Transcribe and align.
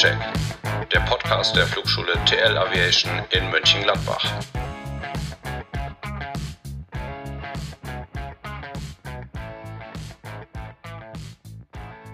Crosscheck, 0.00 0.18
der 0.94 1.00
Podcast 1.00 1.54
der 1.54 1.66
Flugschule 1.66 2.12
TL 2.24 2.56
Aviation 2.56 3.12
in 3.32 3.50
Mönchengladbach. 3.50 4.24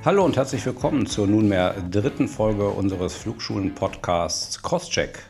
Hallo 0.04 0.24
und 0.24 0.36
herzlich 0.36 0.66
willkommen 0.66 1.06
zur 1.06 1.28
nunmehr 1.28 1.76
dritten 1.88 2.26
Folge 2.26 2.68
unseres 2.68 3.14
Flugschulen-Podcasts 3.14 4.60
Crosscheck. 4.62 5.20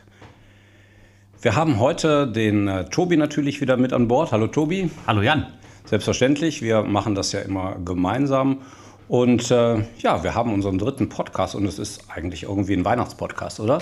Wir 1.39 1.55
haben 1.55 1.79
heute 1.79 2.25
den 2.25 2.67
äh, 2.67 2.85
Tobi 2.85 3.17
natürlich 3.17 3.61
wieder 3.61 3.77
mit 3.77 3.93
an 3.93 4.07
Bord. 4.07 4.31
Hallo 4.31 4.47
Tobi. 4.47 4.89
Hallo 5.05 5.21
Jan. 5.21 5.45
Selbstverständlich, 5.85 6.63
wir 6.63 6.81
machen 6.81 7.13
das 7.13 7.33
ja 7.33 7.41
immer 7.41 7.75
gemeinsam. 7.85 8.63
Und 9.07 9.51
äh, 9.51 9.83
ja, 9.99 10.23
wir 10.23 10.35
haben 10.35 10.53
unseren 10.53 10.77
dritten 10.77 11.07
Podcast 11.07 11.55
und 11.55 11.65
es 11.65 11.79
ist 11.79 12.09
eigentlich 12.09 12.43
irgendwie 12.43 12.73
ein 12.73 12.83
Weihnachtspodcast, 12.83 13.59
oder? 13.59 13.79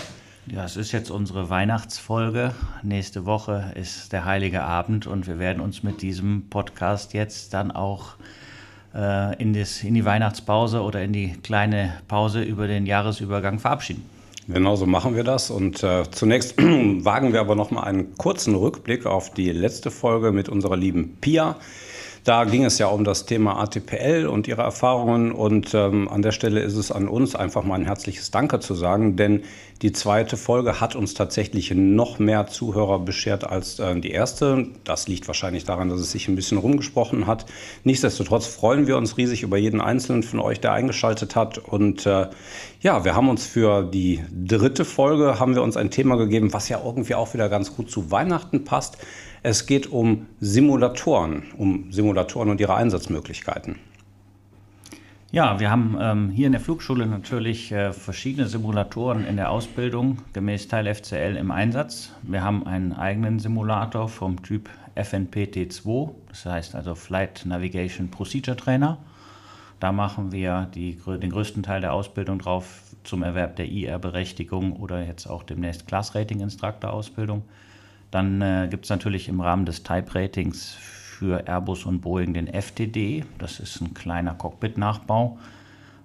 Ja, 0.48 0.66
es 0.66 0.78
ist 0.78 0.92
jetzt 0.92 1.10
unsere 1.10 1.50
Weihnachtsfolge. 1.50 2.54
Nächste 2.84 3.26
Woche 3.26 3.72
ist 3.74 4.14
der 4.14 4.26
Heilige 4.26 4.62
Abend 4.62 5.08
und 5.08 5.26
wir 5.26 5.40
werden 5.40 5.62
uns 5.62 5.82
mit 5.82 6.04
diesem 6.04 6.48
Podcast 6.52 7.14
jetzt 7.14 7.56
dann 7.56 7.72
auch 7.72 8.14
äh, 8.94 9.36
in, 9.42 9.54
das, 9.54 9.84
in 9.84 9.96
die 9.96 10.06
Weihnachtspause 10.06 10.82
oder 10.82 11.02
in 11.04 11.14
die 11.14 11.34
kleine 11.42 11.94
Pause 12.08 12.44
über 12.44 12.68
den 12.68 12.86
Jahresübergang 12.86 13.58
verabschieden. 13.58 14.08
Genauso 14.48 14.86
machen 14.86 15.16
wir 15.16 15.24
das. 15.24 15.50
Und 15.50 15.82
äh, 15.82 16.04
zunächst 16.12 16.58
wagen 16.62 17.34
wir 17.34 17.40
aber 17.40 17.56
noch 17.56 17.72
mal 17.72 17.82
einen 17.82 18.16
kurzen 18.16 18.54
Rückblick 18.54 19.08
auf 19.08 19.34
die 19.34 19.52
letzte 19.52 19.90
Folge 19.90 20.32
mit 20.32 20.50
unserer 20.50 20.78
lieben 20.78 21.18
Pia. 21.20 21.56
Da 22.26 22.44
ging 22.44 22.66
es 22.66 22.80
ja 22.80 22.88
um 22.88 23.04
das 23.04 23.28
Thema 23.28 23.60
ATPL 23.60 24.26
und 24.26 24.48
ihre 24.48 24.64
Erfahrungen. 24.64 25.32
Und 25.32 25.76
ähm, 25.76 26.10
an 26.10 26.24
der 26.24 26.32
Stelle 26.32 26.60
ist 26.62 26.76
es 26.76 26.92
an 26.92 27.08
uns 27.08 27.36
einfach 27.36 27.64
mal 27.64 27.76
ein 27.76 27.86
herzliches 27.86 28.32
Danke 28.32 28.60
zu 28.60 28.74
sagen, 28.74 29.16
denn 29.16 29.44
die 29.82 29.92
zweite 29.92 30.38
Folge 30.38 30.80
hat 30.80 30.96
uns 30.96 31.14
tatsächlich 31.14 31.72
noch 31.72 32.18
mehr 32.18 32.48
Zuhörer 32.48 33.00
beschert 33.00 33.44
als 33.44 33.78
äh, 33.80 34.00
die 34.00 34.12
erste. 34.12 34.68
Das 34.86 35.10
liegt 35.10 35.28
wahrscheinlich 35.28 35.66
daran, 35.66 35.90
dass 35.90 36.00
es 36.00 36.12
sich 36.12 36.30
ein 36.30 36.36
bisschen 36.36 36.58
rumgesprochen 36.58 37.28
hat. 37.28 37.46
Nichtsdestotrotz 37.84 38.48
freuen 38.48 38.88
wir 38.88 38.96
uns 38.96 39.18
riesig 39.18 39.44
über 39.44 39.58
jeden 39.58 39.82
einzelnen 39.82 40.24
von 40.24 40.40
euch, 40.40 40.62
der 40.62 40.72
eingeschaltet 40.72 41.36
hat. 41.36 41.58
Und 41.58 42.06
äh, 42.06 42.28
ja, 42.80 43.04
wir 43.04 43.16
haben 43.16 43.28
uns 43.28 43.46
für 43.46 43.84
die 43.84 44.24
dritte 44.32 44.86
Folge 44.86 45.40
haben 45.40 45.56
wir 45.56 45.62
uns 45.62 45.76
ein 45.76 45.92
Thema 45.92 46.16
gegeben, 46.16 46.54
was 46.54 46.70
ja 46.70 46.82
irgendwie 46.84 47.16
auch 47.16 47.34
wieder 47.34 47.50
ganz 47.50 47.76
gut 47.76 47.92
zu 47.92 48.12
Weihnachten 48.12 48.64
passt. 48.64 48.98
Es 49.44 49.66
geht 49.66 49.92
um 49.92 50.28
Simulatoren, 50.40 51.44
um 51.58 51.92
Simulatoren 51.92 52.50
und 52.50 52.62
ihre 52.62 52.76
Einsatzmöglichkeiten. 52.76 53.76
Ja, 55.36 55.60
wir 55.60 55.70
haben 55.70 55.98
ähm, 56.00 56.30
hier 56.30 56.46
in 56.46 56.54
der 56.54 56.62
Flugschule 56.62 57.06
natürlich 57.06 57.70
äh, 57.70 57.92
verschiedene 57.92 58.48
Simulatoren 58.48 59.28
in 59.28 59.36
der 59.36 59.52
Ausbildung 59.52 60.20
gemäß 60.32 60.70
Teil 60.70 60.96
FCL 60.96 61.36
im 61.36 61.52
Einsatz. 61.52 62.14
Wir 62.22 62.42
haben 62.42 62.66
einen 62.66 62.94
eigenen 62.94 63.40
Simulator 63.40 64.08
vom 64.08 64.42
Typ 64.44 64.70
FNPT2, 64.96 66.12
das 66.30 66.46
heißt 66.46 66.74
also 66.74 66.96
Flight 66.96 67.46
Navigation 67.46 68.10
Procedure 68.10 68.56
Trainer. 68.56 68.98
Da 69.82 69.92
machen 69.92 70.32
wir 70.32 70.70
die, 70.74 70.98
den 71.06 71.32
größten 71.32 71.64
Teil 71.64 71.82
der 71.82 71.92
Ausbildung 71.92 72.40
drauf 72.40 72.84
zum 73.04 73.22
Erwerb 73.22 73.58
der 73.58 73.68
IR-Berechtigung 73.68 74.72
oder 74.72 75.06
jetzt 75.06 75.28
auch 75.28 75.44
demnächst 75.44 75.86
Class 75.86 76.16
Rating 76.16 76.40
Instructor 76.40 76.94
Ausbildung. 76.94 77.44
Dann 78.10 78.42
äh, 78.42 78.70
gibt 78.72 78.86
es 78.86 78.90
natürlich 78.90 79.28
im 79.28 79.42
Rahmen 79.42 79.66
des 79.66 79.84
Type 79.84 80.16
Ratings 80.16 80.78
für 81.16 81.48
Airbus 81.48 81.86
und 81.86 82.02
Boeing 82.02 82.34
den 82.34 82.48
FTD, 82.48 83.24
das 83.38 83.62
ist 83.62 83.80
ein 83.80 83.94
kleiner 83.94 84.34
Cockpit-Nachbau. 84.34 85.38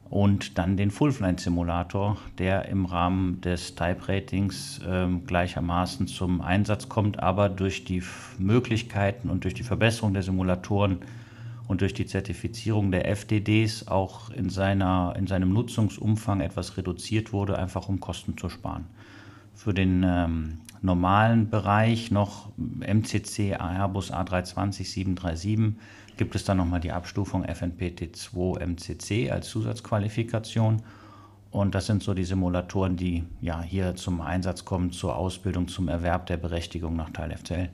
Und 0.09 0.59
dann 0.59 0.77
den 0.77 0.91
Full-Flight-Simulator, 0.91 2.17
der 2.39 2.69
im 2.69 2.85
Rahmen 2.85 3.41
des 3.41 3.75
Type-Ratings 3.77 4.81
äh, 4.81 5.07
gleichermaßen 5.27 6.07
zum 6.07 6.41
Einsatz 6.41 6.89
kommt, 6.89 7.21
aber 7.21 7.49
durch 7.49 7.85
die 7.85 8.03
Möglichkeiten 8.39 9.31
und 9.31 9.45
durch 9.45 9.55
die 9.55 9.63
Verbesserung 9.63 10.13
der 10.15 10.23
Simulatoren 10.23 10.99
und 11.69 11.81
durch 11.81 11.95
die 11.95 12.07
Zertifizierung 12.07 12.91
der 12.91 13.09
FDDs 13.09 13.87
auch 13.87 14.31
in, 14.31 14.49
seiner, 14.51 15.15
in 15.17 15.29
seinem 15.29 15.53
Nutzungsumfang 15.53 16.41
etwas 16.41 16.77
reduziert 16.77 17.33
wurde, 17.33 17.59
einfach 17.59 17.89
um 17.89 18.01
Kosten 18.01 18.37
zu 18.37 18.49
sparen. 18.49 18.87
Für 19.63 19.75
den 19.75 20.03
ähm, 20.07 20.57
normalen 20.81 21.51
Bereich 21.51 22.11
noch 22.11 22.49
MCC 22.57 23.57
Airbus 23.61 24.11
A320 24.11 24.85
737 24.85 25.75
gibt 26.17 26.35
es 26.35 26.45
dann 26.45 26.57
nochmal 26.57 26.81
die 26.81 26.93
Abstufung 26.93 27.45
FNPT2 27.45 28.59
MCC 28.59 29.31
als 29.31 29.51
Zusatzqualifikation. 29.51 30.81
Und 31.51 31.75
das 31.75 31.85
sind 31.85 32.03
so 32.03 32.15
die 32.15 32.25
Simulatoren, 32.25 32.97
die 32.97 33.25
ja 33.43 33.61
hier 33.61 33.97
zum 33.97 34.23
Einsatz 34.23 34.65
kommen 34.65 34.93
zur 34.93 35.15
Ausbildung, 35.15 35.69
zum 35.69 35.89
Erwerb 35.89 36.25
der 36.25 36.39
Berechtigung 36.39 36.97
nach 36.97 37.11
Teil 37.11 37.37
FCL. 37.37 37.69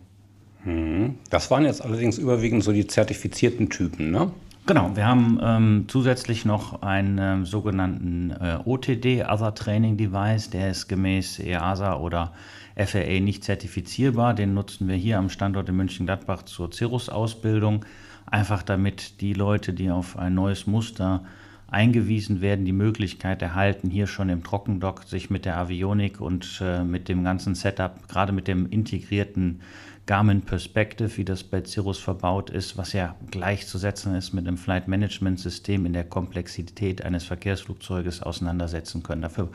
Mhm. 0.64 1.14
Das 1.30 1.53
waren 1.53 1.66
jetzt 1.66 1.82
allerdings 1.82 2.18
überwiegend 2.18 2.64
so 2.64 2.72
die 2.72 2.88
zertifizierten 2.88 3.70
Typen, 3.70 4.10
ne? 4.10 4.32
Genau, 4.66 4.97
wir 4.97 5.06
haben 5.06 5.38
ähm, 5.41 5.84
zusätzlich 5.87 6.44
noch 6.44 6.82
einen 6.82 7.19
äh, 7.19 7.47
sogenannten 7.47 8.32
äh, 8.32 8.59
OTD, 8.65 9.25
Other 9.25 9.54
Training 9.54 9.97
Device, 9.97 10.50
der 10.50 10.71
ist 10.71 10.88
gemäß 10.88 11.38
EASA 11.38 11.97
oder 11.97 12.32
FAA 12.75 13.21
nicht 13.21 13.44
zertifizierbar. 13.44 14.34
Den 14.34 14.54
nutzen 14.54 14.88
wir 14.88 14.97
hier 14.97 15.19
am 15.19 15.31
Standort 15.31 15.69
in 15.69 15.77
München-Gladbach 15.77 16.43
zur 16.43 16.72
Cirrus-Ausbildung, 16.72 17.84
einfach 18.27 18.65
damit 18.65 19.21
die 19.21 19.34
Leute, 19.34 19.72
die 19.72 19.88
auf 19.88 20.19
ein 20.19 20.34
neues 20.34 20.66
Muster 20.66 21.22
eingewiesen 21.69 22.41
werden, 22.41 22.65
die 22.65 22.72
Möglichkeit 22.72 23.43
erhalten, 23.43 23.88
hier 23.88 24.09
schon 24.09 24.28
im 24.31 24.43
Trockendock 24.43 25.04
sich 25.04 25.31
mit 25.31 25.44
der 25.44 25.59
Avionik 25.59 26.21
und 26.21 26.60
äh, 26.60 26.83
mit 26.83 27.09
dem 27.09 27.22
ganzen 27.22 27.54
Setup, 27.54 28.09
gerade 28.09 28.33
mit 28.33 28.48
dem 28.48 28.69
integrierten 28.69 29.60
Garmin 30.06 30.42
Perspective, 30.42 31.16
wie 31.16 31.24
das 31.24 31.42
bei 31.42 31.64
Cirrus 31.64 31.98
verbaut 31.98 32.50
ist, 32.50 32.78
was 32.78 32.92
ja 32.92 33.16
gleichzusetzen 33.32 34.14
ist 34.14 34.32
mit 34.32 34.46
dem 34.46 34.56
Flight 34.56 34.86
Management 34.86 35.40
System 35.40 35.84
in 35.84 35.92
der 35.92 36.04
Komplexität 36.04 37.04
eines 37.04 37.24
Verkehrsflugzeuges 37.24 38.22
auseinandersetzen 38.22 39.02
können. 39.02 39.22
Dafür 39.22 39.48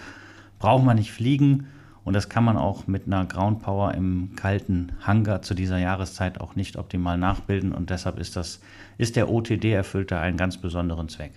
braucht 0.60 0.84
man 0.84 0.98
nicht 0.98 1.14
fliegen 1.14 1.68
und 2.04 2.16
das 2.16 2.28
kann 2.28 2.44
man 2.44 2.58
auch 2.58 2.86
mit 2.86 3.08
einer 3.08 3.26
Ground 3.26 3.62
Power 3.62 3.94
im 3.94 4.36
kalten 4.36 4.92
Hangar 5.00 5.42
zu 5.42 5.54
dieser 5.54 5.78
Jahreszeit 5.78 6.42
auch 6.42 6.56
nicht 6.56 6.76
optimal 6.76 7.18
nachbilden 7.18 7.72
und 7.72 7.90
deshalb 7.90 8.20
ist 8.20 8.36
das 8.36 8.60
ist 8.98 9.16
der 9.16 9.30
OTD 9.30 9.72
erfüllt 9.72 10.12
da 10.12 10.20
einen 10.20 10.36
ganz 10.36 10.58
besonderen 10.58 11.08
Zweck. 11.08 11.32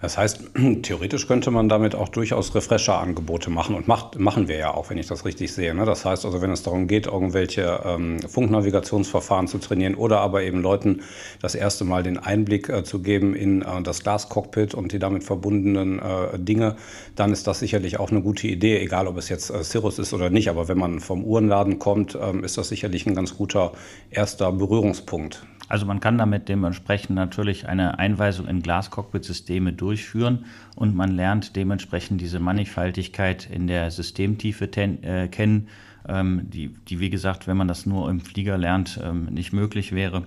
Das 0.00 0.18
heißt, 0.18 0.50
theoretisch 0.82 1.26
könnte 1.26 1.50
man 1.50 1.68
damit 1.68 1.94
auch 1.94 2.08
durchaus 2.08 2.54
Refresher-Angebote 2.54 3.50
machen 3.50 3.74
und 3.74 3.88
macht, 3.88 4.18
machen 4.18 4.48
wir 4.48 4.56
ja 4.56 4.74
auch, 4.74 4.90
wenn 4.90 4.98
ich 4.98 5.06
das 5.06 5.24
richtig 5.24 5.52
sehe. 5.52 5.74
Ne? 5.74 5.86
Das 5.86 6.04
heißt 6.04 6.24
also, 6.24 6.42
wenn 6.42 6.50
es 6.50 6.62
darum 6.62 6.88
geht, 6.88 7.06
irgendwelche 7.06 7.80
ähm, 7.84 8.20
Funknavigationsverfahren 8.20 9.48
zu 9.48 9.58
trainieren 9.58 9.94
oder 9.94 10.20
aber 10.20 10.42
eben 10.42 10.60
Leuten 10.60 11.02
das 11.40 11.54
erste 11.54 11.84
Mal 11.84 12.02
den 12.02 12.18
Einblick 12.18 12.68
äh, 12.68 12.84
zu 12.84 13.00
geben 13.00 13.34
in 13.34 13.62
äh, 13.62 13.82
das 13.82 14.02
Glascockpit 14.02 14.74
und 14.74 14.92
die 14.92 14.98
damit 14.98 15.24
verbundenen 15.24 15.98
äh, 16.00 16.38
Dinge, 16.38 16.76
dann 17.16 17.32
ist 17.32 17.46
das 17.46 17.60
sicherlich 17.60 17.98
auch 17.98 18.10
eine 18.10 18.20
gute 18.20 18.46
Idee, 18.46 18.78
egal 18.80 19.06
ob 19.06 19.16
es 19.16 19.28
jetzt 19.28 19.50
äh, 19.50 19.64
Cirrus 19.64 19.98
ist 19.98 20.12
oder 20.12 20.28
nicht. 20.28 20.50
Aber 20.50 20.68
wenn 20.68 20.78
man 20.78 21.00
vom 21.00 21.24
Uhrenladen 21.24 21.78
kommt, 21.78 22.18
ähm, 22.20 22.44
ist 22.44 22.58
das 22.58 22.68
sicherlich 22.68 23.06
ein 23.06 23.14
ganz 23.14 23.36
guter 23.36 23.72
erster 24.10 24.52
Berührungspunkt. 24.52 25.46
Also 25.68 25.86
man 25.86 26.00
kann 26.00 26.18
damit 26.18 26.48
dementsprechend 26.48 27.16
natürlich 27.16 27.66
eine 27.66 27.98
Einweisung 27.98 28.46
in 28.46 28.62
Glascockpit-Systeme 28.62 29.72
durchführen 29.72 30.44
und 30.76 30.94
man 30.94 31.10
lernt 31.10 31.56
dementsprechend 31.56 32.20
diese 32.20 32.38
Mannigfaltigkeit 32.38 33.48
in 33.50 33.66
der 33.66 33.90
Systemtiefe 33.90 34.70
ten, 34.70 35.02
äh, 35.02 35.28
kennen, 35.28 35.68
ähm, 36.06 36.42
die, 36.50 36.68
die, 36.88 37.00
wie 37.00 37.10
gesagt, 37.10 37.46
wenn 37.46 37.56
man 37.56 37.68
das 37.68 37.86
nur 37.86 38.10
im 38.10 38.20
Flieger 38.20 38.58
lernt, 38.58 39.00
ähm, 39.02 39.26
nicht 39.26 39.52
möglich 39.52 39.92
wäre, 39.92 40.24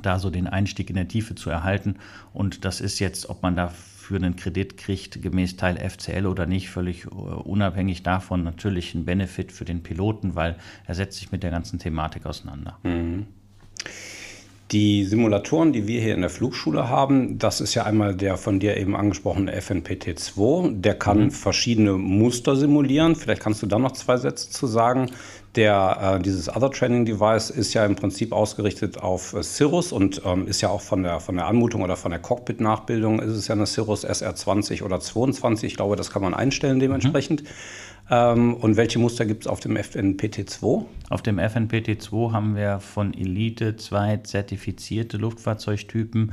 da 0.00 0.18
so 0.18 0.30
den 0.30 0.46
Einstieg 0.46 0.90
in 0.90 0.96
der 0.96 1.08
Tiefe 1.08 1.34
zu 1.34 1.50
erhalten. 1.50 1.96
Und 2.32 2.64
das 2.64 2.80
ist 2.80 2.98
jetzt, 2.98 3.28
ob 3.30 3.42
man 3.42 3.56
dafür 3.56 4.18
einen 4.18 4.36
Kredit 4.36 4.76
kriegt, 4.76 5.22
gemäß 5.22 5.56
Teil 5.56 5.76
FCL 5.76 6.26
oder 6.26 6.46
nicht, 6.46 6.70
völlig 6.70 7.10
uh, 7.10 7.40
unabhängig 7.42 8.02
davon 8.02 8.44
natürlich 8.44 8.94
ein 8.94 9.04
Benefit 9.04 9.50
für 9.50 9.64
den 9.64 9.82
Piloten, 9.82 10.34
weil 10.34 10.56
er 10.86 10.94
setzt 10.94 11.18
sich 11.18 11.32
mit 11.32 11.42
der 11.42 11.50
ganzen 11.50 11.78
Thematik 11.78 12.26
auseinander. 12.26 12.78
Mhm. 12.82 13.26
Die 14.70 15.06
Simulatoren, 15.06 15.72
die 15.72 15.86
wir 15.86 16.02
hier 16.02 16.14
in 16.14 16.20
der 16.20 16.28
Flugschule 16.28 16.90
haben, 16.90 17.38
das 17.38 17.62
ist 17.62 17.74
ja 17.74 17.84
einmal 17.84 18.14
der 18.14 18.36
von 18.36 18.60
dir 18.60 18.76
eben 18.76 18.96
angesprochene 18.96 19.58
FNPT2. 19.58 20.82
Der 20.82 20.94
kann 20.94 21.24
mhm. 21.24 21.30
verschiedene 21.30 21.94
Muster 21.94 22.54
simulieren. 22.54 23.16
Vielleicht 23.16 23.40
kannst 23.40 23.62
du 23.62 23.66
da 23.66 23.78
noch 23.78 23.92
zwei 23.92 24.18
Sätze 24.18 24.50
zu 24.50 24.66
sagen. 24.66 25.10
Der, 25.54 26.18
äh, 26.18 26.22
dieses 26.22 26.54
Other 26.54 26.70
Training 26.70 27.04
Device 27.04 27.50
ist 27.50 27.74
ja 27.74 27.84
im 27.84 27.96
Prinzip 27.96 28.32
ausgerichtet 28.32 28.98
auf 28.98 29.32
äh, 29.32 29.42
Cirrus 29.42 29.92
und 29.92 30.22
ähm, 30.24 30.46
ist 30.46 30.60
ja 30.60 30.68
auch 30.68 30.82
von 30.82 31.02
der, 31.02 31.20
von 31.20 31.36
der 31.36 31.46
Anmutung 31.46 31.82
oder 31.82 31.96
von 31.96 32.10
der 32.10 32.20
Cockpit-Nachbildung 32.20 33.20
ist 33.20 33.32
es 33.32 33.48
ja 33.48 33.54
eine 33.54 33.66
Cirrus 33.66 34.06
SR20 34.06 34.82
oder 34.82 35.00
22. 35.00 35.72
Ich 35.72 35.76
glaube, 35.76 35.96
das 35.96 36.10
kann 36.10 36.22
man 36.22 36.34
einstellen 36.34 36.78
dementsprechend. 36.78 37.42
Mhm. 37.42 37.48
Ähm, 38.10 38.54
und 38.54 38.76
welche 38.76 38.98
Muster 38.98 39.26
gibt 39.26 39.44
es 39.44 39.46
auf 39.46 39.60
dem 39.60 39.76
FNPT2? 39.76 40.84
Auf 41.10 41.22
dem 41.22 41.38
FNPT2 41.38 42.32
haben 42.32 42.56
wir 42.56 42.80
von 42.80 43.14
Elite 43.14 43.76
zwei 43.76 44.18
zertifizierte 44.18 45.16
Luftfahrzeugtypen. 45.16 46.32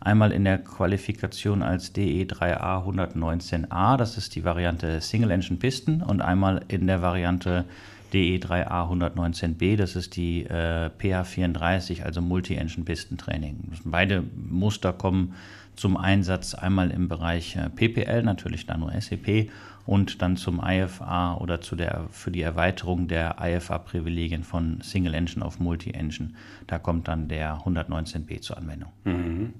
Einmal 0.00 0.30
in 0.30 0.44
der 0.44 0.58
Qualifikation 0.58 1.62
als 1.62 1.92
DE3A 1.94 2.86
119A, 2.86 3.96
das 3.96 4.16
ist 4.16 4.36
die 4.36 4.44
Variante 4.44 5.00
Single 5.00 5.32
Engine 5.32 5.58
Pisten, 5.58 6.00
und 6.00 6.20
einmal 6.20 6.64
in 6.68 6.86
der 6.86 7.02
Variante 7.02 7.64
DE3A 8.12 8.90
119B, 8.90 9.76
das 9.76 9.96
ist 9.96 10.16
die 10.16 10.44
äh, 10.44 10.90
PH34, 10.98 12.02
also 12.02 12.20
Multi-Engine 12.20 12.84
Pistentraining. 12.84 13.72
Beide 13.84 14.22
Muster 14.34 14.92
kommen 14.92 15.34
zum 15.74 15.96
Einsatz 15.96 16.54
einmal 16.54 16.90
im 16.90 17.08
Bereich 17.08 17.56
äh, 17.56 17.68
PPL, 17.68 18.22
natürlich 18.22 18.66
dann 18.66 18.80
nur 18.80 18.92
SEP, 19.00 19.50
und 19.84 20.20
dann 20.20 20.36
zum 20.36 20.60
IFA 20.64 21.36
oder 21.36 21.60
zu 21.60 21.76
der, 21.76 22.06
für 22.10 22.30
die 22.30 22.42
Erweiterung 22.42 23.06
der 23.06 23.36
IFA-Privilegien 23.40 24.42
von 24.42 24.80
Single 24.80 25.14
Engine 25.14 25.44
auf 25.44 25.60
Multi-Engine. 25.60 26.30
Da 26.66 26.78
kommt 26.78 27.06
dann 27.08 27.28
der 27.28 27.58
119b 27.58 28.40
zur 28.40 28.58
Anwendung. 28.58 28.92
Mhm. 29.04 29.54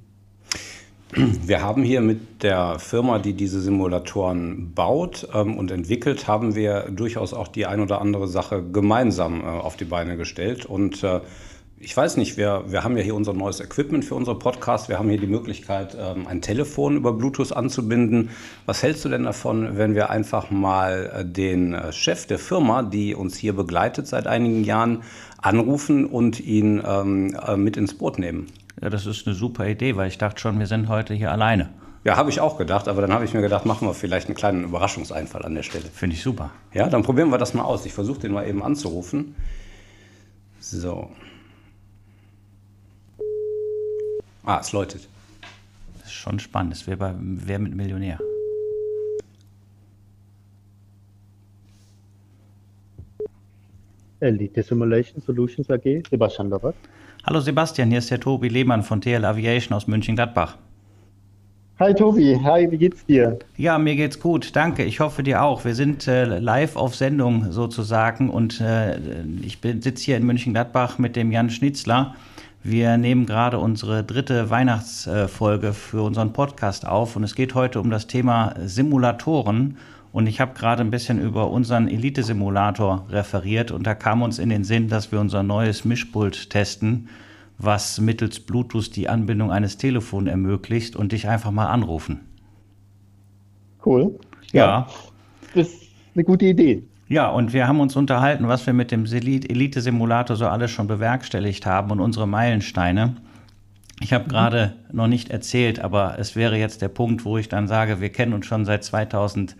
Wir 1.12 1.62
haben 1.62 1.84
hier 1.84 2.00
mit 2.00 2.42
der 2.42 2.80
Firma, 2.80 3.20
die 3.20 3.32
diese 3.32 3.60
Simulatoren 3.60 4.72
baut 4.74 5.28
ähm, 5.32 5.56
und 5.56 5.70
entwickelt, 5.70 6.26
haben 6.26 6.56
wir 6.56 6.90
durchaus 6.90 7.32
auch 7.32 7.46
die 7.48 7.64
ein 7.64 7.80
oder 7.80 8.00
andere 8.00 8.26
Sache 8.26 8.62
gemeinsam 8.62 9.40
äh, 9.40 9.44
auf 9.44 9.76
die 9.76 9.84
Beine 9.84 10.16
gestellt. 10.16 10.66
Und 10.66 11.04
äh, 11.04 11.20
ich 11.78 11.96
weiß 11.96 12.16
nicht, 12.16 12.36
wir, 12.36 12.64
wir 12.68 12.82
haben 12.82 12.96
ja 12.96 13.04
hier 13.04 13.14
unser 13.14 13.34
neues 13.34 13.60
Equipment 13.60 14.04
für 14.04 14.16
unsere 14.16 14.38
Podcast. 14.38 14.88
Wir 14.88 14.98
haben 14.98 15.08
hier 15.08 15.20
die 15.20 15.26
Möglichkeit, 15.28 15.96
ähm, 15.98 16.26
ein 16.26 16.42
Telefon 16.42 16.96
über 16.96 17.12
Bluetooth 17.12 17.52
anzubinden. 17.52 18.30
Was 18.64 18.82
hältst 18.82 19.04
du 19.04 19.08
denn 19.08 19.24
davon, 19.24 19.78
wenn 19.78 19.94
wir 19.94 20.10
einfach 20.10 20.50
mal 20.50 21.12
äh, 21.14 21.24
den 21.24 21.74
äh, 21.74 21.92
Chef 21.92 22.26
der 22.26 22.40
Firma, 22.40 22.82
die 22.82 23.14
uns 23.14 23.36
hier 23.36 23.52
begleitet 23.52 24.08
seit 24.08 24.26
einigen 24.26 24.64
Jahren, 24.64 25.02
anrufen 25.40 26.06
und 26.06 26.40
ihn 26.40 26.82
ähm, 26.84 27.36
äh, 27.46 27.56
mit 27.56 27.76
ins 27.76 27.94
Boot 27.94 28.18
nehmen? 28.18 28.48
Ja, 28.80 28.90
das 28.90 29.06
ist 29.06 29.26
eine 29.26 29.34
super 29.34 29.66
Idee, 29.66 29.96
weil 29.96 30.08
ich 30.08 30.18
dachte 30.18 30.40
schon, 30.40 30.58
wir 30.58 30.66
sind 30.66 30.88
heute 30.88 31.14
hier 31.14 31.32
alleine. 31.32 31.70
Ja, 32.04 32.16
habe 32.16 32.30
ich 32.30 32.40
auch 32.40 32.56
gedacht, 32.56 32.86
aber 32.86 33.00
dann 33.00 33.12
habe 33.12 33.24
ich 33.24 33.34
mir 33.34 33.40
gedacht, 33.40 33.66
machen 33.66 33.88
wir 33.88 33.94
vielleicht 33.94 34.28
einen 34.28 34.36
kleinen 34.36 34.64
Überraschungseinfall 34.64 35.44
an 35.44 35.54
der 35.54 35.64
Stelle. 35.64 35.86
Finde 35.86 36.14
ich 36.14 36.22
super. 36.22 36.50
Ja, 36.72 36.88
dann 36.88 37.02
probieren 37.02 37.30
wir 37.30 37.38
das 37.38 37.52
mal 37.54 37.64
aus. 37.64 37.84
Ich 37.84 37.92
versuche 37.92 38.20
den 38.20 38.32
mal 38.32 38.46
eben 38.46 38.62
anzurufen. 38.62 39.34
So. 40.60 41.10
Ah, 44.44 44.58
es 44.60 44.70
läutet. 44.72 45.08
Das 45.98 46.06
ist 46.06 46.12
schon 46.12 46.38
spannend. 46.38 46.74
Das 46.74 46.86
wäre 46.86 46.96
bei 46.96 47.14
Wer 47.18 47.58
mit 47.58 47.74
Millionär. 47.74 48.20
Elite 54.20 54.62
Simulation 54.62 55.20
Solutions 55.20 55.68
AG, 55.70 56.02
Sebastian 56.08 56.50
Lobbert. 56.50 56.76
Hallo 57.28 57.40
Sebastian, 57.40 57.88
hier 57.88 57.98
ist 57.98 58.12
der 58.12 58.20
Tobi 58.20 58.46
Lehmann 58.46 58.84
von 58.84 59.00
TL 59.00 59.24
Aviation 59.24 59.76
aus 59.76 59.88
München-Gladbach. 59.88 60.56
Hi 61.80 61.92
Tobi, 61.92 62.38
hi, 62.40 62.70
wie 62.70 62.78
geht's 62.78 63.04
dir? 63.04 63.40
Ja, 63.56 63.78
mir 63.78 63.96
geht's 63.96 64.20
gut, 64.20 64.54
danke. 64.54 64.84
Ich 64.84 65.00
hoffe 65.00 65.24
dir 65.24 65.42
auch. 65.42 65.64
Wir 65.64 65.74
sind 65.74 66.06
äh, 66.06 66.38
live 66.38 66.76
auf 66.76 66.94
Sendung 66.94 67.50
sozusagen 67.50 68.30
und 68.30 68.60
äh, 68.60 69.00
ich 69.42 69.58
sitze 69.60 70.04
hier 70.04 70.16
in 70.16 70.24
München-Gladbach 70.24 70.98
mit 70.98 71.16
dem 71.16 71.32
Jan 71.32 71.50
Schnitzler. 71.50 72.14
Wir 72.62 72.96
nehmen 72.96 73.26
gerade 73.26 73.58
unsere 73.58 74.04
dritte 74.04 74.48
Weihnachtsfolge 74.48 75.72
für 75.72 76.02
unseren 76.02 76.32
Podcast 76.32 76.86
auf 76.86 77.16
und 77.16 77.24
es 77.24 77.34
geht 77.34 77.56
heute 77.56 77.80
um 77.80 77.90
das 77.90 78.06
Thema 78.06 78.54
Simulatoren. 78.64 79.78
Und 80.12 80.26
ich 80.26 80.40
habe 80.40 80.54
gerade 80.54 80.82
ein 80.82 80.90
bisschen 80.90 81.20
über 81.20 81.50
unseren 81.50 81.88
Elite-Simulator 81.88 83.06
referiert 83.10 83.70
und 83.70 83.86
da 83.86 83.94
kam 83.94 84.22
uns 84.22 84.38
in 84.38 84.48
den 84.48 84.64
Sinn, 84.64 84.88
dass 84.88 85.12
wir 85.12 85.20
unser 85.20 85.42
neues 85.42 85.84
Mischpult 85.84 86.50
testen, 86.50 87.08
was 87.58 88.00
mittels 88.00 88.40
Bluetooth 88.40 88.94
die 88.94 89.08
Anbindung 89.08 89.50
eines 89.50 89.76
Telefons 89.76 90.28
ermöglicht 90.28 90.96
und 90.96 91.12
dich 91.12 91.28
einfach 91.28 91.50
mal 91.50 91.66
anrufen. 91.66 92.20
Cool. 93.84 94.18
Ja. 94.52 94.66
ja. 94.66 94.86
Das 95.54 95.68
ist 95.68 95.82
eine 96.14 96.24
gute 96.24 96.46
Idee. 96.46 96.82
Ja, 97.08 97.28
und 97.30 97.52
wir 97.52 97.68
haben 97.68 97.80
uns 97.80 97.94
unterhalten, 97.94 98.48
was 98.48 98.66
wir 98.66 98.72
mit 98.72 98.90
dem 98.90 99.04
Elite-Simulator 99.04 100.36
so 100.36 100.46
alles 100.48 100.72
schon 100.72 100.88
bewerkstelligt 100.88 101.64
haben 101.64 101.92
und 101.92 102.00
unsere 102.00 102.26
Meilensteine. 102.26 103.14
Ich 104.00 104.12
habe 104.12 104.28
gerade 104.28 104.74
noch 104.92 105.06
nicht 105.06 105.30
erzählt, 105.30 105.78
aber 105.78 106.18
es 106.18 106.36
wäre 106.36 106.58
jetzt 106.58 106.82
der 106.82 106.88
Punkt, 106.88 107.24
wo 107.24 107.38
ich 107.38 107.48
dann 107.48 107.68
sage, 107.68 108.00
wir 108.00 108.10
kennen 108.10 108.32
uns 108.32 108.46
schon 108.46 108.64
seit 108.64 108.84
2000. 108.84 109.56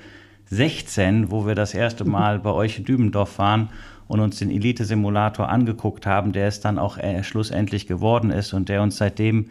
16, 0.47 1.31
wo 1.31 1.47
wir 1.47 1.55
das 1.55 1.75
erste 1.75 2.05
Mal 2.05 2.39
bei 2.39 2.51
euch 2.51 2.79
in 2.79 2.85
Dübendorf 2.85 3.39
waren 3.39 3.71
und 4.09 4.21
uns 4.21 4.39
den 4.39 4.51
Elite-Simulator 4.51 5.49
angeguckt 5.49 6.07
haben, 6.07 6.33
der 6.33 6.47
es 6.47 6.61
dann 6.61 6.79
auch 6.79 6.99
äh, 6.99 7.23
schlussendlich 7.25 7.87
geworden 7.87 8.31
ist 8.31 8.53
und 8.53 8.69
der 8.69 8.83
uns 8.83 8.97
seitdem 8.97 9.47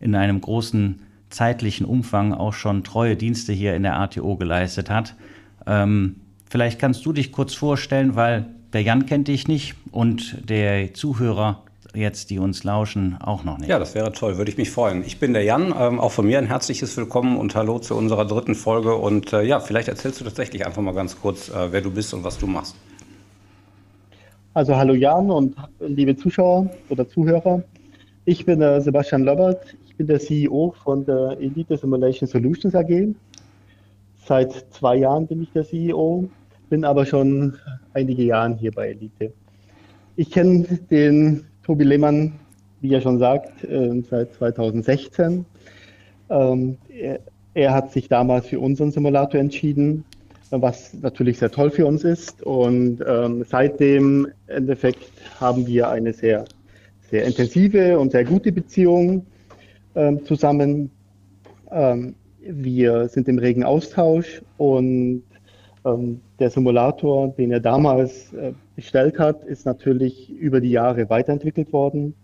in 0.00 0.14
einem 0.14 0.40
großen 0.40 1.02
zeitlichen 1.28 1.86
Umfang 1.86 2.34
auch 2.34 2.54
schon 2.54 2.82
treue 2.82 3.16
Dienste 3.16 3.52
hier 3.52 3.74
in 3.74 3.84
der 3.84 3.98
ATO 3.98 4.36
geleistet 4.36 4.90
hat. 4.90 5.14
Ähm, 5.66 6.16
vielleicht 6.48 6.80
kannst 6.80 7.06
du 7.06 7.12
dich 7.12 7.30
kurz 7.30 7.54
vorstellen, 7.54 8.16
weil 8.16 8.46
der 8.72 8.82
Jan 8.82 9.06
kennt 9.06 9.28
dich 9.28 9.46
nicht 9.46 9.74
und 9.92 10.48
der 10.48 10.94
Zuhörer 10.94 11.62
jetzt, 11.94 12.30
die 12.30 12.38
uns 12.38 12.64
lauschen, 12.64 13.16
auch 13.20 13.44
noch 13.44 13.58
nicht. 13.58 13.68
Ja, 13.68 13.78
das 13.78 13.94
wäre 13.94 14.12
toll, 14.12 14.38
würde 14.38 14.50
ich 14.50 14.56
mich 14.56 14.70
freuen. 14.70 15.04
Ich 15.04 15.18
bin 15.18 15.32
der 15.32 15.42
Jan, 15.42 15.74
ähm, 15.78 16.00
auch 16.00 16.12
von 16.12 16.26
mir 16.26 16.38
ein 16.38 16.46
herzliches 16.46 16.96
Willkommen 16.96 17.36
und 17.36 17.54
Hallo 17.54 17.78
zu 17.78 17.94
unserer 17.94 18.24
dritten 18.24 18.54
Folge. 18.54 18.94
Und 18.94 19.32
äh, 19.32 19.42
ja, 19.42 19.60
vielleicht 19.60 19.88
erzählst 19.88 20.20
du 20.20 20.24
tatsächlich 20.24 20.66
einfach 20.66 20.82
mal 20.82 20.94
ganz 20.94 21.20
kurz, 21.20 21.48
äh, 21.48 21.72
wer 21.72 21.80
du 21.80 21.90
bist 21.90 22.14
und 22.14 22.24
was 22.24 22.38
du 22.38 22.46
machst. 22.46 22.76
Also 24.52 24.74
hallo 24.74 24.94
Jan 24.94 25.30
und 25.30 25.56
liebe 25.80 26.16
Zuschauer 26.16 26.70
oder 26.88 27.08
Zuhörer. 27.08 27.62
Ich 28.24 28.44
bin 28.44 28.60
äh, 28.60 28.80
Sebastian 28.80 29.22
Lobbert, 29.22 29.76
ich 29.86 29.96
bin 29.96 30.06
der 30.06 30.18
CEO 30.18 30.74
von 30.82 31.04
der 31.04 31.36
Elite 31.40 31.76
Simulation 31.76 32.28
Solutions 32.28 32.74
AG. 32.74 33.14
Seit 34.26 34.52
zwei 34.70 34.96
Jahren 34.96 35.26
bin 35.26 35.42
ich 35.42 35.52
der 35.52 35.64
CEO, 35.64 36.28
bin 36.68 36.84
aber 36.84 37.06
schon 37.06 37.56
einige 37.94 38.24
Jahre 38.24 38.56
hier 38.56 38.72
bei 38.72 38.90
Elite. 38.90 39.32
Ich 40.16 40.30
kenne 40.30 40.64
den 40.90 41.46
Tobi 41.62 41.84
Lehmann, 41.84 42.32
wie 42.80 42.92
er 42.94 43.00
schon 43.00 43.18
sagt, 43.18 43.64
äh, 43.64 44.02
seit 44.08 44.32
2016. 44.34 45.44
Ähm, 46.30 46.78
er, 47.54 47.74
hat 47.74 47.92
sich 47.92 48.08
damals 48.08 48.46
für 48.46 48.60
unseren 48.60 48.90
Simulator 48.92 49.40
entschieden, 49.40 50.04
was 50.50 50.94
natürlich 50.94 51.38
sehr 51.38 51.50
toll 51.50 51.70
für 51.70 51.86
uns 51.86 52.04
ist. 52.04 52.42
Und 52.42 53.04
ähm, 53.06 53.44
seitdem 53.48 54.26
im 54.26 54.56
Endeffekt 54.56 55.10
haben 55.38 55.66
wir 55.66 55.88
eine 55.88 56.12
sehr, 56.12 56.44
sehr 57.10 57.24
intensive 57.24 57.98
und 57.98 58.12
sehr 58.12 58.24
gute 58.24 58.52
Beziehung 58.52 59.26
ähm, 59.94 60.24
zusammen. 60.24 60.90
wir 62.40 63.08
sind 63.08 63.28
im 63.28 63.38
regen 63.38 63.62
Austausch 63.64 64.42
und 64.56 65.22
der 65.84 66.50
Simulator, 66.50 67.28
den 67.28 67.52
er 67.52 67.60
damals 67.60 68.32
äh, 68.34 68.52
bestellt 68.76 69.18
hat, 69.18 69.44
ist 69.44 69.64
natürlich 69.64 70.30
über 70.30 70.60
die 70.60 70.70
Jahre 70.70 71.08
weiterentwickelt 71.08 71.72
worden. 71.72 72.14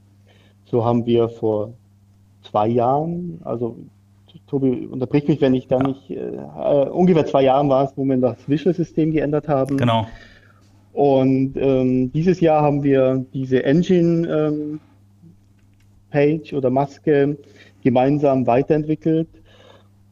So 0.66 0.84
haben 0.84 1.06
wir 1.06 1.28
vor 1.28 1.72
zwei 2.42 2.68
Jahren, 2.68 3.40
also 3.44 3.76
Tobi, 4.46 4.86
unterbrich 4.86 5.26
mich, 5.26 5.40
wenn 5.40 5.54
ich 5.54 5.68
da 5.68 5.78
nicht, 5.78 6.10
äh, 6.10 6.16
äh, 6.16 6.88
ungefähr 6.90 7.24
zwei 7.26 7.42
Jahren 7.42 7.68
war 7.68 7.84
es, 7.84 7.96
wo 7.96 8.04
wir 8.04 8.16
das 8.18 8.48
Visual-System 8.48 9.12
geändert 9.12 9.48
haben. 9.48 9.76
Genau. 9.76 10.06
Und 10.92 11.54
ähm, 11.56 12.12
dieses 12.12 12.40
Jahr 12.40 12.62
haben 12.62 12.82
wir 12.82 13.24
diese 13.32 13.64
Engine-Page 13.64 14.80
ähm, 16.52 16.58
oder 16.58 16.70
Maske 16.70 17.38
gemeinsam 17.82 18.46
weiterentwickelt 18.46 19.28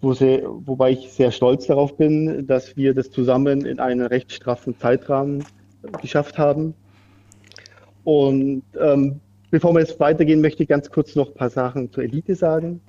wo 0.05 0.13
sie, 0.13 0.43
wobei 0.45 0.93
ich 0.93 1.11
sehr 1.11 1.33
stolz 1.33 1.67
darauf 1.67 1.97
bin, 1.97 2.47
dass 2.47 2.77
wir 2.77 2.95
das 2.95 3.11
zusammen 3.11 3.65
in 3.65 3.81
einem 3.81 4.07
recht 4.07 4.33
straffen 4.33 4.79
Zeitrahmen 4.79 5.45
geschafft 6.01 6.39
haben. 6.39 6.75
Und 8.05 8.63
ähm, 8.79 9.21
bevor 9.51 9.73
wir 9.73 9.81
jetzt 9.81 9.99
weitergehen, 9.99 10.41
möchte 10.41 10.63
ich 10.63 10.69
ganz 10.69 10.91
kurz 10.91 11.17
noch 11.17 11.29
ein 11.29 11.35
paar 11.35 11.51
Sachen 11.51 11.91
zur 11.91 12.05
Elite 12.05 12.35
sagen. 12.35 12.81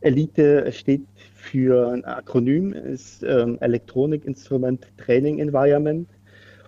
Elite 0.00 0.72
steht 0.72 1.02
für 1.14 1.92
ein 1.92 2.04
Akronym, 2.04 2.72
ist 2.72 3.22
ähm, 3.22 3.58
Electronic 3.60 4.24
Instrument 4.24 4.86
Training 4.96 5.38
Environment 5.38 6.08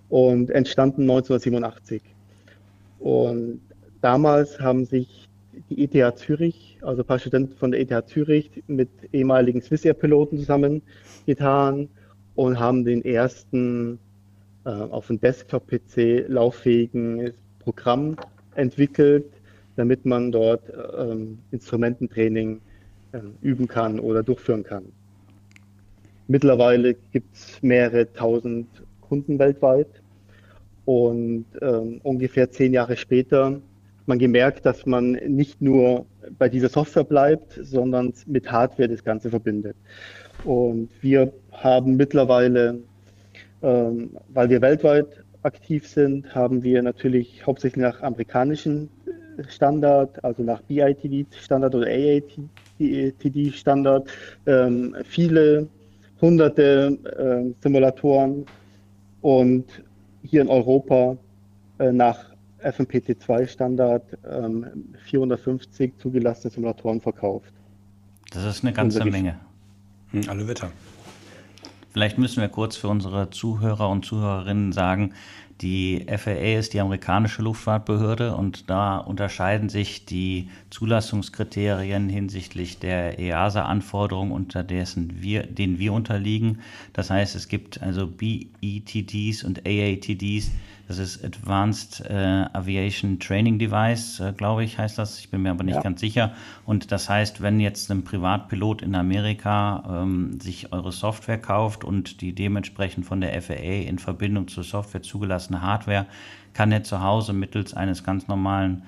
und 0.09 0.51
entstanden 0.51 1.03
1987. 1.03 2.03
Und 2.99 3.61
damals 4.01 4.61
haben 4.61 4.85
sich 4.85 5.28
die 5.71 5.85
ETH 5.85 6.19
Zürich, 6.19 6.79
also 6.83 7.03
ein 7.03 7.07
paar 7.07 7.19
Studenten 7.19 7.57
von 7.57 7.71
der 7.71 7.81
ETH 7.81 8.09
Zürich 8.09 8.62
mit 8.67 8.88
ehemaligen 9.12 9.61
Swissair-Piloten 9.61 10.38
zusammengetan 10.38 11.88
und 12.35 12.59
haben 12.59 12.85
den 12.85 13.05
ersten 13.05 13.99
äh, 14.65 14.71
auf 14.71 15.07
dem 15.09 15.21
Desktop-PC 15.21 16.29
lauffähigen 16.29 17.33
Programm 17.61 18.17
entwickelt, 18.55 19.27
damit 19.77 20.05
man 20.05 20.33
dort 20.33 20.62
ähm, 20.99 21.38
Instrumententraining 21.50 22.61
äh, 23.12 23.21
üben 23.41 23.69
kann 23.69 24.00
oder 24.00 24.23
durchführen 24.23 24.65
kann. 24.65 24.85
Mittlerweile 26.27 26.95
gibt 27.12 27.35
es 27.35 27.62
mehrere 27.62 28.12
tausend 28.12 28.69
Kunden 29.00 29.38
weltweit 29.38 30.03
und 30.85 31.47
ähm, 31.62 32.00
ungefähr 32.03 32.50
zehn 32.50 32.73
Jahre 32.73 32.97
später 32.97 33.61
man 34.09 34.19
gemerkt, 34.19 34.67
dass 34.67 34.87
man 34.87 35.12
nicht 35.12 35.62
nur 35.62 36.07
bei 36.38 36.49
dieser 36.49 36.69
Software 36.69 37.05
bleibt, 37.05 37.59
sondern 37.62 38.12
mit 38.27 38.50
Hardware 38.50 38.88
das 38.88 39.05
Ganze 39.05 39.31
verbindet. 39.31 39.77
Und 40.45 40.88
wir 41.00 41.33
haben 41.53 41.97
mittlerweile, 41.97 42.81
ähm, 43.62 44.11
weil 44.29 44.50
wir 44.50 44.61
weltweit 44.61 45.07
aktiv 45.43 45.87
sind, 45.87 46.35
haben 46.35 46.62
wir 46.62 46.83
natürlich 46.83 47.47
hauptsächlich 47.47 47.83
nach 47.83 48.03
amerikanischen 48.03 48.88
Standard, 49.49 50.25
also 50.25 50.43
nach 50.43 50.61
BITD-Standard 50.62 51.75
oder 51.75 51.87
AATD-Standard, 52.81 54.09
ähm, 54.47 54.97
viele 55.05 55.69
hunderte 56.21 56.99
äh, 57.17 57.53
Simulatoren 57.62 58.45
und 59.21 59.65
hier 60.23 60.43
in 60.43 60.49
Europa 60.49 61.17
äh, 61.79 61.93
nach 61.93 62.28
FMPT2-Standard 62.62 64.19
ähm, 64.29 64.95
450 65.05 65.99
zugelassene 65.99 66.53
Simulatoren 66.53 67.00
verkauft. 67.00 67.53
Das 68.31 68.45
ist 68.45 68.65
eine 68.65 68.73
ganze 68.73 69.05
Menge. 69.05 69.38
Hm, 70.11 70.23
alle 70.29 70.47
Wetter. 70.49 70.71
Vielleicht 71.93 72.19
müssen 72.19 72.41
wir 72.41 72.49
kurz 72.49 72.77
für 72.77 72.88
unsere 72.88 73.31
Zuhörer 73.31 73.88
und 73.88 74.05
Zuhörerinnen 74.05 74.73
sagen, 74.73 75.15
die 75.61 76.07
FAA 76.07 76.59
ist 76.59 76.73
die 76.73 76.81
amerikanische 76.81 77.43
Luftfahrtbehörde 77.43 78.37
und 78.37 78.71
da 78.71 78.99
unterscheiden 78.99 79.69
sich 79.69 80.05
die 80.05 80.50
Zulassungskriterien 80.71 82.09
hinsichtlich 82.09 82.79
der 82.79 83.19
EASA-Anforderungen, 83.19 84.31
unter 84.31 84.62
dessen 84.62 85.21
wir, 85.21 85.43
denen 85.45 85.81
wir 85.81 85.93
unterliegen. 85.93 86.61
Das 86.93 87.11
heißt, 87.11 87.35
es 87.35 87.49
gibt 87.49 87.83
also 87.83 88.07
BETDs 88.07 89.43
und 89.43 89.67
AATDs, 89.67 90.53
das 90.88 90.97
ist 90.97 91.23
Advanced 91.23 92.00
äh, 92.09 92.47
Aviation 92.54 93.21
Training 93.21 93.59
Device, 93.59 94.21
äh, 94.21 94.33
glaube 94.33 94.64
ich, 94.64 94.78
heißt 94.78 94.97
das. 94.97 95.18
Ich 95.18 95.30
bin 95.30 95.42
mir 95.42 95.50
aber 95.50 95.62
nicht 95.62 95.75
ja. 95.75 95.83
ganz 95.83 96.00
sicher. 96.00 96.33
Und 96.64 96.90
das 96.90 97.11
heißt, 97.11 97.42
wenn 97.42 97.61
jetzt 97.61 97.90
ein 97.90 98.04
Privatpilot 98.04 98.80
in 98.80 98.95
Amerika 98.95 100.02
ähm, 100.02 100.40
sich 100.40 100.73
eure 100.73 100.90
Software 100.90 101.37
kauft 101.37 101.85
und 101.85 102.23
die 102.23 102.35
dementsprechend 102.35 103.04
von 103.04 103.21
der 103.21 103.40
FAA 103.42 103.83
in 103.87 103.99
Verbindung 103.99 104.49
zur 104.49 104.64
Software 104.64 105.02
zugelassene 105.02 105.61
Hardware, 105.61 106.07
kann 106.54 106.73
er 106.73 106.83
zu 106.83 107.02
Hause 107.02 107.35
mittels 107.35 107.75
eines 107.75 108.02
ganz 108.02 108.26
normalen 108.26 108.83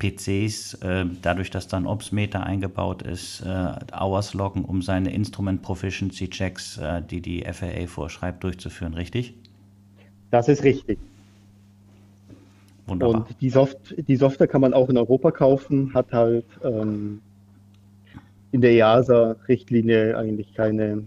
PCs, 0.00 0.74
äh, 0.82 1.06
dadurch, 1.22 1.50
dass 1.50 1.68
da 1.68 1.76
ein 1.76 1.86
Ops-Meter 1.86 2.42
eingebaut 2.42 3.02
ist, 3.02 3.42
äh, 3.42 3.72
Hours 3.96 4.34
loggen, 4.34 4.64
um 4.64 4.82
seine 4.82 5.14
Instrument 5.14 5.62
Proficiency 5.62 6.28
Checks, 6.28 6.78
äh, 6.78 7.00
die 7.00 7.20
die 7.20 7.44
FAA 7.44 7.86
vorschreibt, 7.86 8.42
durchzuführen, 8.42 8.94
richtig? 8.94 9.34
Das 10.32 10.48
ist 10.48 10.64
richtig. 10.64 10.98
Wunderbar. 12.86 13.20
Und 13.20 13.40
die, 13.40 13.50
Soft 13.50 13.94
die 13.96 14.16
Software 14.16 14.48
kann 14.48 14.60
man 14.60 14.74
auch 14.74 14.88
in 14.88 14.98
Europa 14.98 15.30
kaufen, 15.30 15.94
hat 15.94 16.12
halt 16.12 16.46
ähm, 16.62 17.22
in 18.52 18.60
der 18.60 18.72
EASA-Richtlinie 18.72 20.16
eigentlich 20.16 20.52
keine, 20.54 21.02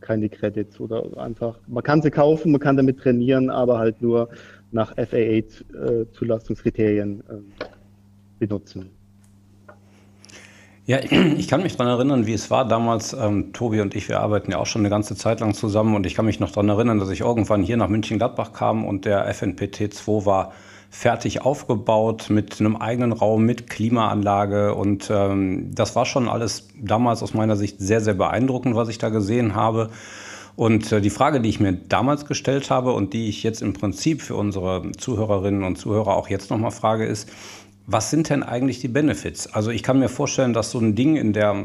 keine 0.00 0.28
Credits 0.28 0.80
oder 0.80 1.16
einfach, 1.18 1.58
man 1.66 1.84
kann 1.84 2.02
sie 2.02 2.10
kaufen, 2.10 2.52
man 2.52 2.60
kann 2.60 2.76
damit 2.76 2.98
trainieren, 2.98 3.50
aber 3.50 3.78
halt 3.78 4.02
nur 4.02 4.28
nach 4.72 4.94
FAA-Zulassungskriterien 4.96 7.20
äh, 7.20 7.24
benutzen. 8.38 8.90
Ja, 10.86 10.98
ich 11.00 11.48
kann 11.48 11.62
mich 11.62 11.76
daran 11.76 11.92
erinnern, 11.92 12.26
wie 12.26 12.32
es 12.32 12.50
war 12.50 12.66
damals. 12.66 13.12
Ähm, 13.12 13.52
Tobi 13.52 13.82
und 13.82 13.94
ich, 13.94 14.08
wir 14.08 14.20
arbeiten 14.20 14.50
ja 14.50 14.56
auch 14.58 14.66
schon 14.66 14.80
eine 14.80 14.88
ganze 14.88 15.14
Zeit 15.16 15.40
lang 15.40 15.52
zusammen 15.52 15.94
und 15.94 16.06
ich 16.06 16.14
kann 16.14 16.24
mich 16.24 16.40
noch 16.40 16.50
daran 16.50 16.70
erinnern, 16.70 16.98
dass 16.98 17.10
ich 17.10 17.20
irgendwann 17.20 17.62
hier 17.62 17.76
nach 17.76 17.88
München-Gladbach 17.88 18.54
kam 18.54 18.86
und 18.86 19.04
der 19.04 19.28
FNPT 19.28 19.92
2 19.92 20.24
war 20.24 20.52
fertig 20.90 21.42
aufgebaut 21.42 22.30
mit 22.30 22.60
einem 22.60 22.76
eigenen 22.76 23.12
Raum, 23.12 23.44
mit 23.44 23.68
Klimaanlage. 23.68 24.74
Und 24.74 25.10
ähm, 25.10 25.74
das 25.74 25.94
war 25.96 26.06
schon 26.06 26.28
alles 26.28 26.68
damals 26.80 27.22
aus 27.22 27.34
meiner 27.34 27.56
Sicht 27.56 27.78
sehr, 27.78 28.00
sehr 28.00 28.14
beeindruckend, 28.14 28.74
was 28.74 28.88
ich 28.88 28.98
da 28.98 29.08
gesehen 29.10 29.54
habe. 29.54 29.90
Und 30.56 30.90
äh, 30.90 31.00
die 31.00 31.10
Frage, 31.10 31.40
die 31.40 31.50
ich 31.50 31.60
mir 31.60 31.72
damals 31.72 32.26
gestellt 32.26 32.70
habe 32.70 32.92
und 32.92 33.12
die 33.12 33.28
ich 33.28 33.42
jetzt 33.42 33.62
im 33.62 33.74
Prinzip 33.74 34.22
für 34.22 34.34
unsere 34.34 34.90
Zuhörerinnen 34.96 35.62
und 35.62 35.76
Zuhörer 35.76 36.16
auch 36.16 36.28
jetzt 36.28 36.50
nochmal 36.50 36.72
frage, 36.72 37.04
ist, 37.04 37.28
was 37.90 38.10
sind 38.10 38.28
denn 38.28 38.42
eigentlich 38.42 38.80
die 38.80 38.88
Benefits? 38.88 39.46
Also 39.46 39.70
ich 39.70 39.82
kann 39.82 39.98
mir 39.98 40.10
vorstellen, 40.10 40.52
dass 40.52 40.70
so 40.70 40.78
ein 40.78 40.94
Ding 40.94 41.16
in 41.16 41.32
der 41.32 41.56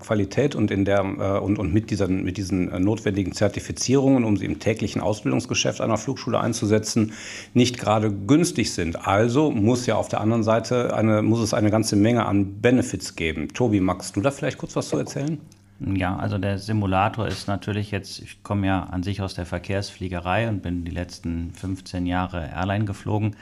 Qualität 0.00 0.56
und 0.56 0.72
in 0.72 0.84
der 0.84 0.98
äh, 1.04 1.38
und, 1.38 1.56
und 1.56 1.72
mit, 1.72 1.90
dieser, 1.90 2.08
mit 2.08 2.36
diesen 2.36 2.68
äh, 2.72 2.80
notwendigen 2.80 3.30
Zertifizierungen, 3.32 4.24
um 4.24 4.36
sie 4.36 4.44
im 4.44 4.58
täglichen 4.58 5.00
Ausbildungsgeschäft 5.00 5.80
einer 5.80 5.96
Flugschule 5.96 6.40
einzusetzen, 6.40 7.12
nicht 7.54 7.78
gerade 7.78 8.12
günstig 8.12 8.72
sind. 8.72 9.06
Also 9.06 9.52
muss 9.52 9.86
ja 9.86 9.94
auf 9.94 10.08
der 10.08 10.20
anderen 10.20 10.42
Seite 10.42 10.96
eine, 10.96 11.22
muss 11.22 11.40
es 11.40 11.54
eine 11.54 11.70
ganze 11.70 11.94
Menge 11.94 12.26
an 12.26 12.60
Benefits 12.60 13.14
geben. 13.14 13.46
Tobi, 13.54 13.78
magst 13.78 14.16
du 14.16 14.20
da 14.20 14.32
vielleicht 14.32 14.58
kurz 14.58 14.74
was 14.74 14.88
zu 14.88 14.98
erzählen? 14.98 15.38
Ja, 15.78 16.16
also 16.16 16.38
der 16.38 16.58
Simulator 16.58 17.28
ist 17.28 17.46
natürlich 17.46 17.92
jetzt, 17.92 18.18
ich 18.18 18.42
komme 18.42 18.66
ja 18.66 18.82
an 18.82 19.04
sich 19.04 19.22
aus 19.22 19.34
der 19.34 19.46
Verkehrsfliegerei 19.46 20.48
und 20.48 20.60
bin 20.60 20.84
die 20.84 20.90
letzten 20.90 21.52
15 21.52 22.04
Jahre 22.04 22.50
Airline 22.52 22.84
geflogen 22.84 23.36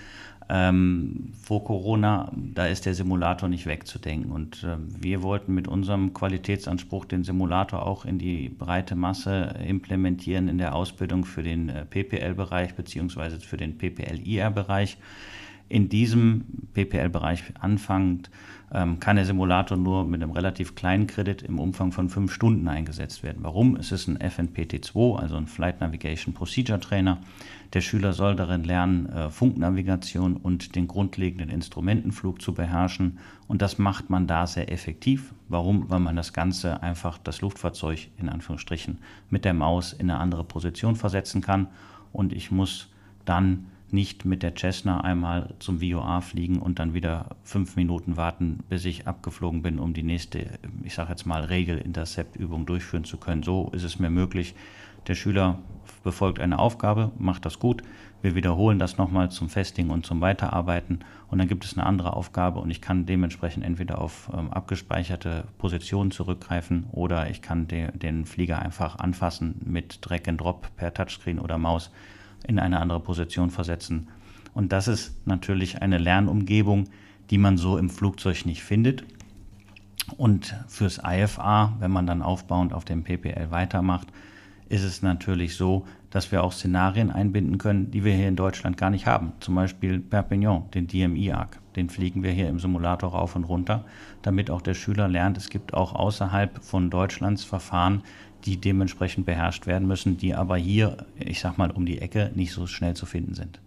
ähm, 0.49 1.33
vor 1.43 1.65
Corona, 1.65 2.31
da 2.35 2.67
ist 2.67 2.87
der 2.87 2.95
Simulator 2.95 3.49
nicht 3.49 3.67
wegzudenken. 3.67 4.31
Und 4.31 4.63
äh, 4.63 4.77
wir 4.79 5.23
wollten 5.23 5.55
mit 5.55 5.67
unserem 5.67 6.13
Qualitätsanspruch 6.13 7.05
den 7.05 7.25
Simulator 7.25 7.85
auch 7.85 8.05
in 8.05 8.19
die 8.19 8.49
breite 8.49 8.95
Masse 8.95 9.57
implementieren 9.67 10.49
in 10.49 10.59
der 10.59 10.75
Ausbildung 10.75 11.25
für 11.25 11.43
den 11.43 11.69
äh, 11.69 11.85
PPL-Bereich 11.85 12.75
beziehungsweise 12.75 13.41
für 13.41 13.57
den 13.57 13.77
PPL-IR-Bereich. 13.77 14.99
In 15.69 15.89
diesem 15.89 16.45
PPL-Bereich 16.75 17.43
anfangend 17.59 18.31
ähm, 18.73 19.01
kann 19.01 19.17
der 19.17 19.25
Simulator 19.25 19.77
nur 19.77 20.05
mit 20.05 20.23
einem 20.23 20.33
relativ 20.33 20.75
kleinen 20.75 21.07
Kredit 21.07 21.43
im 21.43 21.59
Umfang 21.59 21.91
von 21.91 22.09
fünf 22.09 22.33
Stunden 22.33 22.69
eingesetzt 22.69 23.23
werden. 23.23 23.39
Warum? 23.43 23.75
Es 23.77 23.91
ist 23.91 24.07
ein 24.07 24.19
FNPT2, 24.19 25.19
also 25.19 25.37
ein 25.37 25.47
Flight 25.47 25.81
Navigation 25.81 26.35
Procedure 26.35 26.79
Trainer. 26.79 27.19
Der 27.73 27.81
Schüler 27.81 28.13
soll 28.13 28.37
darin 28.37 28.63
lernen, 28.63 29.07
äh, 29.07 29.31
Funknavigation 29.31 30.37
und 30.37 30.77
den 30.77 30.87
grundlegenden 30.87 31.49
Instrumentenflug 31.49 32.41
zu 32.41 32.55
beherrschen. 32.55 33.19
Und 33.49 33.61
das 33.61 33.79
macht 33.79 34.09
man 34.09 34.27
da 34.27 34.47
sehr 34.47 34.71
effektiv. 34.71 35.33
Warum? 35.49 35.91
Weil 35.91 36.01
man 36.01 36.15
das 36.15 36.33
Ganze 36.33 36.83
einfach, 36.83 37.19
das 37.19 37.41
Luftfahrzeug 37.41 38.09
in 38.19 38.29
Anführungsstrichen, 38.29 38.99
mit 39.31 39.45
der 39.45 39.55
Maus 39.55 39.93
in 39.93 40.11
eine 40.11 40.21
andere 40.21 40.45
Position 40.45 40.95
versetzen 40.95 41.41
kann. 41.41 41.69
Und 42.13 42.33
ich 42.33 42.51
muss 42.53 42.89
dann 43.25 43.67
nicht 43.97 44.27
mit 44.27 44.43
der 44.43 44.55
Cessna 44.55 45.01
einmal 45.01 45.55
zum 45.59 45.81
VOA 45.81 46.21
fliegen 46.21 46.59
und 46.59 46.79
dann 46.79 46.93
wieder 46.93 47.35
fünf 47.45 47.77
Minuten 47.77 48.19
warten, 48.19 48.59
bis 48.69 48.85
ich 48.85 49.09
abgeflogen 49.09 49.63
bin, 49.63 49.79
um 49.79 49.95
die 49.95 50.03
nächste, 50.03 50.59
ich 50.85 50.95
sage 50.95 51.11
jetzt 51.11 51.25
mal, 51.25 51.43
Regel-Intercept-Übung 51.45 52.67
durchführen 52.67 53.05
zu 53.05 53.17
können. 53.17 53.43
So 53.43 53.71
ist 53.73 53.85
es 53.85 53.99
mir 53.99 54.11
möglich. 54.11 54.55
Der 55.07 55.15
Schüler 55.15 55.61
befolgt 56.05 56.41
eine 56.41 56.59
Aufgabe, 56.59 57.11
macht 57.19 57.47
das 57.47 57.59
gut. 57.59 57.83
Wir 58.21 58.35
wiederholen 58.35 58.79
das 58.79 58.99
nochmal 58.99 59.31
zum 59.31 59.49
Festing 59.49 59.89
und 59.89 60.05
zum 60.05 60.21
Weiterarbeiten 60.21 61.01
und 61.31 61.39
dann 61.39 61.49
gibt 61.49 61.65
es 61.65 61.79
eine 61.79 61.87
andere 61.87 62.13
Aufgabe 62.13 62.61
und 62.61 62.71
ich 62.71 62.83
kann 62.83 63.07
dementsprechend 63.07 63.65
entweder 63.65 63.99
auf 63.99 64.31
ähm, 64.37 64.53
abgespeicherte 64.53 65.45
Positionen 65.57 66.11
zurückgreifen 66.11 66.85
oder 66.93 67.31
ich 67.31 67.41
kann 67.41 67.67
de 67.67 67.97
den 67.97 68.27
Flieger 68.27 68.59
einfach 68.59 68.99
anfassen 68.99 69.63
mit 69.65 70.01
Drag 70.03 70.29
and 70.29 70.41
Drop 70.41 70.69
per 70.77 70.93
Touchscreen 70.93 71.39
oder 71.39 71.57
Maus 71.57 71.91
in 72.47 72.59
eine 72.59 72.81
andere 72.81 73.01
Position 73.01 73.51
versetzen. 73.51 74.09
Und 74.55 74.73
das 74.73 74.89
ist 74.89 75.27
natürlich 75.27 75.83
eine 75.83 75.99
Lernumgebung, 75.99 76.89
die 77.31 77.39
man 77.39 77.59
so 77.59 77.77
im 77.77 77.91
Flugzeug 77.91 78.47
nicht 78.47 78.63
findet. 78.63 79.05
Und 80.17 80.55
fürs 80.69 81.01
IFA, 81.05 81.75
wenn 81.81 81.91
man 81.91 82.07
dann 82.07 82.23
aufbauend 82.23 82.73
auf 82.73 82.85
dem 82.85 83.03
PPL 83.03 83.51
weitermacht, 83.51 84.09
ist 84.69 84.83
es 84.83 85.03
natürlich 85.03 85.57
so, 85.57 85.87
dass 86.11 86.33
wir 86.33 86.43
auch 86.43 86.53
Szenarien 86.53 87.11
einbinden 87.11 87.59
können, 87.59 87.91
die 87.91 88.05
wir 88.05 88.15
hier 88.15 88.29
in 88.29 88.37
Deutschland 88.37 88.77
gar 88.77 88.91
nicht 88.91 89.07
haben. 89.07 89.33
Zum 89.41 89.55
Beispiel 89.55 90.01
Perpignan, 90.01 90.65
den 90.73 90.87
DMI-ARC. 90.87 91.61
Den 91.77 91.91
fliegen 91.91 92.23
wir 92.23 92.31
hier 92.31 92.49
im 92.49 92.59
Simulator 92.59 93.11
rauf 93.11 93.37
und 93.37 93.45
runter, 93.45 93.85
damit 94.23 94.51
auch 94.51 94.63
der 94.63 94.75
Schüler 94.75 95.09
lernt, 95.09 95.37
es 95.37 95.51
gibt 95.51 95.75
auch 95.75 95.95
außerhalb 95.95 96.65
von 96.65 96.89
Deutschlands 96.89 97.45
Verfahren, 97.45 98.03
die 98.45 98.57
dementsprechend 98.59 99.27
beherrscht 99.27 99.67
werden 99.67 99.89
müssen, 99.89 100.17
die 100.19 100.35
aber 100.35 100.57
hier, 100.57 101.07
ich 101.19 101.41
sag 101.41 101.59
mal, 101.59 101.71
um 101.71 101.87
die 101.87 102.01
Ecke 102.01 102.31
nicht 102.35 102.53
so 102.53 102.67
schnell 102.67 102.95
zu 102.95 103.07
finden 103.07 103.35
sind. 103.35 103.61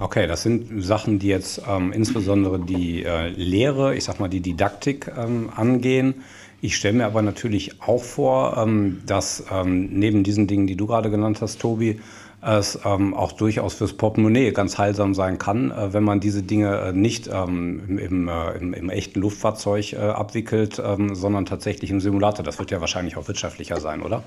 Okay, 0.00 0.26
das 0.26 0.42
sind 0.42 0.82
Sachen, 0.82 1.20
die 1.20 1.28
jetzt 1.28 1.62
ähm, 1.68 1.92
insbesondere 1.92 2.58
die 2.58 3.04
äh, 3.04 3.28
Lehre, 3.28 3.94
ich 3.94 4.04
sag 4.04 4.18
mal 4.18 4.28
die 4.28 4.40
Didaktik 4.40 5.10
ähm, 5.16 5.50
angehen. 5.54 6.14
Ich 6.60 6.76
stelle 6.76 6.98
mir 6.98 7.06
aber 7.06 7.22
natürlich 7.22 7.80
auch 7.80 8.02
vor, 8.02 8.56
ähm, 8.56 9.02
dass 9.06 9.44
ähm, 9.52 9.90
neben 9.92 10.24
diesen 10.24 10.48
Dingen, 10.48 10.66
die 10.66 10.76
du 10.76 10.88
gerade 10.88 11.10
genannt 11.10 11.40
hast, 11.42 11.60
Tobi, 11.60 12.00
es 12.44 12.78
ähm, 12.84 13.14
auch 13.14 13.32
durchaus 13.32 13.74
fürs 13.74 13.94
Portemonnaie 13.94 14.52
ganz 14.52 14.78
heilsam 14.78 15.14
sein 15.14 15.38
kann, 15.38 15.70
äh, 15.70 15.92
wenn 15.92 16.04
man 16.04 16.20
diese 16.20 16.42
Dinge 16.42 16.76
äh, 16.78 16.92
nicht 16.92 17.28
ähm, 17.32 17.82
im, 17.88 17.98
im, 17.98 18.28
äh, 18.28 18.52
im, 18.58 18.74
im, 18.74 18.90
echten 18.90 19.20
Luftfahrzeug 19.20 19.94
äh, 19.94 19.96
abwickelt, 19.96 20.80
ähm, 20.84 21.14
sondern 21.14 21.46
tatsächlich 21.46 21.90
im 21.90 22.00
Simulator. 22.00 22.44
Das 22.44 22.58
wird 22.58 22.70
ja 22.70 22.80
wahrscheinlich 22.80 23.16
auch 23.16 23.28
wirtschaftlicher 23.28 23.80
sein, 23.80 24.02
oder? 24.02 24.22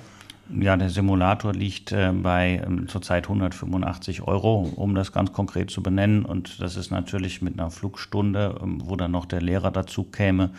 Ja, 0.50 0.78
der 0.78 0.90
Simulator 0.90 1.52
liegt 1.52 1.92
äh, 1.92 2.14
bei 2.14 2.62
ähm, 2.66 2.88
zurzeit 2.88 3.26
185 3.26 4.22
Euro, 4.22 4.62
um 4.76 4.96
das 4.96 5.12
ganz 5.12 5.34
konkret 5.34 5.70
zu 5.70 5.84
benennen. 5.84 6.24
Und 6.24 6.62
das 6.62 6.78
ist 6.78 6.90
natürlich 6.90 7.42
mit 7.42 7.60
einer 7.60 7.70
Flugstunde, 7.70 8.58
ähm, 8.64 8.82
wo 8.86 8.96
dann 8.96 9.12
noch 9.12 9.26
der 9.26 9.42
Lehrer 9.42 9.72
dazu 9.72 10.06
käme. 10.06 10.52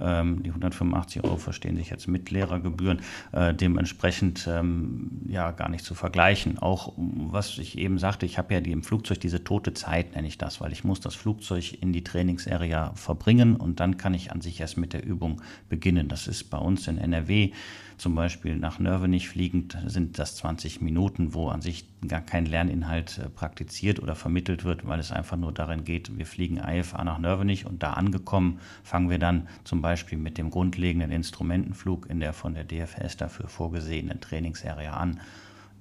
Ähm, 0.00 0.42
die 0.42 0.48
185 0.48 1.22
Euro 1.22 1.36
verstehen 1.36 1.76
sich 1.76 1.90
jetzt 1.90 2.08
mit 2.08 2.32
Lehrergebühren, 2.32 3.00
äh, 3.30 3.54
dementsprechend 3.54 4.48
ähm, 4.50 5.22
ja 5.28 5.52
gar 5.52 5.68
nicht 5.68 5.84
zu 5.84 5.94
vergleichen. 5.94 6.58
Auch 6.58 6.92
was 6.96 7.56
ich 7.58 7.78
eben 7.78 7.98
sagte, 7.98 8.26
ich 8.26 8.38
habe 8.38 8.52
ja 8.52 8.60
die, 8.60 8.72
im 8.72 8.82
Flugzeug 8.82 9.20
diese 9.20 9.44
tote 9.44 9.74
Zeit, 9.74 10.16
nenne 10.16 10.26
ich 10.26 10.38
das, 10.38 10.60
weil 10.60 10.72
ich 10.72 10.82
muss 10.82 10.98
das 10.98 11.14
Flugzeug 11.14 11.80
in 11.80 11.92
die 11.92 12.02
Trainingsarea 12.02 12.92
verbringen 12.96 13.54
und 13.54 13.78
dann 13.78 13.96
kann 13.96 14.12
ich 14.12 14.32
an 14.32 14.40
sich 14.40 14.60
erst 14.60 14.76
mit 14.76 14.92
der 14.92 15.06
Übung 15.06 15.40
beginnen. 15.68 16.08
Das 16.08 16.26
ist 16.26 16.50
bei 16.50 16.58
uns 16.58 16.88
in 16.88 16.98
NRW 16.98 17.52
zum 17.98 18.14
Beispiel 18.14 18.56
nach 18.56 18.78
Nörvenich 18.78 19.28
fliegend 19.36 19.76
sind 19.84 20.18
das 20.18 20.34
20 20.36 20.80
Minuten, 20.80 21.34
wo 21.34 21.48
an 21.48 21.60
sich 21.60 21.84
gar 22.08 22.22
kein 22.22 22.46
Lerninhalt 22.46 23.18
äh, 23.18 23.28
praktiziert 23.28 24.00
oder 24.00 24.14
vermittelt 24.14 24.64
wird, 24.64 24.86
weil 24.86 24.98
es 24.98 25.12
einfach 25.12 25.36
nur 25.36 25.52
darin 25.52 25.84
geht, 25.84 26.16
wir 26.16 26.24
fliegen 26.24 26.56
IFA 26.56 27.04
nach 27.04 27.18
Nörvenich 27.18 27.66
und 27.66 27.82
da 27.82 27.92
angekommen 27.92 28.60
fangen 28.82 29.10
wir 29.10 29.18
dann 29.18 29.46
zum 29.64 29.82
Beispiel 29.82 30.16
mit 30.16 30.38
dem 30.38 30.48
grundlegenden 30.48 31.10
Instrumentenflug 31.10 32.08
in 32.08 32.18
der 32.18 32.32
von 32.32 32.54
der 32.54 32.64
DFS 32.64 33.18
dafür 33.18 33.46
vorgesehenen 33.46 34.22
Trainingsarea 34.22 34.94
an. 34.94 35.20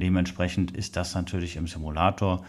Dementsprechend 0.02 0.72
ist 0.72 0.98
das 0.98 1.16
natürlich 1.16 1.56
im 1.56 1.68
Simulator 1.68 2.44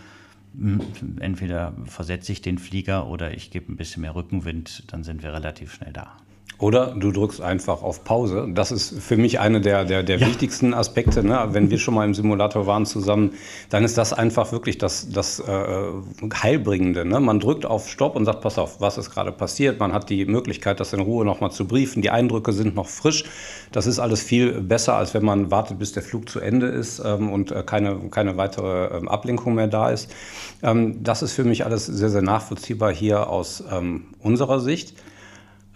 hm, 0.59 0.81
entweder 1.21 1.73
versetze 1.85 2.33
ich 2.33 2.43
den 2.43 2.59
Flieger 2.59 3.07
oder 3.07 3.33
ich 3.33 3.53
gebe 3.53 3.71
ein 3.71 3.77
bisschen 3.77 4.01
mehr 4.01 4.17
Rückenwind, 4.17 4.93
dann 4.93 5.05
sind 5.05 5.23
wir 5.23 5.33
relativ 5.33 5.73
schnell 5.73 5.93
da. 5.93 6.17
Oder 6.59 6.95
du 6.97 7.13
drückst 7.13 7.43
einfach 7.43 7.83
auf 7.83 8.03
Pause. 8.03 8.49
Das 8.55 8.73
ist 8.73 9.03
für 9.03 9.19
mich 9.19 9.41
eine 9.41 9.61
der, 9.61 9.85
der, 9.85 10.03
der 10.03 10.17
ja. 10.17 10.27
wichtigsten 10.27 10.73
Aspekte. 10.73 11.23
Ne? 11.23 11.49
Wenn 11.51 11.71
wir 11.71 11.79
schon 11.79 11.93
mal 11.93 12.07
im 12.07 12.15
Simulator 12.15 12.67
waren 12.67 12.87
zusammen, 12.87 13.33
dann 13.69 13.85
ist 13.85 13.99
das 13.99 14.15
einfach 14.15 14.53
wirklich 14.53 14.79
das, 14.79 15.11
das 15.11 15.39
äh, 15.41 15.93
Heilbringende. 16.43 17.05
Ne? 17.05 17.21
Man 17.21 17.41
drückt 17.41 17.67
auf 17.67 17.91
Stopp 17.91 18.17
und 18.17 18.25
sagt, 18.25 18.41
pass 18.41 18.57
auf, 18.59 18.81
was 18.81 18.97
ist 18.97 19.11
gerade 19.11 19.33
passiert. 19.33 19.81
Man 19.81 19.93
hat 19.93 20.09
die 20.09 20.25
Möglichkeit, 20.25 20.81
das 20.81 20.95
in 20.95 21.01
Ruhe 21.01 21.27
nochmal 21.27 21.51
zu 21.51 21.67
briefen. 21.67 22.01
Die 22.01 22.11
Eindrücke 22.11 22.53
sind 22.55 22.75
noch 22.75 22.89
frisch. 22.89 23.25
Das 23.71 23.87
ist 23.87 23.99
alles 23.99 24.23
viel 24.23 24.63
besser, 24.63 24.95
als 24.95 25.13
wenn 25.13 25.27
man 25.27 25.51
wartet, 25.51 25.79
bis 25.79 25.93
der 25.93 26.03
Flug 26.03 26.27
zu 26.31 26.41
Ende 26.41 26.69
ist 26.69 27.03
ähm, 27.05 27.31
und 27.31 27.53
äh, 27.53 27.65
keine, 27.67 27.99
keine 28.11 28.39
weitere 28.39 28.97
ähm, 28.97 29.09
Ablenkung 29.09 29.57
mehr 29.57 29.69
da 29.69 29.91
ist. 29.91 30.11
Ähm, 30.63 31.03
das 31.03 31.23
ist 31.23 31.35
für 31.35 31.45
mich 31.45 31.67
alles 31.67 31.85
sehr, 31.85 32.09
sehr 32.09 32.23
nachvollziehbar 32.23 32.95
hier 32.95 33.29
aus 33.29 33.63
ähm, 33.71 34.07
unserer 34.21 34.61
Sicht. 34.61 34.95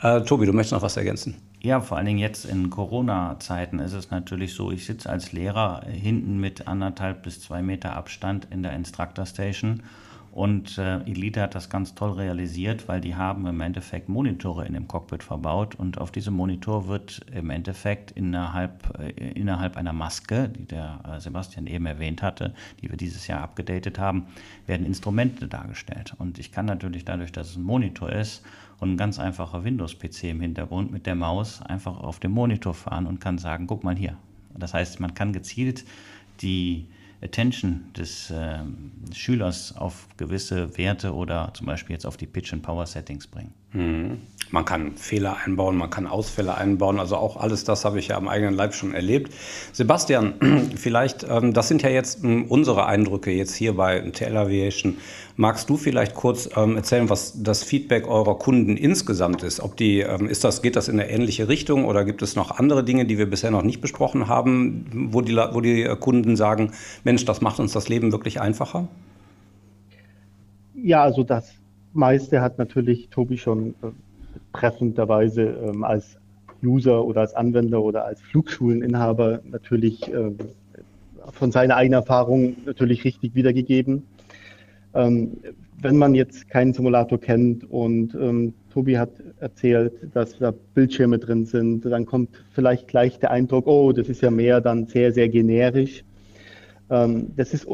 Äh, 0.03 0.23
Tobi, 0.23 0.47
du 0.47 0.53
möchtest 0.53 0.73
noch 0.73 0.83
was 0.83 0.97
ergänzen? 0.97 1.37
Ja, 1.61 1.81
vor 1.81 1.99
allen 1.99 2.07
Dingen 2.07 2.19
jetzt 2.19 2.47
in 2.47 2.71
Corona-Zeiten 2.71 3.81
ist 3.81 3.93
es 3.93 4.11
natürlich 4.11 4.55
so, 4.55 4.73
ich 4.73 4.87
sitze 4.87 5.11
als 5.11 5.33
Lehrer 5.33 5.83
hinten 5.87 6.41
mit 6.41 6.67
anderthalb 6.67 7.23
bis 7.23 7.43
zwei 7.43 7.61
Meter 7.61 7.95
Abstand 7.95 8.49
in 8.51 8.63
der 8.63 8.73
Instructor 8.73 9.27
Station 9.27 9.83
und 10.33 10.79
äh, 10.79 11.01
Elite 11.01 11.43
hat 11.43 11.55
das 11.55 11.69
ganz 11.69 11.95
toll 11.95 12.13
realisiert, 12.13 12.87
weil 12.87 13.01
die 13.01 13.17
haben 13.17 13.47
im 13.47 13.61
Endeffekt 13.61 14.09
Monitore 14.09 14.65
in 14.65 14.75
dem 14.75 14.87
Cockpit 14.87 15.25
verbaut 15.25 15.75
und 15.75 15.99
auf 15.99 16.13
diesem 16.13 16.35
Monitor 16.35 16.87
wird 16.87 17.21
im 17.35 17.51
Endeffekt 17.51 18.13
innerhalb, 18.13 18.99
äh, 18.99 19.11
innerhalb 19.33 19.77
einer 19.77 19.93
Maske, 19.93 20.49
die 20.49 20.67
der 20.67 21.01
äh, 21.05 21.21
Sebastian 21.21 21.67
eben 21.67 21.85
erwähnt 21.85 22.23
hatte, 22.23 22.55
die 22.81 22.89
wir 22.89 22.97
dieses 22.97 23.27
Jahr 23.27 23.43
abgedatet 23.43 23.99
haben, 23.99 24.29
werden 24.67 24.87
Instrumente 24.87 25.49
dargestellt. 25.49 26.15
Und 26.17 26.39
ich 26.39 26.53
kann 26.53 26.65
natürlich 26.65 27.05
dadurch, 27.05 27.33
dass 27.33 27.51
es 27.51 27.57
ein 27.57 27.65
Monitor 27.65 28.11
ist 28.11 28.43
und 28.81 28.93
ein 28.93 28.97
ganz 28.97 29.19
einfacher 29.19 29.63
Windows-PC 29.63 30.25
im 30.25 30.41
Hintergrund 30.41 30.91
mit 30.91 31.07
der 31.07 31.15
Maus 31.15 31.63
einfach 31.63 31.99
auf 32.01 32.19
dem 32.19 32.33
Monitor 32.33 32.75
fahren 32.75 33.07
und 33.07 33.21
kann 33.21 33.39
sagen, 33.39 33.67
guck 33.67 33.85
mal 33.85 33.95
hier. 33.95 34.17
Das 34.59 34.75
heißt, 34.75 35.01
man 35.01 35.15
kann 35.15 35.33
gezielt 35.33 35.85
die 36.41 36.87
Attention 37.23 37.85
des 37.97 38.31
äh, 38.31 38.61
Schülers 39.13 39.77
auf 39.77 40.09
gewisse 40.17 40.77
Werte 40.79 41.15
oder 41.15 41.53
zum 41.55 41.67
Beispiel 41.67 41.95
jetzt 41.95 42.07
auf 42.07 42.17
die 42.17 42.27
Pitch 42.27 42.53
and 42.53 42.63
Power 42.63 42.87
Settings 42.87 43.27
bringen. 43.27 43.53
Mhm. 43.73 44.19
Man 44.53 44.65
kann 44.65 44.97
Fehler 44.97 45.37
einbauen, 45.45 45.77
man 45.77 45.91
kann 45.91 46.09
Ausfälle 46.09 46.57
einbauen, 46.57 46.99
also 46.99 47.17
auch 47.17 47.37
alles 47.37 47.63
das 47.63 47.85
habe 47.85 48.01
ich 48.01 48.09
ja 48.09 48.17
am 48.17 48.27
eigenen 48.27 48.55
Leib 48.55 48.75
schon 48.75 48.93
erlebt. 48.93 49.33
Sebastian, 49.73 50.35
vielleicht, 50.77 51.25
ähm, 51.29 51.53
das 51.53 51.69
sind 51.69 51.83
ja 51.83 51.89
jetzt 51.89 52.25
ähm, 52.25 52.47
unsere 52.49 52.87
Eindrücke 52.87 53.31
jetzt 53.31 53.55
hier 53.55 53.77
bei 53.77 54.01
TL 54.01 54.37
Aviation. 54.37 54.97
Magst 55.37 55.71
du 55.71 55.77
vielleicht 55.77 56.15
kurz 56.15 56.51
ähm, 56.57 56.77
erzählen, 56.77 57.09
was 57.09 57.45
das 57.45 57.63
Feedback 57.63 58.09
eurer 58.09 58.39
Kunden 58.39 58.77
insgesamt 58.77 59.45
ist? 59.45 59.61
Ob 59.61 59.77
die, 59.77 60.01
ist 60.01 60.43
das, 60.43 60.63
geht 60.63 60.75
das 60.75 60.89
in 60.89 60.99
eine 60.99 61.09
ähnliche 61.09 61.49
Richtung 61.49 61.85
oder 61.85 62.05
gibt 62.05 62.21
es 62.21 62.35
noch 62.35 62.59
andere 62.59 62.83
Dinge, 62.83 63.07
die 63.07 63.19
wir 63.19 63.31
bisher 63.31 63.53
noch 63.53 63.63
nicht 63.63 63.81
besprochen 63.81 64.27
haben, 64.27 65.11
wo 65.13 65.21
die, 65.21 65.37
wo 65.37 65.61
die 65.61 65.85
Kunden 66.01 66.35
sagen, 66.35 66.73
Mensch, 67.05 67.25
das 67.25 67.41
macht 67.41 67.61
uns 67.61 67.73
das 67.73 67.89
Leben 67.89 68.11
wirklich 68.11 68.41
einfacher? 68.41 68.89
Ja, 70.75 71.03
also 71.03 71.23
das 71.23 71.60
meiste 71.93 72.41
hat 72.41 72.59
natürlich 72.59 73.09
Tobi 73.09 73.39
schon 73.39 73.75
äh, 73.83 73.89
treffenderweise 74.53 75.43
ähm, 75.43 75.85
als 75.85 76.19
User 76.63 77.05
oder 77.05 77.23
als 77.23 77.35
Anwender 77.35 77.83
oder 77.83 78.05
als 78.05 78.21
Flugschuleninhaber 78.21 79.41
natürlich 79.45 80.13
ähm, 80.13 80.37
von 81.33 81.53
seiner 81.53 81.77
eigenen 81.77 82.01
Erfahrung 82.01 82.57
natürlich 82.67 83.05
richtig 83.05 83.35
wiedergegeben. 83.35 84.03
Ähm, 84.95 85.39
wenn 85.83 85.97
man 85.97 86.15
jetzt 86.15 86.49
keinen 86.49 86.73
Simulator 86.75 87.19
kennt 87.19 87.71
und 87.71 88.15
ähm, 88.15 88.53
Tobi 88.73 88.99
hat 88.99 89.11
erzählt, 89.39 89.93
dass 90.15 90.39
da 90.39 90.53
Bildschirme 90.75 91.19
drin 91.19 91.47
sind, 91.47 91.85
dann 91.87 92.05
kommt 92.05 92.31
vielleicht 92.53 92.89
gleich 92.89 93.19
der 93.19 93.31
Eindruck, 93.31 93.67
oh, 93.67 93.93
das 93.93 94.09
ist 94.09 94.21
ja 94.21 94.31
mehr 94.31 94.61
dann 94.61 94.87
sehr, 94.87 95.13
sehr 95.13 95.29
generisch. 95.29 96.05
Ähm, 96.91 97.33
das 97.37 97.55
ist 97.55 97.67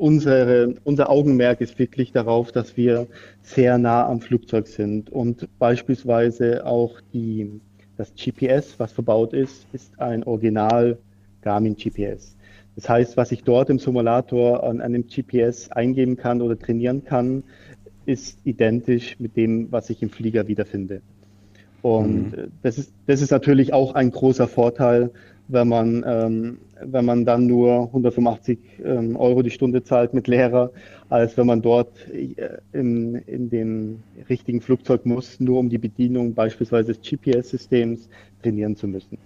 unsere, 0.00 0.74
unser 0.84 1.10
Augenmerk 1.10 1.60
ist 1.60 1.78
wirklich 1.78 2.10
darauf, 2.10 2.52
dass 2.52 2.76
wir 2.76 3.06
sehr 3.42 3.76
nah 3.78 4.06
am 4.06 4.20
Flugzeug 4.20 4.66
sind 4.66 5.10
und 5.10 5.46
beispielsweise 5.58 6.66
auch 6.66 7.00
die, 7.12 7.60
das 7.98 8.14
GPS, 8.14 8.76
was 8.78 8.92
verbaut 8.92 9.34
ist, 9.34 9.66
ist 9.72 10.00
ein 10.00 10.24
Original 10.24 10.98
Garmin 11.42 11.76
GPS. 11.76 12.34
Das 12.76 12.88
heißt, 12.88 13.16
was 13.18 13.30
ich 13.30 13.44
dort 13.44 13.68
im 13.68 13.78
Simulator 13.78 14.64
an 14.64 14.80
einem 14.80 15.06
GPS 15.06 15.70
eingeben 15.70 16.16
kann 16.16 16.40
oder 16.40 16.58
trainieren 16.58 17.04
kann, 17.04 17.42
ist 18.06 18.38
identisch 18.44 19.20
mit 19.20 19.36
dem, 19.36 19.70
was 19.70 19.90
ich 19.90 20.02
im 20.02 20.08
Flieger 20.08 20.48
wiederfinde. 20.48 21.02
Und 21.82 22.36
mhm. 22.36 22.52
das, 22.62 22.78
ist, 22.78 22.92
das 23.06 23.20
ist 23.20 23.30
natürlich 23.30 23.74
auch 23.74 23.94
ein 23.94 24.10
großer 24.10 24.48
Vorteil, 24.48 25.10
wenn 25.52 25.68
man, 25.68 26.04
ähm, 26.06 26.58
wenn 26.82 27.04
man 27.04 27.24
dann 27.24 27.46
nur 27.46 27.86
185 27.86 28.58
ähm, 28.84 29.16
Euro 29.16 29.42
die 29.42 29.50
Stunde 29.50 29.82
zahlt 29.82 30.14
mit 30.14 30.28
Lehrer, 30.28 30.70
als 31.08 31.36
wenn 31.36 31.46
man 31.46 31.62
dort 31.62 32.08
äh, 32.10 32.34
in, 32.72 33.16
in 33.26 33.50
dem 33.50 34.02
richtigen 34.28 34.60
Flugzeug 34.60 35.06
muss, 35.06 35.40
nur 35.40 35.58
um 35.58 35.68
die 35.68 35.78
Bedienung 35.78 36.34
beispielsweise 36.34 36.94
des 36.94 37.02
GPS-Systems 37.02 38.08
trainieren 38.42 38.76
zu 38.76 38.88
müssen. 38.88 39.18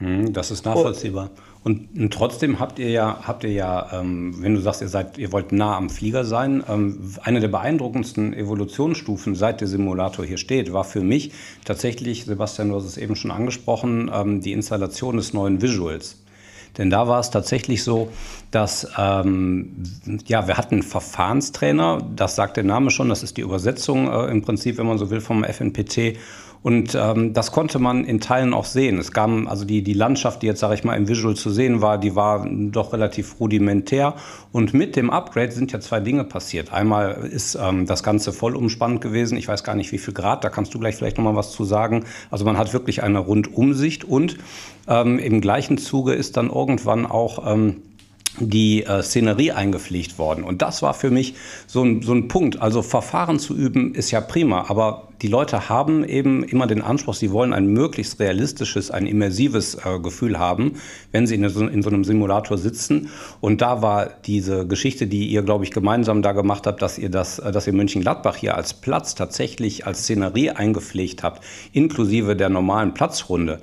Hm, 0.00 0.32
das 0.32 0.50
ist 0.50 0.64
nachvollziehbar. 0.64 1.30
Und, 1.62 1.94
und, 1.94 2.10
trotzdem 2.10 2.58
habt 2.58 2.78
ihr 2.78 2.88
ja, 2.88 3.18
habt 3.22 3.44
ihr 3.44 3.52
ja, 3.52 4.00
ähm, 4.00 4.34
wenn 4.42 4.54
du 4.54 4.60
sagst, 4.62 4.80
ihr 4.80 4.88
seid, 4.88 5.18
ihr 5.18 5.30
wollt 5.30 5.52
nah 5.52 5.76
am 5.76 5.90
Flieger 5.90 6.24
sein, 6.24 6.64
ähm, 6.68 7.14
eine 7.22 7.40
der 7.40 7.48
beeindruckendsten 7.48 8.32
Evolutionsstufen, 8.32 9.34
seit 9.34 9.60
der 9.60 9.68
Simulator 9.68 10.24
hier 10.24 10.38
steht, 10.38 10.72
war 10.72 10.84
für 10.84 11.02
mich 11.02 11.32
tatsächlich, 11.66 12.24
Sebastian, 12.24 12.70
du 12.70 12.76
hast 12.76 12.86
es 12.86 12.96
eben 12.96 13.14
schon 13.14 13.30
angesprochen, 13.30 14.10
ähm, 14.12 14.40
die 14.40 14.52
Installation 14.52 15.18
des 15.18 15.34
neuen 15.34 15.60
Visuals. 15.60 16.16
Denn 16.78 16.88
da 16.88 17.08
war 17.08 17.20
es 17.20 17.30
tatsächlich 17.30 17.82
so, 17.82 18.08
dass 18.50 18.88
ähm, 18.96 19.82
ja, 20.26 20.46
wir 20.46 20.56
hatten 20.56 20.76
einen 20.76 20.82
Verfahrenstrainer, 20.82 22.00
das 22.16 22.36
sagt 22.36 22.56
der 22.56 22.64
Name 22.64 22.90
schon, 22.90 23.10
das 23.10 23.22
ist 23.22 23.36
die 23.36 23.42
Übersetzung 23.42 24.10
äh, 24.10 24.30
im 24.30 24.40
Prinzip, 24.40 24.78
wenn 24.78 24.86
man 24.86 24.96
so 24.96 25.10
will, 25.10 25.20
vom 25.20 25.44
FNPT. 25.44 26.16
Und 26.62 26.94
ähm, 26.94 27.32
das 27.32 27.52
konnte 27.52 27.78
man 27.78 28.04
in 28.04 28.20
Teilen 28.20 28.52
auch 28.52 28.66
sehen. 28.66 28.98
Es 28.98 29.12
gab 29.12 29.30
also 29.46 29.64
die, 29.64 29.82
die 29.82 29.94
Landschaft, 29.94 30.42
die 30.42 30.46
jetzt, 30.46 30.60
sage 30.60 30.74
ich 30.74 30.84
mal, 30.84 30.96
im 30.96 31.08
Visual 31.08 31.34
zu 31.34 31.50
sehen 31.50 31.80
war, 31.80 31.98
die 31.98 32.14
war 32.14 32.46
doch 32.48 32.92
relativ 32.92 33.40
rudimentär. 33.40 34.14
Und 34.52 34.74
mit 34.74 34.96
dem 34.96 35.10
Upgrade 35.10 35.52
sind 35.52 35.72
ja 35.72 35.80
zwei 35.80 36.00
Dinge 36.00 36.24
passiert. 36.24 36.72
Einmal 36.72 37.28
ist 37.30 37.54
ähm, 37.60 37.86
das 37.86 38.02
Ganze 38.02 38.32
voll 38.32 38.56
umspannend 38.56 39.00
gewesen. 39.00 39.38
Ich 39.38 39.48
weiß 39.48 39.64
gar 39.64 39.74
nicht, 39.74 39.92
wie 39.92 39.98
viel 39.98 40.12
Grad, 40.12 40.44
da 40.44 40.50
kannst 40.50 40.74
du 40.74 40.78
gleich 40.78 40.96
vielleicht 40.96 41.16
nochmal 41.16 41.36
was 41.36 41.52
zu 41.52 41.64
sagen. 41.64 42.04
Also 42.30 42.44
man 42.44 42.58
hat 42.58 42.72
wirklich 42.72 43.02
eine 43.02 43.20
Rundumsicht 43.20 44.04
und 44.04 44.36
ähm, 44.86 45.18
im 45.18 45.40
gleichen 45.40 45.78
Zuge 45.78 46.12
ist 46.12 46.36
dann 46.36 46.50
irgendwann 46.50 47.06
auch... 47.06 47.50
Ähm, 47.52 47.82
die 48.38 48.84
äh, 48.84 49.02
Szenerie 49.02 49.52
eingepflegt 49.52 50.18
worden. 50.18 50.44
Und 50.44 50.62
das 50.62 50.82
war 50.82 50.94
für 50.94 51.10
mich 51.10 51.34
so 51.66 51.82
ein, 51.82 52.02
so 52.02 52.12
ein 52.12 52.28
Punkt. 52.28 52.60
Also 52.60 52.82
Verfahren 52.82 53.38
zu 53.38 53.56
üben 53.56 53.94
ist 53.94 54.10
ja 54.10 54.20
prima, 54.20 54.66
aber 54.68 55.08
die 55.22 55.28
Leute 55.28 55.68
haben 55.68 56.02
eben 56.04 56.42
immer 56.44 56.66
den 56.66 56.80
Anspruch, 56.80 57.14
sie 57.14 57.30
wollen 57.30 57.52
ein 57.52 57.66
möglichst 57.66 58.18
realistisches, 58.20 58.90
ein 58.90 59.06
immersives 59.06 59.74
äh, 59.74 59.98
Gefühl 59.98 60.38
haben, 60.38 60.76
wenn 61.12 61.26
sie 61.26 61.34
in 61.34 61.48
so, 61.48 61.66
in 61.66 61.82
so, 61.82 61.90
einem 61.90 62.04
Simulator 62.04 62.56
sitzen. 62.56 63.10
Und 63.40 63.60
da 63.60 63.82
war 63.82 64.08
diese 64.24 64.66
Geschichte, 64.66 65.06
die 65.06 65.26
ihr, 65.26 65.42
glaube 65.42 65.64
ich, 65.64 65.72
gemeinsam 65.72 66.22
da 66.22 66.32
gemacht 66.32 66.66
habt, 66.66 66.80
dass 66.80 66.96
ihr 66.96 67.10
das, 67.10 67.38
äh, 67.38 67.52
dass 67.52 67.66
ihr 67.66 67.74
Mönchengladbach 67.74 68.36
hier 68.36 68.56
als 68.56 68.72
Platz 68.72 69.14
tatsächlich 69.14 69.86
als 69.86 70.00
Szenerie 70.00 70.50
eingepflegt 70.50 71.22
habt, 71.22 71.44
inklusive 71.72 72.34
der 72.34 72.48
normalen 72.48 72.94
Platzrunde. 72.94 73.60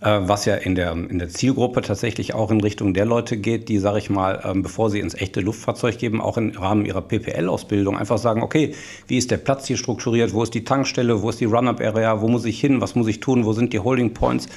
Äh, 0.00 0.20
was 0.22 0.44
ja 0.44 0.54
in 0.54 0.76
der, 0.76 0.92
in 0.92 1.18
der 1.18 1.28
Zielgruppe 1.28 1.82
tatsächlich 1.82 2.32
auch 2.32 2.52
in 2.52 2.60
Richtung 2.60 2.94
der 2.94 3.04
Leute 3.04 3.36
geht, 3.36 3.68
die, 3.68 3.78
sage 3.78 3.98
ich 3.98 4.10
mal, 4.10 4.40
ähm, 4.44 4.62
bevor 4.62 4.90
sie 4.90 5.00
ins 5.00 5.14
echte 5.14 5.40
Luftfahrzeug 5.40 5.98
geben, 5.98 6.20
auch 6.20 6.36
im 6.36 6.50
Rahmen 6.50 6.86
ihrer 6.86 7.02
PPL-Ausbildung 7.02 7.98
einfach 7.98 8.18
sagen, 8.18 8.42
okay, 8.42 8.74
wie 9.08 9.18
ist 9.18 9.32
der 9.32 9.38
Platz 9.38 9.66
hier 9.66 9.76
strukturiert, 9.76 10.32
wo 10.34 10.44
ist 10.44 10.54
die 10.54 10.62
Tankstelle, 10.62 11.22
wo 11.22 11.30
ist 11.30 11.40
die 11.40 11.46
Run-Up-Area, 11.46 12.20
wo 12.20 12.28
muss 12.28 12.44
ich 12.44 12.60
hin, 12.60 12.80
was 12.80 12.94
muss 12.94 13.08
ich 13.08 13.18
tun, 13.18 13.44
wo 13.44 13.52
sind 13.52 13.72
die 13.72 13.80
Holding 13.80 14.14
Points. 14.14 14.48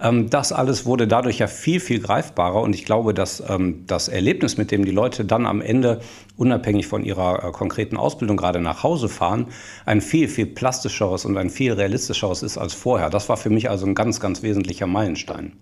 Ähm, 0.00 0.30
das 0.30 0.52
alles 0.52 0.86
wurde 0.86 1.08
dadurch 1.08 1.38
ja 1.38 1.46
viel, 1.46 1.80
viel 1.80 2.00
greifbarer 2.00 2.62
und 2.62 2.74
ich 2.74 2.84
glaube, 2.84 3.14
dass 3.14 3.42
ähm, 3.48 3.84
das 3.86 4.08
Erlebnis, 4.08 4.56
mit 4.56 4.70
dem 4.70 4.84
die 4.84 4.90
Leute 4.90 5.24
dann 5.24 5.46
am 5.46 5.60
Ende 5.60 6.00
unabhängig 6.36 6.86
von 6.86 7.04
ihrer 7.04 7.44
äh, 7.44 7.52
konkreten 7.52 7.96
Ausbildung 7.96 8.36
gerade 8.36 8.60
nach 8.60 8.82
Hause 8.82 9.08
fahren, 9.08 9.46
ein 9.86 10.00
viel, 10.00 10.28
viel 10.28 10.46
plastischeres 10.46 11.24
und 11.24 11.36
ein 11.36 11.50
viel 11.50 11.72
realistischeres 11.72 12.42
ist 12.42 12.58
als 12.58 12.74
vorher. 12.74 13.10
Das 13.10 13.28
war 13.28 13.36
für 13.36 13.50
mich 13.50 13.70
also 13.70 13.86
ein 13.86 13.94
ganz, 13.94 14.20
ganz 14.20 14.42
wesentlicher 14.42 14.86
Meilenstein. 14.86 15.52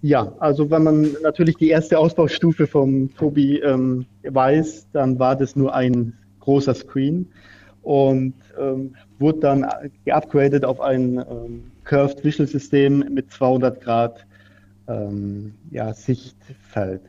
Ja, 0.00 0.32
also 0.38 0.70
wenn 0.70 0.84
man 0.84 1.16
natürlich 1.22 1.56
die 1.56 1.68
erste 1.68 1.98
Ausbaustufe 1.98 2.68
vom 2.68 3.12
Tobi 3.16 3.58
ähm, 3.58 4.06
weiß, 4.22 4.86
dann 4.92 5.18
war 5.18 5.34
das 5.34 5.56
nur 5.56 5.74
ein 5.74 6.16
großer 6.40 6.74
Screen 6.74 7.26
und 7.82 8.34
ähm, 8.58 8.94
wurde 9.18 9.40
dann 9.40 9.66
geupgradet 10.04 10.64
auf 10.64 10.80
ein 10.80 11.18
ähm, 11.18 11.64
Curved 11.84 12.24
Visual 12.24 12.46
System 12.46 13.04
mit 13.10 13.30
200 13.32 13.80
Grad 13.80 14.26
ähm, 14.88 15.54
ja, 15.70 15.92
Sichtfeld. 15.92 17.02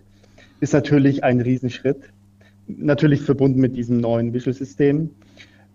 Ist 0.60 0.74
natürlich 0.74 1.24
ein 1.24 1.42
Riesenschritt, 1.42 2.02
natürlich 2.68 3.22
verbunden 3.22 3.60
mit 3.60 3.76
diesem 3.76 3.98
neuen 3.98 4.34
Visual 4.34 4.54
System. 4.54 5.10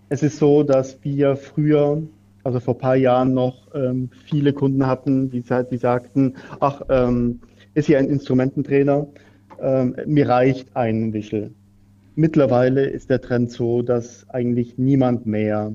Es 0.09 0.23
ist 0.23 0.39
so, 0.39 0.63
dass 0.63 1.03
wir 1.03 1.37
früher, 1.37 2.03
also 2.45 2.61
vor 2.61 2.75
ein 2.75 2.81
paar 2.81 2.97
Jahren 2.97 3.35
noch 3.35 3.75
ähm, 3.75 4.11
viele 4.27 4.53
Kunden 4.53 4.87
hatten, 4.87 5.31
die, 5.31 5.43
die 5.71 5.77
sagten, 5.77 6.35
ach, 6.61 6.83
ähm, 6.89 7.41
ist 7.75 7.87
hier 7.87 7.99
ein 7.99 8.09
Instrumententrainer, 8.09 9.07
ähm, 9.61 9.97
mir 10.07 10.29
reicht 10.29 10.77
ein 10.77 11.13
Visual. 11.13 11.51
Mittlerweile 12.17 12.85
ist 12.87 13.11
der 13.11 13.21
Trend 13.21 13.51
so, 13.51 13.83
dass 13.83 14.29
eigentlich 14.29 14.79
niemand 14.79 15.27
mehr 15.27 15.73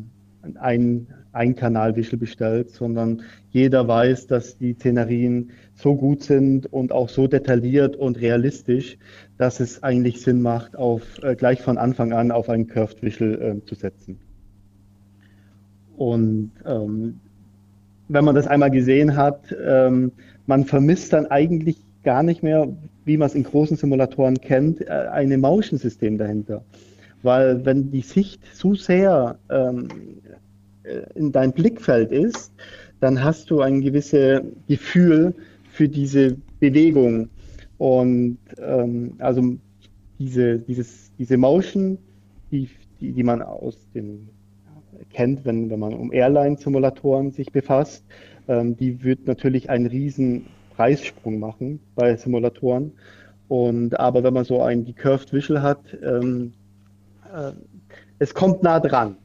ein 0.57 1.07
Ein-Kanal-Visual 1.31 2.17
bestellt, 2.17 2.71
sondern 2.71 3.21
jeder 3.51 3.87
weiß, 3.87 4.27
dass 4.27 4.57
die 4.57 4.73
Szenerien 4.73 5.51
so 5.75 5.95
gut 5.95 6.23
sind 6.23 6.71
und 6.71 6.91
auch 6.91 7.09
so 7.09 7.27
detailliert 7.27 7.95
und 7.95 8.19
realistisch, 8.19 8.97
dass 9.37 9.59
es 9.59 9.83
eigentlich 9.83 10.21
Sinn 10.21 10.41
macht, 10.41 10.75
auf, 10.75 11.03
äh, 11.21 11.35
gleich 11.35 11.61
von 11.61 11.77
Anfang 11.77 12.13
an 12.13 12.31
auf 12.31 12.49
ein 12.49 12.67
Curved 12.67 13.01
Visual 13.01 13.41
äh, 13.41 13.65
zu 13.65 13.75
setzen. 13.75 14.19
Und 15.95 16.51
ähm, 16.65 17.19
wenn 18.07 18.25
man 18.25 18.35
das 18.35 18.47
einmal 18.47 18.71
gesehen 18.71 19.15
hat, 19.15 19.55
ähm, 19.63 20.11
man 20.47 20.65
vermisst 20.65 21.13
dann 21.13 21.27
eigentlich 21.27 21.77
gar 22.03 22.23
nicht 22.23 22.41
mehr, 22.41 22.67
wie 23.05 23.17
man 23.17 23.27
es 23.27 23.35
in 23.35 23.43
großen 23.43 23.77
Simulatoren 23.77 24.39
kennt, 24.41 24.81
äh, 24.81 24.89
ein 24.89 25.31
Emotion-System 25.31 26.17
dahinter. 26.17 26.63
Weil 27.23 27.65
wenn 27.65 27.91
die 27.91 28.01
Sicht 28.01 28.41
zu 28.55 28.75
sehr 28.75 29.37
ähm, 29.49 29.87
äh, 30.83 31.01
in 31.15 31.31
dein 31.31 31.51
Blickfeld 31.51 32.11
ist, 32.11 32.53
dann 32.99 33.23
hast 33.23 33.49
du 33.49 33.61
ein 33.61 33.81
gewisses 33.81 34.41
Gefühl 34.67 35.33
für 35.71 35.87
diese 35.87 36.37
Bewegung. 36.59 37.29
Und 37.77 38.37
ähm, 38.57 39.13
also 39.19 39.55
diese, 40.17 40.59
dieses, 40.59 41.11
diese 41.17 41.37
Motion, 41.37 41.97
die, 42.51 42.69
die, 42.99 43.13
die 43.13 43.23
man 43.23 43.41
aus 43.41 43.77
dem 43.93 44.27
kennt, 45.11 45.45
wenn, 45.45 45.69
wenn 45.69 45.79
man 45.79 45.93
um 45.93 46.11
Airline-Simulatoren 46.11 47.31
sich 47.31 47.51
befasst, 47.51 48.03
ähm, 48.47 48.75
die 48.75 49.03
wird 49.03 49.27
natürlich 49.27 49.69
einen 49.69 49.85
riesen 49.85 50.47
Preissprung 50.75 51.39
machen 51.39 51.79
bei 51.95 52.15
Simulatoren. 52.15 52.91
Und 53.47 53.99
aber 53.99 54.23
wenn 54.23 54.33
man 54.33 54.45
so 54.45 54.61
ein 54.61 54.93
Curved 54.95 55.33
Visual 55.33 55.61
hat, 55.61 55.79
ähm, 56.03 56.53
äh, 56.53 56.58
es 58.19 58.33
kommt 58.33 58.63
nah 58.63 58.79
dran 58.79 59.17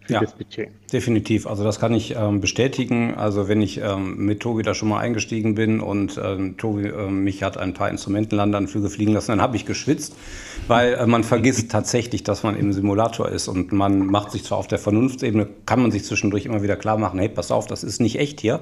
für 0.00 0.14
ja, 0.14 0.20
das 0.20 0.32
Budget. 0.32 0.70
Definitiv. 0.92 1.46
Also 1.46 1.64
das 1.64 1.80
kann 1.80 1.94
ich 1.94 2.14
ähm, 2.16 2.42
bestätigen. 2.42 3.14
Also 3.14 3.48
wenn 3.48 3.62
ich 3.62 3.80
ähm, 3.80 4.18
mit 4.18 4.40
Tobi 4.40 4.62
da 4.62 4.74
schon 4.74 4.90
mal 4.90 4.98
eingestiegen 4.98 5.54
bin 5.54 5.80
und 5.80 6.20
ähm, 6.22 6.58
Tobi 6.58 6.88
äh, 6.88 7.08
mich 7.08 7.42
hat 7.42 7.56
ein 7.56 7.72
paar 7.72 7.88
Instrumentenlandanflüge 7.88 8.90
fliegen 8.90 9.14
lassen, 9.14 9.30
dann 9.30 9.40
habe 9.40 9.56
ich 9.56 9.64
geschwitzt, 9.64 10.14
weil 10.68 10.92
äh, 10.92 11.06
man 11.06 11.24
vergisst 11.24 11.70
tatsächlich, 11.70 12.24
dass 12.24 12.42
man 12.42 12.58
im 12.58 12.74
Simulator 12.74 13.30
ist 13.30 13.48
und 13.48 13.72
man 13.72 14.04
macht 14.04 14.32
sich 14.32 14.44
zwar 14.44 14.58
auf 14.58 14.68
der 14.68 14.78
Vernunftsebene, 14.78 15.48
kann 15.64 15.80
man 15.80 15.92
sich 15.92 16.04
zwischendurch 16.04 16.44
immer 16.44 16.62
wieder 16.62 16.76
klar 16.76 16.98
machen, 16.98 17.18
hey, 17.18 17.30
pass 17.30 17.50
auf, 17.50 17.66
das 17.66 17.84
ist 17.84 17.98
nicht 18.02 18.18
echt 18.18 18.42
hier, 18.42 18.60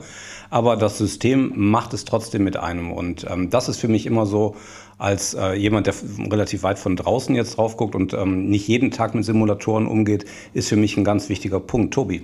aber 0.51 0.77
das 0.77 0.99
System 0.99 1.53
macht 1.57 1.95
es 1.95 2.05
trotzdem 2.05 2.45
mit 2.45 2.57
einem 2.57 2.93
und 2.93 3.27
ähm, 3.29 3.51
das 3.51 3.69
ist 3.69 3.81
für 3.81 3.89
mich 3.89 4.07
immer 4.07 4.25
so 4.25 4.55
als 5.01 5.33
äh, 5.33 5.55
jemand, 5.55 5.87
der 5.87 5.95
relativ 6.31 6.63
weit 6.63 6.79
von 6.79 6.95
draußen 6.95 7.35
jetzt 7.35 7.57
drauf 7.57 7.79
guckt 7.79 7.95
und 7.95 8.13
ähm, 8.13 8.51
nicht 8.51 8.69
jeden 8.69 8.91
Tag 8.91 9.15
mit 9.15 9.25
Simulatoren 9.25 9.87
umgeht, 9.87 10.27
ist 10.53 10.69
für 10.69 10.77
mich 10.77 10.97
ein 10.99 11.05
ganz 11.05 11.31
wichtiger 11.31 11.59
Punkt. 11.59 11.95
Tobi. 11.95 12.20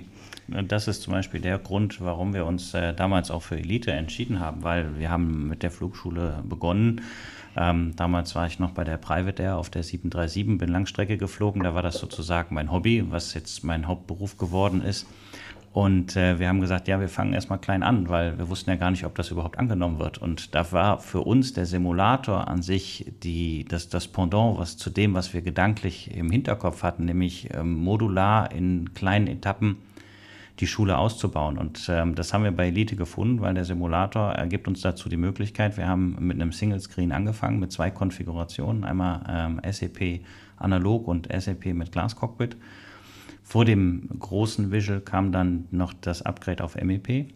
Das 0.49 0.87
ist 0.87 1.03
zum 1.03 1.13
Beispiel 1.13 1.41
der 1.41 1.59
Grund, 1.59 2.01
warum 2.01 2.33
wir 2.33 2.47
uns 2.47 2.73
äh, 2.73 2.95
damals 2.95 3.31
auch 3.31 3.43
für 3.43 3.59
Elite 3.59 3.91
entschieden 3.91 4.39
haben, 4.39 4.63
weil 4.63 4.99
wir 4.99 5.11
haben 5.11 5.49
mit 5.49 5.63
der 5.63 5.73
Flugschule 5.73 6.43
begonnen. 6.45 7.03
Ähm, 7.57 7.97
damals 7.97 8.35
war 8.35 8.47
ich 8.47 8.59
noch 8.59 8.71
bei 8.71 8.85
der 8.85 8.97
Private 8.97 9.43
Air 9.43 9.57
auf 9.57 9.71
der 9.71 9.83
737, 9.83 10.59
bin 10.59 10.69
Langstrecke 10.69 11.17
geflogen. 11.17 11.65
Da 11.65 11.75
war 11.75 11.83
das 11.83 11.97
sozusagen 11.97 12.55
mein 12.55 12.71
Hobby, 12.71 13.05
was 13.11 13.35
jetzt 13.35 13.65
mein 13.65 13.89
Hauptberuf 13.89 14.37
geworden 14.37 14.83
ist. 14.83 15.07
Und 15.73 16.17
äh, 16.17 16.39
wir 16.39 16.49
haben 16.49 16.61
gesagt, 16.61 16.89
ja, 16.89 17.01
wir 17.01 17.09
fangen 17.09 17.35
erstmal 17.35 17.59
klein 17.59 17.83
an, 17.83 18.09
weil 18.09 18.39
wir 18.39 18.49
wussten 18.49 18.71
ja 18.71 18.77
gar 18.77 18.91
nicht, 18.91 19.05
ob 19.05 19.15
das 19.15 19.31
überhaupt 19.31 19.59
angenommen 19.59 19.99
wird. 19.99 20.17
Und 20.17 20.55
da 20.55 20.71
war 20.73 21.01
für 21.01 21.21
uns 21.21 21.53
der 21.53 21.67
Simulator 21.67 22.49
an 22.49 22.63
sich 22.63 23.13
die, 23.23 23.67
das, 23.69 23.89
das 23.89 24.09
Pendant 24.09 24.59
was 24.59 24.79
zu 24.79 24.91
dem, 24.91 25.13
was 25.13 25.35
wir 25.35 25.43
gedanklich 25.43 26.15
im 26.15 26.31
Hinterkopf 26.31 26.83
hatten, 26.83 27.05
nämlich 27.05 27.53
ähm, 27.53 27.75
modular 27.75 28.53
in 28.53 28.95
kleinen 28.95 29.27
Etappen 29.27 29.77
die 30.59 30.67
Schule 30.67 30.97
auszubauen. 30.97 31.59
Und 31.59 31.87
ähm, 31.89 32.15
das 32.15 32.33
haben 32.33 32.45
wir 32.45 32.51
bei 32.51 32.69
Elite 32.69 32.97
gefunden, 32.97 33.41
weil 33.41 33.55
der 33.55 33.65
Simulator 33.65 34.33
ergibt 34.33 34.69
uns 34.69 34.81
dazu 34.81 35.09
die 35.09 35.17
Möglichkeit. 35.17 35.77
Wir 35.77 35.87
haben 35.87 36.17
mit 36.21 36.41
einem 36.41 36.53
Single 36.53 36.81
Screen 36.81 37.13
angefangen, 37.13 37.61
mit 37.61 37.73
zwei 37.73 37.91
Konfigurationen, 37.91 38.85
einmal 38.85 39.23
ähm, 39.29 39.61
SAP 39.71 40.21
analog 40.57 41.09
und 41.09 41.29
SAP 41.31 41.67
mit 41.67 41.93
Glascockpit. 41.93 42.57
Vor 43.43 43.65
dem 43.65 44.09
großen 44.19 44.73
Visual 44.73 45.01
kam 45.01 45.31
dann 45.31 45.67
noch 45.71 45.93
das 45.93 46.23
Upgrade 46.23 46.65
auf 46.65 46.75
MEP. 46.75 47.33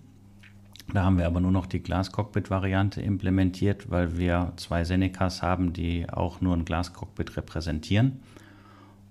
Da 0.92 1.04
haben 1.04 1.18
wir 1.18 1.26
aber 1.26 1.40
nur 1.40 1.52
noch 1.52 1.66
die 1.66 1.80
Glas-Cockpit-Variante 1.80 3.00
implementiert, 3.00 3.90
weil 3.90 4.18
wir 4.18 4.54
zwei 4.56 4.82
Senecas 4.82 5.40
haben, 5.40 5.72
die 5.72 6.10
auch 6.10 6.40
nur 6.40 6.56
ein 6.56 6.64
Glas-Cockpit 6.64 7.36
repräsentieren 7.36 8.20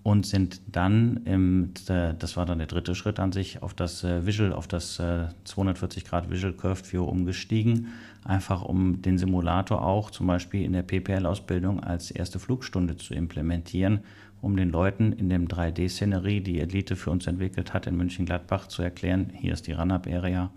und 0.10 0.26
sind 0.26 0.60
dann, 0.72 1.22
im, 1.26 1.70
das 1.86 2.36
war 2.36 2.48
dann 2.48 2.58
der 2.58 2.66
dritte 2.66 2.96
Schritt 2.96 3.20
an 3.20 3.32
sich, 3.32 3.62
auf 3.62 3.76
das 3.76 4.04
äh, 4.04 4.26
Visual, 4.26 4.54
auf 4.54 4.68
das 4.68 4.96
240 4.96 6.04
äh, 6.04 6.08
Grad 6.08 6.32
Visual 6.32 6.54
Curved 6.54 6.92
View 6.92 7.04
umgestiegen, 7.04 7.90
einfach 8.24 8.64
um 8.64 9.04
den 9.04 9.20
Simulator 9.20 9.84
auch 9.84 10.10
zum 10.10 10.26
Beispiel 10.26 10.64
in 10.64 10.74
der 10.74 10.82
PPL-Ausbildung 10.82 11.84
als 11.84 12.10
erste 12.10 12.40
Flugstunde 12.40 12.98
zu 12.98 13.14
implementieren 13.14 14.00
um 14.42 14.56
den 14.56 14.70
Leuten 14.70 15.12
in 15.12 15.30
dem 15.30 15.50
3D-Szenerie, 15.50 16.40
die 16.40 16.62
Elite 16.62 16.96
für 16.96 17.12
uns 17.12 17.28
entwickelt 17.28 17.74
hat 17.74 17.88
in 17.88 17.98
München-Gladbach, 17.98 18.68
zu 18.68 18.82
erklären, 18.82 19.34
hier 19.34 19.52
ist 19.52 19.68
die 19.68 19.74
Run-Up-Area, 19.74 20.50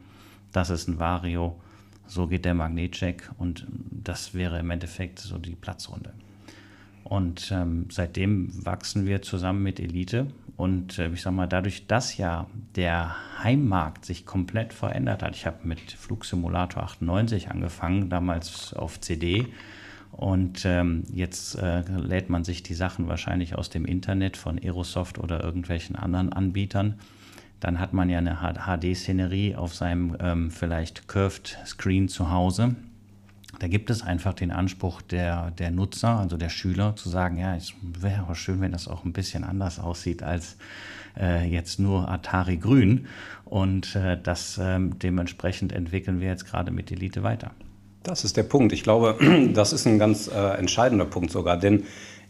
das 0.53 0.71
ist 0.71 0.88
ein 0.88 1.01
Vario, 1.01 1.61
so 2.07 2.29
geht 2.29 2.45
der 2.45 2.55
Magnetcheck 2.55 3.29
und 3.38 3.67
das 3.91 4.35
wäre 4.35 4.61
im 4.61 4.71
Endeffekt 4.71 5.19
so 5.19 5.37
die 5.37 5.57
Platzrunde. 5.57 6.12
Und 7.12 7.53
ähm, 7.53 7.88
seitdem 7.90 8.64
wachsen 8.64 9.05
wir 9.05 9.20
zusammen 9.20 9.62
mit 9.62 9.79
Elite. 9.79 10.29
Und 10.57 10.98
äh, 10.98 11.11
ich 11.11 11.20
sage 11.20 11.37
mal, 11.37 11.46
dadurch, 11.46 11.87
dass 11.87 12.16
ja 12.16 12.46
der 12.75 13.14
Heimmarkt 13.44 14.07
sich 14.07 14.25
komplett 14.25 14.72
verändert 14.72 15.22
hat, 15.22 15.37
ich 15.37 15.44
habe 15.44 15.59
mit 15.64 15.92
Flugsimulator 15.92 16.85
98 16.85 17.51
angefangen, 17.51 18.09
damals 18.09 18.72
auf 18.72 18.98
CD 18.98 19.46
und 20.11 20.64
ähm, 20.64 21.05
jetzt 21.12 21.57
äh, 21.57 21.83
lädt 21.83 22.31
man 22.31 22.44
sich 22.44 22.62
die 22.62 22.72
Sachen 22.72 23.09
wahrscheinlich 23.09 23.57
aus 23.59 23.68
dem 23.68 23.85
Internet 23.85 24.38
von 24.38 24.59
Aerosoft 24.59 25.18
oder 25.18 25.44
irgendwelchen 25.44 25.96
anderen 25.96 26.33
Anbietern. 26.33 26.98
Dann 27.61 27.79
hat 27.79 27.92
man 27.92 28.09
ja 28.09 28.20
eine 28.20 28.38
HD-Szenerie 28.38 29.55
auf 29.55 29.75
seinem 29.75 30.16
ähm, 30.18 30.51
vielleicht 30.51 31.09
Curved 31.09 31.59
Screen 31.66 32.09
zu 32.09 32.31
Hause. 32.31 32.75
Da 33.62 33.68
gibt 33.68 33.90
es 33.90 34.03
einfach 34.03 34.35
den 34.35 34.51
Anspruch 34.51 35.03
der, 35.03 35.53
der 35.53 35.70
Nutzer, 35.70 36.18
also 36.18 36.37
der 36.37 36.48
Schüler, 36.48 36.96
zu 36.96 37.09
sagen, 37.09 37.38
ja, 37.38 37.55
es 37.55 37.75
wäre 37.81 38.22
aber 38.22 38.35
schön, 38.35 38.61
wenn 38.61 38.72
das 38.72 38.88
auch 38.88 39.05
ein 39.05 39.12
bisschen 39.12 39.44
anders 39.44 39.79
aussieht 39.79 40.25
als 40.25 40.57
äh, 41.16 41.46
jetzt 41.48 41.79
nur 41.79 42.09
Atari 42.09 42.57
Grün. 42.57 43.07
Und 43.44 43.94
äh, 43.94 44.18
das 44.20 44.59
äh, 44.59 44.81
dementsprechend 44.81 45.72
entwickeln 45.72 46.18
wir 46.18 46.27
jetzt 46.27 46.44
gerade 46.44 46.72
mit 46.72 46.90
Elite 46.90 47.22
weiter. 47.22 47.53
Das 48.03 48.25
ist 48.25 48.37
der 48.37 48.42
Punkt. 48.42 48.72
Ich 48.72 48.83
glaube, 48.83 49.16
das 49.55 49.72
ist 49.72 49.87
ein 49.87 50.01
ganz 50.01 50.27
äh, 50.27 50.59
entscheidender 50.59 51.05
Punkt 51.05 51.31
sogar, 51.31 51.57
denn 51.57 51.85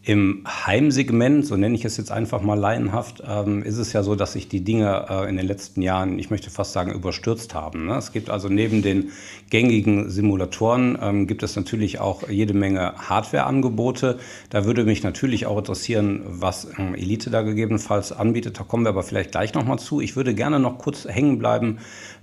im 0.04 0.42
Heimsegment, 0.48 1.46
so 1.46 1.56
nenne 1.56 1.76
ich 1.76 1.84
es 1.84 1.96
jetzt 1.96 2.10
einfach 2.10 2.42
mal 2.42 2.58
laienhaft, 2.58 3.22
ähm, 3.24 3.62
ist 3.62 3.78
es 3.78 3.92
ja 3.92 4.02
so, 4.02 4.16
dass 4.16 4.32
sich 4.32 4.48
die 4.48 4.64
Dinge 4.64 5.06
äh, 5.08 5.28
in 5.28 5.36
den 5.36 5.46
letzten 5.46 5.80
Jahren, 5.80 6.18
ich 6.18 6.28
möchte 6.28 6.50
fast 6.50 6.72
sagen, 6.72 6.92
überstürzt 6.92 7.54
haben. 7.54 7.86
Ne? 7.86 7.96
Es 7.96 8.10
gibt 8.10 8.28
also 8.28 8.48
neben 8.48 8.82
den 8.82 9.10
gängigen 9.50 10.10
Simulatoren, 10.10 10.98
ähm, 11.00 11.26
gibt 11.28 11.44
es 11.44 11.54
natürlich 11.54 12.00
auch 12.00 12.28
jede 12.28 12.52
Menge 12.52 12.94
Hardware-Angebote. 12.96 14.18
Da 14.50 14.64
würde 14.64 14.84
mich 14.84 15.04
natürlich 15.04 15.46
auch 15.46 15.58
interessieren, 15.58 16.22
was 16.26 16.66
ähm, 16.78 16.96
Elite 16.96 17.30
da 17.30 17.42
gegebenenfalls 17.42 18.10
anbietet. 18.10 18.58
Da 18.58 18.64
kommen 18.64 18.84
wir 18.84 18.90
aber 18.90 19.04
vielleicht 19.04 19.30
gleich 19.30 19.54
nochmal 19.54 19.78
zu. 19.78 20.00
Ich 20.00 20.16
würde 20.16 20.34
gerne 20.34 20.58
noch 20.58 20.78
kurz 20.78 21.04
hängen 21.04 21.38
bleiben 21.38 21.78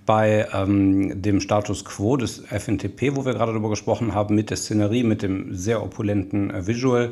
bei 0.06 0.48
ähm, 0.54 1.22
dem 1.22 1.39
Status 1.39 1.86
quo 1.86 2.18
des 2.18 2.39
FNTP, 2.39 3.15
wo 3.15 3.24
wir 3.24 3.34
gerade 3.34 3.54
darüber 3.54 3.70
gesprochen 3.70 4.13
haben, 4.13 4.36
mit 4.36 4.50
der 4.50 4.58
Szenerie, 4.58 5.04
mit 5.04 5.22
dem 5.22 5.56
sehr 5.56 5.82
opulenten 5.82 6.52
äh, 6.52 6.68
Visual. 6.68 7.12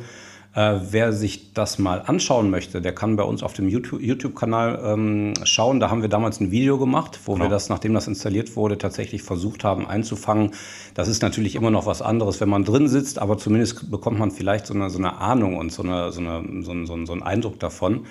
Äh, 0.57 0.79
wer 0.89 1.13
sich 1.13 1.53
das 1.53 1.77
mal 1.77 2.01
anschauen 2.03 2.49
möchte, 2.49 2.81
der 2.81 2.91
kann 2.91 3.15
bei 3.15 3.21
uns 3.21 3.43
auf 3.43 3.53
dem 3.53 3.69
YouTube-Kanal 3.69 4.81
ähm, 4.83 5.33
schauen. 5.43 5.79
Da 5.79 5.91
haben 5.91 6.01
wir 6.01 6.09
damals 6.09 6.39
ein 6.39 6.49
Video 6.49 6.79
gemacht, 6.79 7.19
wo 7.25 7.33
genau. 7.33 7.45
wir 7.45 7.49
das, 7.49 7.69
nachdem 7.69 7.93
das 7.93 8.07
installiert 8.07 8.55
wurde, 8.55 8.79
tatsächlich 8.79 9.21
versucht 9.21 9.63
haben 9.63 9.87
einzufangen. 9.87 10.55
Das 10.95 11.09
ist 11.09 11.21
natürlich 11.21 11.53
immer 11.53 11.69
noch 11.69 11.85
was 11.85 12.01
anderes, 12.01 12.41
wenn 12.41 12.49
man 12.49 12.63
drin 12.63 12.87
sitzt, 12.87 13.19
aber 13.19 13.37
zumindest 13.37 13.91
bekommt 13.91 14.17
man 14.17 14.31
vielleicht 14.31 14.65
so 14.65 14.73
eine, 14.73 14.89
so 14.89 14.97
eine 14.97 15.19
Ahnung 15.19 15.57
und 15.57 15.71
so, 15.71 15.83
eine, 15.83 16.11
so, 16.11 16.21
eine, 16.21 16.63
so, 16.63 16.71
ein, 16.71 16.87
so 16.87 17.13
einen 17.13 17.21
Eindruck 17.21 17.59
davon, 17.59 18.07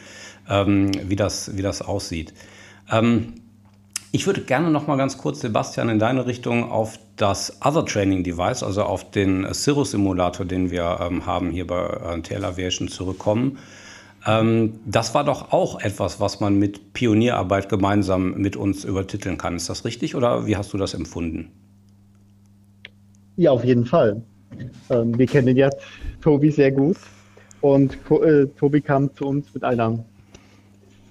ähm, 0.49 0.93
wie, 1.03 1.17
das, 1.17 1.57
wie 1.57 1.63
das 1.63 1.83
aussieht. 1.83 2.33
Ähm, 2.93 3.35
ich 4.17 4.27
würde 4.27 4.41
gerne 4.41 4.71
noch 4.71 4.87
mal 4.87 4.97
ganz 4.97 5.19
kurz, 5.19 5.43
Sebastian, 5.43 5.91
in 5.91 5.99
deine 5.99 6.25
Richtung 6.25 6.71
auf 6.71 6.99
das 7.17 7.59
Other 7.63 7.85
Training 7.85 8.25
Device, 8.25 8.63
also 8.63 8.83
auf 8.83 9.11
den 9.11 9.47
Cirrus 9.53 9.91
Simulator, 9.91 10.47
den 10.47 10.71
wir 10.71 11.01
ähm, 11.03 11.27
haben 11.27 11.51
hier 11.51 11.67
bei 11.67 11.85
äh, 11.85 12.23
TL 12.23 12.47
Aviation 12.47 12.89
zurückkommen. 12.89 13.59
Ähm, 14.27 14.81
das 14.87 15.15
war 15.15 15.23
doch 15.23 15.53
auch 15.53 15.83
etwas, 15.83 16.19
was 16.19 16.41
man 16.41 16.59
mit 16.59 16.95
Pionierarbeit 16.95 17.69
gemeinsam 17.69 18.33
mit 18.39 18.57
uns 18.57 18.85
übertiteln 18.85 19.37
kann. 19.37 19.57
Ist 19.57 19.69
das 19.69 19.85
richtig 19.85 20.15
oder 20.15 20.47
wie 20.47 20.57
hast 20.57 20.73
du 20.73 20.79
das 20.79 20.95
empfunden? 20.95 21.51
Ja, 23.37 23.51
auf 23.51 23.67
jeden 23.67 23.85
Fall. 23.85 24.23
Ähm, 24.89 25.19
wir 25.19 25.27
kennen 25.27 25.55
ja 25.59 25.69
Tobi 26.23 26.51
sehr 26.51 26.73
gut 26.73 26.97
und 27.61 27.99
äh, 28.11 28.47
Tobi 28.59 28.81
kam 28.81 29.15
zu 29.15 29.27
uns 29.27 29.53
mit 29.53 29.63
einer 29.63 30.03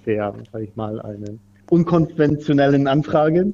sehr, 0.04 0.34
sag 0.50 0.62
ich 0.62 0.74
mal, 0.74 1.00
eine 1.02 1.38
unkonventionellen 1.70 2.86
Anfrage. 2.86 3.52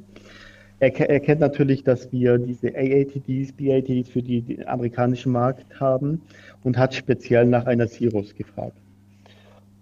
Er, 0.81 0.99
er, 1.09 1.21
kennt 1.21 1.41
natürlich, 1.41 1.85
dass 1.85 2.11
wir 2.13 2.39
diese 2.39 2.75
AATDs, 2.75 3.53
BATDs 3.53 4.09
für 4.09 4.23
den 4.23 4.67
amerikanischen 4.67 5.33
Markt 5.33 5.79
haben 5.79 6.21
und 6.65 6.77
hat 6.77 6.95
speziell 6.95 7.47
nach 7.47 7.67
einer 7.67 7.87
Cirrus 7.87 8.35
gefragt. 8.35 8.77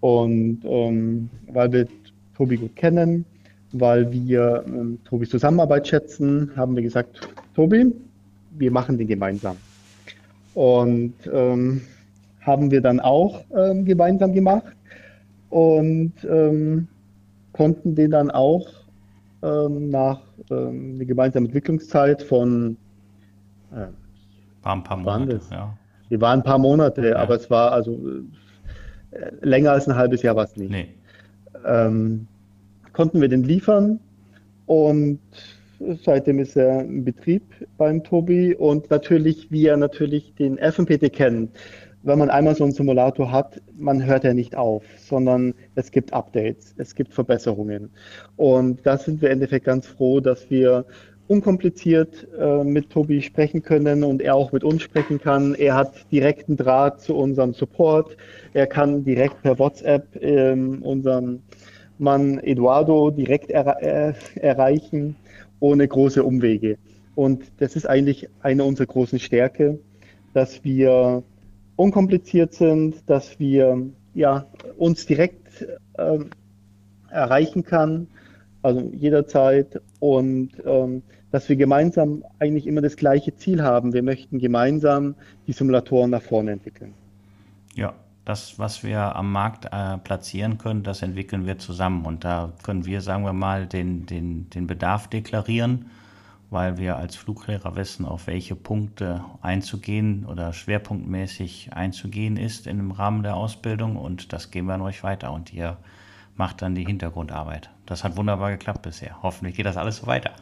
Und 0.00 0.60
ähm, 0.64 1.30
weil 1.48 1.72
wir 1.72 1.88
Tobi 2.36 2.56
gut 2.56 2.76
kennen, 2.76 3.24
weil 3.72 4.10
wir 4.12 4.64
ähm, 4.66 4.98
Tobis 5.04 5.30
Zusammenarbeit 5.30 5.88
schätzen, 5.88 6.50
haben 6.56 6.74
wir 6.74 6.82
gesagt, 6.82 7.20
Tobi, 7.54 7.92
wir 8.58 8.70
machen 8.70 8.98
den 8.98 9.06
gemeinsam. 9.06 9.56
Und 10.54 11.14
ähm, 11.32 11.82
haben 12.40 12.70
wir 12.70 12.80
dann 12.80 13.00
auch 13.00 13.44
ähm, 13.56 13.84
gemeinsam 13.84 14.32
gemacht. 14.32 14.74
Und 15.50 16.12
ähm, 16.28 16.88
konnten 17.52 17.94
den 17.94 18.10
dann 18.10 18.30
auch 18.30 18.66
ähm, 19.42 19.90
nach 19.90 20.20
ähm, 20.50 20.94
einer 20.96 21.04
gemeinsamen 21.04 21.46
Entwicklungszeit 21.46 22.22
von 22.22 22.76
äh, 23.72 23.86
war 24.62 24.72
ein 24.74 24.84
paar 24.84 24.98
Monate, 24.98 25.40
ja. 25.50 25.76
Die 26.10 26.20
waren 26.20 26.40
ein 26.40 26.44
paar 26.44 26.58
Monate, 26.58 27.08
ja. 27.08 27.16
aber 27.16 27.36
es 27.36 27.50
war 27.50 27.72
also 27.72 27.98
äh, 29.12 29.30
länger 29.42 29.72
als 29.72 29.88
ein 29.88 29.94
halbes 29.94 30.22
Jahr 30.22 30.36
war 30.36 30.44
es 30.44 30.56
nicht. 30.56 30.70
Nee. 30.70 30.88
Ähm, 31.64 32.26
konnten 32.92 33.20
wir 33.20 33.28
den 33.28 33.44
liefern 33.44 34.00
und 34.66 35.20
seitdem 36.04 36.38
ist 36.38 36.56
er 36.56 36.82
im 36.82 37.04
Betrieb 37.04 37.42
beim 37.78 38.04
Tobi 38.04 38.54
und 38.54 38.90
natürlich, 38.90 39.50
wie 39.50 39.66
er 39.66 39.76
natürlich 39.76 40.34
den 40.34 40.58
FMPT 40.58 41.12
kennt, 41.12 41.50
wenn 42.02 42.18
man 42.18 42.30
einmal 42.30 42.54
so 42.54 42.64
einen 42.64 42.72
Simulator 42.72 43.30
hat, 43.30 43.60
man 43.78 44.04
hört 44.04 44.24
ja 44.24 44.32
nicht 44.32 44.56
auf, 44.56 44.82
sondern 44.98 45.54
es 45.74 45.90
gibt 45.90 46.12
Updates, 46.12 46.74
es 46.78 46.94
gibt 46.94 47.12
Verbesserungen. 47.12 47.90
Und 48.36 48.86
da 48.86 48.96
sind 48.96 49.20
wir 49.20 49.28
im 49.28 49.34
Endeffekt 49.34 49.66
ganz 49.66 49.86
froh, 49.86 50.20
dass 50.20 50.50
wir 50.50 50.86
unkompliziert 51.28 52.26
äh, 52.38 52.64
mit 52.64 52.90
Tobi 52.90 53.22
sprechen 53.22 53.62
können 53.62 54.02
und 54.02 54.20
er 54.20 54.34
auch 54.34 54.50
mit 54.50 54.64
uns 54.64 54.82
sprechen 54.82 55.20
kann. 55.20 55.54
Er 55.54 55.76
hat 55.76 56.10
direkten 56.10 56.56
Draht 56.56 57.00
zu 57.00 57.14
unserem 57.14 57.52
Support. 57.52 58.16
Er 58.52 58.66
kann 58.66 59.04
direkt 59.04 59.40
per 59.42 59.58
WhatsApp 59.58 60.20
ähm, 60.20 60.82
unseren 60.82 61.42
Mann 61.98 62.38
Eduardo 62.38 63.10
direkt 63.10 63.50
er 63.50 63.80
äh, 63.80 64.14
erreichen, 64.40 65.14
ohne 65.60 65.86
große 65.86 66.24
Umwege. 66.24 66.78
Und 67.14 67.44
das 67.58 67.76
ist 67.76 67.86
eigentlich 67.86 68.28
eine 68.40 68.64
unserer 68.64 68.86
großen 68.86 69.18
Stärke, 69.18 69.78
dass 70.32 70.64
wir 70.64 71.22
unkompliziert 71.80 72.52
sind, 72.52 73.08
dass 73.08 73.38
wir 73.38 73.86
ja, 74.14 74.44
uns 74.76 75.06
direkt 75.06 75.66
äh, 75.94 76.18
erreichen 77.10 77.64
kann, 77.64 78.06
also 78.62 78.80
jederzeit 78.94 79.80
und 79.98 80.50
ähm, 80.64 81.02
dass 81.30 81.48
wir 81.48 81.56
gemeinsam 81.56 82.24
eigentlich 82.38 82.66
immer 82.66 82.82
das 82.82 82.96
gleiche 82.96 83.34
Ziel 83.34 83.62
haben. 83.62 83.92
Wir 83.92 84.02
möchten 84.02 84.38
gemeinsam 84.38 85.14
die 85.46 85.52
Simulatoren 85.52 86.10
nach 86.10 86.22
vorne 86.22 86.52
entwickeln. 86.52 86.92
Ja, 87.74 87.94
das, 88.24 88.58
was 88.58 88.84
wir 88.84 89.16
am 89.16 89.32
Markt 89.32 89.66
äh, 89.72 89.96
platzieren 89.98 90.58
können, 90.58 90.82
das 90.82 91.02
entwickeln 91.02 91.46
wir 91.46 91.58
zusammen. 91.58 92.04
Und 92.04 92.24
da 92.24 92.52
können 92.62 92.84
wir, 92.84 93.00
sagen 93.00 93.24
wir 93.24 93.32
mal, 93.32 93.66
den, 93.66 94.06
den, 94.06 94.50
den 94.50 94.66
Bedarf 94.66 95.08
deklarieren 95.08 95.86
weil 96.50 96.78
wir 96.78 96.96
als 96.96 97.14
Fluglehrer 97.16 97.76
wissen, 97.76 98.04
auf 98.04 98.26
welche 98.26 98.56
Punkte 98.56 99.24
einzugehen 99.40 100.26
oder 100.26 100.52
schwerpunktmäßig 100.52 101.72
einzugehen 101.72 102.36
ist 102.36 102.66
im 102.66 102.90
Rahmen 102.90 103.22
der 103.22 103.36
Ausbildung 103.36 103.96
und 103.96 104.32
das 104.32 104.50
geben 104.50 104.66
wir 104.66 104.74
an 104.74 104.82
euch 104.82 105.02
weiter 105.04 105.32
und 105.32 105.52
ihr 105.52 105.76
macht 106.36 106.62
dann 106.62 106.74
die 106.74 106.84
Hintergrundarbeit. 106.84 107.70
Das 107.86 108.02
hat 108.02 108.16
wunderbar 108.16 108.50
geklappt 108.50 108.82
bisher. 108.82 109.22
Hoffentlich 109.22 109.56
geht 109.56 109.66
das 109.66 109.76
alles 109.76 109.98
so 109.98 110.06
weiter. 110.06 110.32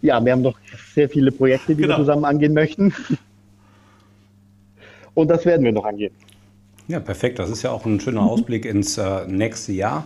Ja, 0.00 0.24
wir 0.24 0.32
haben 0.32 0.42
noch 0.42 0.56
sehr 0.94 1.08
viele 1.08 1.30
Projekte, 1.30 1.74
die 1.74 1.82
genau. 1.82 1.94
wir 1.94 1.98
zusammen 1.98 2.24
angehen 2.24 2.54
möchten. 2.54 2.92
Und 5.14 5.28
das 5.28 5.44
werden 5.44 5.64
wir 5.64 5.72
noch 5.72 5.84
angehen. 5.84 6.12
Ja, 6.88 6.98
perfekt. 6.98 7.38
Das 7.38 7.50
ist 7.50 7.62
ja 7.62 7.70
auch 7.70 7.84
ein 7.86 8.00
schöner 8.00 8.22
Ausblick 8.22 8.64
ins 8.64 8.98
äh, 8.98 9.26
nächste 9.26 9.72
Jahr. 9.72 10.04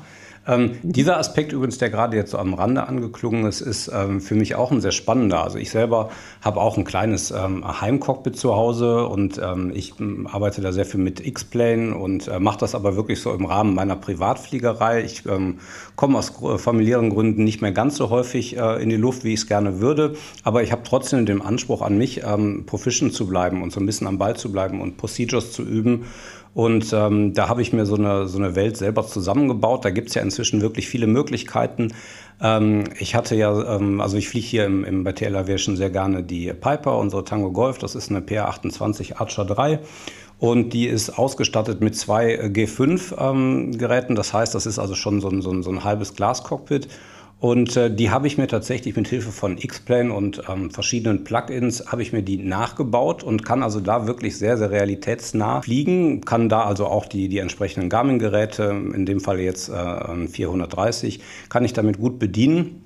Ähm, 0.49 0.79
dieser 0.83 1.19
Aspekt 1.19 1.53
übrigens, 1.53 1.79
der 1.79 1.91
gerade 1.91 2.17
jetzt 2.17 2.31
so 2.31 2.39
am 2.39 2.55
Rande 2.55 2.87
angeklungen 2.87 3.47
ist, 3.47 3.61
ist 3.61 3.91
ähm, 3.93 4.21
für 4.21 4.35
mich 4.37 4.55
auch 4.55 4.71
ein 4.71 4.81
sehr 4.81 4.93
spannender. 4.93 5.43
Also 5.43 5.59
ich 5.59 5.71
selber 5.71 6.11
habe 6.41 6.61
auch 6.61 6.77
ein 6.77 6.85
kleines 6.85 7.33
ähm, 7.33 7.65
Heimcockpit 7.81 8.37
zu 8.37 8.55
Hause 8.55 9.07
und 9.07 9.41
ähm, 9.43 9.73
ich 9.75 9.99
ähm, 9.99 10.29
arbeite 10.31 10.61
da 10.61 10.73
sehr 10.73 10.85
viel 10.85 11.01
mit 11.01 11.25
X-Plane 11.25 11.97
und 11.97 12.29
äh, 12.29 12.39
mache 12.39 12.59
das 12.59 12.75
aber 12.75 12.95
wirklich 12.95 13.21
so 13.21 13.33
im 13.33 13.45
Rahmen 13.45 13.75
meiner 13.75 13.97
Privatfliegerei. 13.97 15.03
Ich 15.03 15.27
ähm, 15.27 15.59
komme 15.97 16.19
aus 16.19 16.33
familiären 16.59 17.11
Gründen 17.11 17.43
nicht 17.43 17.61
mehr 17.61 17.73
ganz 17.73 17.97
so 17.97 18.11
häufig 18.11 18.57
äh, 18.57 18.83
in 18.83 18.89
die 18.89 18.97
Luft, 18.97 19.25
wie 19.25 19.33
ich 19.33 19.41
es 19.41 19.47
gerne 19.49 19.81
würde, 19.81 20.15
aber 20.45 20.63
ich 20.63 20.71
habe 20.71 20.83
trotzdem 20.85 21.27
den 21.27 21.43
Anspruch 21.43 21.83
an 21.83 21.99
mich, 21.99 22.23
proficient 22.67 23.13
zu 23.15 23.27
bleiben 23.27 23.63
und 23.63 23.73
so 23.73 23.81
ein 23.81 23.87
bisschen 23.87 24.07
am 24.07 24.19
Ball 24.19 24.37
zu 24.37 24.53
bleiben 24.53 24.81
und 24.81 24.97
Procedures 24.97 25.53
zu 25.53 25.63
üben 25.63 26.05
und 26.57 26.91
ähm, 26.95 27.35
da 27.35 27.51
habe 27.51 27.61
ich 27.61 27.75
mir 27.75 27.85
so 27.85 27.97
eine, 27.97 28.29
so 28.29 28.39
eine 28.39 28.57
Welt 28.57 28.79
selber 28.79 29.07
zusammengebaut. 29.07 29.85
Da 29.85 29.91
gibt 29.91 30.09
es 30.09 30.15
ja 30.15 30.23
inzwischen 30.23 30.63
wirklich 30.63 30.89
viele 30.89 31.07
Möglichkeiten. 31.07 31.93
Ähm, 32.41 32.85
ich 32.99 33.15
hatte 33.15 33.37
ja, 33.37 33.77
ähm, 33.77 34.01
also 34.01 34.17
ich 34.17 34.31
fliege 34.31 34.47
hier 34.47 34.65
im, 34.65 34.83
im, 34.83 35.05
bei 35.05 35.13
TL 35.13 35.37
Aviation 35.37 35.77
sehr 35.77 35.91
gerne 35.91 36.23
die 36.23 36.51
Piper, 36.55 36.97
unsere 36.97 37.25
Tango 37.25 37.53
Golf. 37.53 37.77
Das 37.77 37.95
ist 37.95 38.09
eine 38.09 38.21
PR28 38.21 39.19
Archer 39.21 39.45
3. 39.45 39.81
Und 40.39 40.73
die 40.73 40.87
ist 40.87 41.19
ausgestattet 41.19 41.83
mit 41.83 41.95
zwei 41.95 42.41
G5-Geräten. 42.41 44.13
Ähm, 44.13 44.17
das 44.17 44.33
heißt, 44.33 44.55
das 44.55 44.65
ist 44.65 44.79
also 44.79 44.95
schon 44.95 45.21
so 45.21 45.29
ein, 45.29 45.43
so 45.43 45.51
ein, 45.51 45.63
so 45.63 45.71
ein 45.71 45.85
halbes 45.85 46.15
Glascockpit. 46.15 46.89
Und 47.39 47.77
äh, 47.77 47.95
die 47.95 48.11
habe 48.11 48.27
ich 48.27 48.39
mir 48.39 48.47
tatsächlich 48.47 48.97
mit 48.97 49.09
Hilfe 49.09 49.31
von 49.31 49.59
X-Plane 49.59 50.13
und 50.13 50.43
ähm, 50.49 50.71
verschiedenen 50.71 51.23
Plugins 51.23 51.87
habe 51.87 52.01
ich 52.01 52.13
mir 52.13 52.23
die 52.23 52.39
nachgebaut 52.39 53.23
und 53.23 53.45
kann 53.45 53.63
also 53.63 53.81
da 53.81 54.07
wirklich 54.07 54.39
sehr, 54.39 54.57
sehr 54.57 54.71
realitätsnah 54.71 55.61
fliegen. 55.61 56.23
Kann 56.23 56.49
da 56.49 56.63
also 56.63 56.87
auch 56.87 57.05
die, 57.05 57.29
die 57.29 57.39
entsprechenden 57.39 57.91
Garmin-Geräte, 57.91 58.65
in 58.95 59.05
dem 59.05 59.21
Fall 59.21 59.39
jetzt 59.41 59.69
äh, 59.69 60.27
430, 60.27 61.21
kann 61.51 61.65
ich 61.65 61.75
damit 61.75 61.99
gut 61.99 62.19
bedienen. 62.19 62.83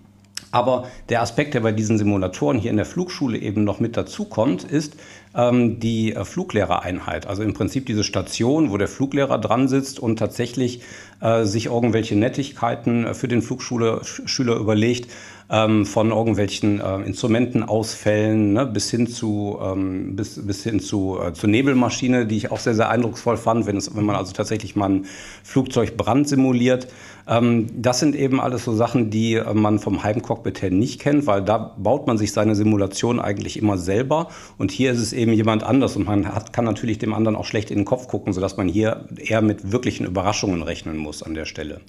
Aber 0.52 0.88
der 1.08 1.22
Aspekt, 1.22 1.54
der 1.54 1.60
bei 1.60 1.70
diesen 1.70 1.96
Simulatoren 1.96 2.58
hier 2.58 2.72
in 2.72 2.76
der 2.76 2.86
Flugschule 2.86 3.38
eben 3.38 3.62
noch 3.62 3.78
mit 3.78 3.96
dazu 3.96 4.24
kommt, 4.24 4.64
ist 4.64 4.96
die 5.33 6.14
äh, 6.14 6.25
Fluglehrereinheit. 6.25 7.27
Also 7.27 7.43
im 7.43 7.55
Prinzip 7.55 7.87
diese 7.87 8.05
Station, 8.05 8.71
wo 8.71 8.79
der 8.79 8.88
Fluglehrer 8.88 9.38
dran 9.38 9.69
sitzt 9.69 10.01
und 10.01 10.19
tatsächlich 10.19 10.83
äh, 11.21 11.45
sich 11.45 11.66
irgendwelche 11.66 12.16
Nettigkeiten 12.16 13.07
äh, 13.07 13.14
für 13.14 13.29
den 13.29 13.43
Flugschüler 13.43 14.57
überlegt, 14.57 15.11
ähm, 15.50 15.84
von 15.84 16.10
irgendwelchen 16.10 16.80
äh, 16.80 16.98
Instrumentenausfällen 17.02 18.52
ne, 18.52 18.66
bis 18.66 18.90
hin 18.90 19.08
zu, 19.08 19.58
ähm, 19.60 20.14
bis, 20.14 20.46
bis 20.46 20.62
hin 20.62 20.78
zu 20.78 21.18
äh, 21.20 21.32
zur 21.32 21.48
Nebelmaschine, 21.48 22.26
die 22.26 22.36
ich 22.36 22.52
auch 22.52 22.60
sehr, 22.60 22.74
sehr 22.74 22.88
eindrucksvoll 22.88 23.36
fand, 23.36 23.66
wenn, 23.66 23.76
es, 23.76 23.94
wenn 23.96 24.04
man 24.04 24.16
also 24.16 24.32
tatsächlich 24.32 24.76
mal 24.76 24.90
ein 24.90 25.06
Flugzeugbrand 25.42 26.28
simuliert. 26.28 26.86
Ähm, 27.26 27.66
das 27.74 27.98
sind 27.98 28.14
eben 28.14 28.40
alles 28.40 28.64
so 28.64 28.72
Sachen, 28.74 29.10
die 29.10 29.34
äh, 29.34 29.52
man 29.52 29.80
vom 29.80 30.04
Heimcockpit 30.04 30.62
her 30.62 30.70
nicht 30.70 31.00
kennt, 31.00 31.26
weil 31.26 31.42
da 31.42 31.74
baut 31.76 32.06
man 32.06 32.16
sich 32.16 32.32
seine 32.32 32.54
Simulation 32.54 33.18
eigentlich 33.18 33.58
immer 33.58 33.76
selber 33.76 34.28
und 34.56 34.70
hier 34.70 34.92
ist 34.92 35.00
es 35.00 35.12
eben 35.12 35.32
jemand 35.32 35.64
anders 35.64 35.96
und 35.96 36.06
man 36.06 36.32
hat, 36.32 36.52
kann 36.52 36.64
natürlich 36.64 36.98
dem 36.98 37.12
anderen 37.12 37.34
auch 37.34 37.44
schlecht 37.44 37.72
in 37.72 37.78
den 37.78 37.84
Kopf 37.84 38.06
gucken, 38.06 38.32
sodass 38.32 38.56
man 38.56 38.68
hier 38.68 39.04
eher 39.16 39.42
mit 39.42 39.72
wirklichen 39.72 40.06
Überraschungen 40.06 40.62
rechnen 40.62 40.96
muss 40.96 41.24
an 41.24 41.34
der 41.34 41.44
Stelle. 41.44 41.80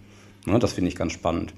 Ne, 0.47 0.57
das 0.57 0.73
finde 0.73 0.89
ich 0.89 0.95
ganz 0.95 1.13
spannend. 1.13 1.53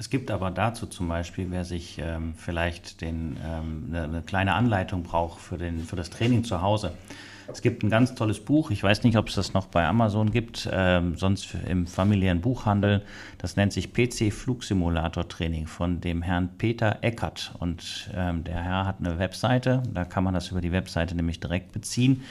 Es 0.00 0.08
gibt 0.08 0.30
aber 0.30 0.50
dazu 0.50 0.86
zum 0.86 1.08
Beispiel, 1.08 1.48
wer 1.50 1.66
sich 1.66 1.98
ähm, 2.02 2.32
vielleicht 2.34 3.02
den, 3.02 3.36
ähm, 3.44 3.84
eine, 3.90 4.04
eine, 4.04 4.22
kleine 4.22 4.54
Anleitung 4.54 5.02
braucht 5.02 5.38
für, 5.42 5.58
den, 5.58 5.80
für 5.80 5.94
das 5.94 6.08
Training 6.08 6.42
zu 6.42 6.62
Hause. 6.62 6.92
Es 7.52 7.60
gibt 7.60 7.82
ein 7.82 7.90
ganz 7.90 8.14
tolles 8.14 8.40
Buch, 8.40 8.70
ich 8.70 8.82
weiß 8.82 9.02
nicht, 9.02 9.18
ob 9.18 9.28
es 9.28 9.34
das 9.34 9.52
noch 9.52 9.66
bei 9.66 9.86
Amazon 9.86 10.30
gibt, 10.30 10.66
ähm, 10.72 11.18
sonst 11.18 11.54
im 11.68 11.86
familiären 11.86 12.40
Buchhandel. 12.40 13.02
Das 13.36 13.56
nennt 13.56 13.74
sich 13.74 13.92
PC 13.92 14.32
Flugsimulator 14.32 15.28
Training 15.28 15.66
von 15.66 16.00
dem 16.00 16.22
Herrn 16.22 16.48
Peter 16.56 16.96
Eckert. 17.02 17.52
Und 17.58 18.08
ähm, 18.14 18.42
der 18.44 18.62
Herr 18.62 18.86
hat 18.86 19.00
eine 19.00 19.18
Webseite, 19.18 19.82
da 19.92 20.06
kann 20.06 20.24
man 20.24 20.32
das 20.32 20.50
über 20.50 20.62
die 20.62 20.72
Webseite 20.72 21.14
nämlich 21.14 21.40
direkt 21.40 21.72
beziehen. 21.72 22.22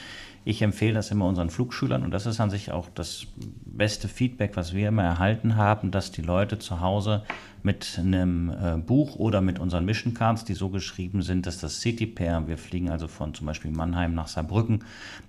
Ich 0.42 0.62
empfehle 0.62 0.94
das 0.94 1.10
immer 1.10 1.26
unseren 1.26 1.50
Flugschülern 1.50 2.02
und 2.02 2.12
das 2.12 2.24
ist 2.24 2.40
an 2.40 2.48
sich 2.48 2.72
auch 2.72 2.88
das 2.94 3.26
beste 3.36 4.08
Feedback, 4.08 4.56
was 4.56 4.72
wir 4.72 4.88
immer 4.88 5.02
erhalten 5.02 5.56
haben, 5.56 5.90
dass 5.90 6.12
die 6.12 6.22
Leute 6.22 6.58
zu 6.58 6.80
Hause 6.80 7.24
mit 7.62 7.98
einem 7.98 8.50
äh, 8.50 8.76
Buch 8.78 9.16
oder 9.16 9.40
mit 9.40 9.58
unseren 9.58 9.84
Mission 9.84 10.14
Cards, 10.14 10.44
die 10.44 10.54
so 10.54 10.68
geschrieben 10.68 11.22
sind, 11.22 11.46
dass 11.46 11.58
das 11.58 11.80
City 11.80 12.06
Pair, 12.06 12.46
wir 12.46 12.58
fliegen 12.58 12.90
also 12.90 13.08
von 13.08 13.34
zum 13.34 13.46
Beispiel 13.46 13.70
Mannheim 13.70 14.14
nach 14.14 14.28
Saarbrücken, 14.28 14.84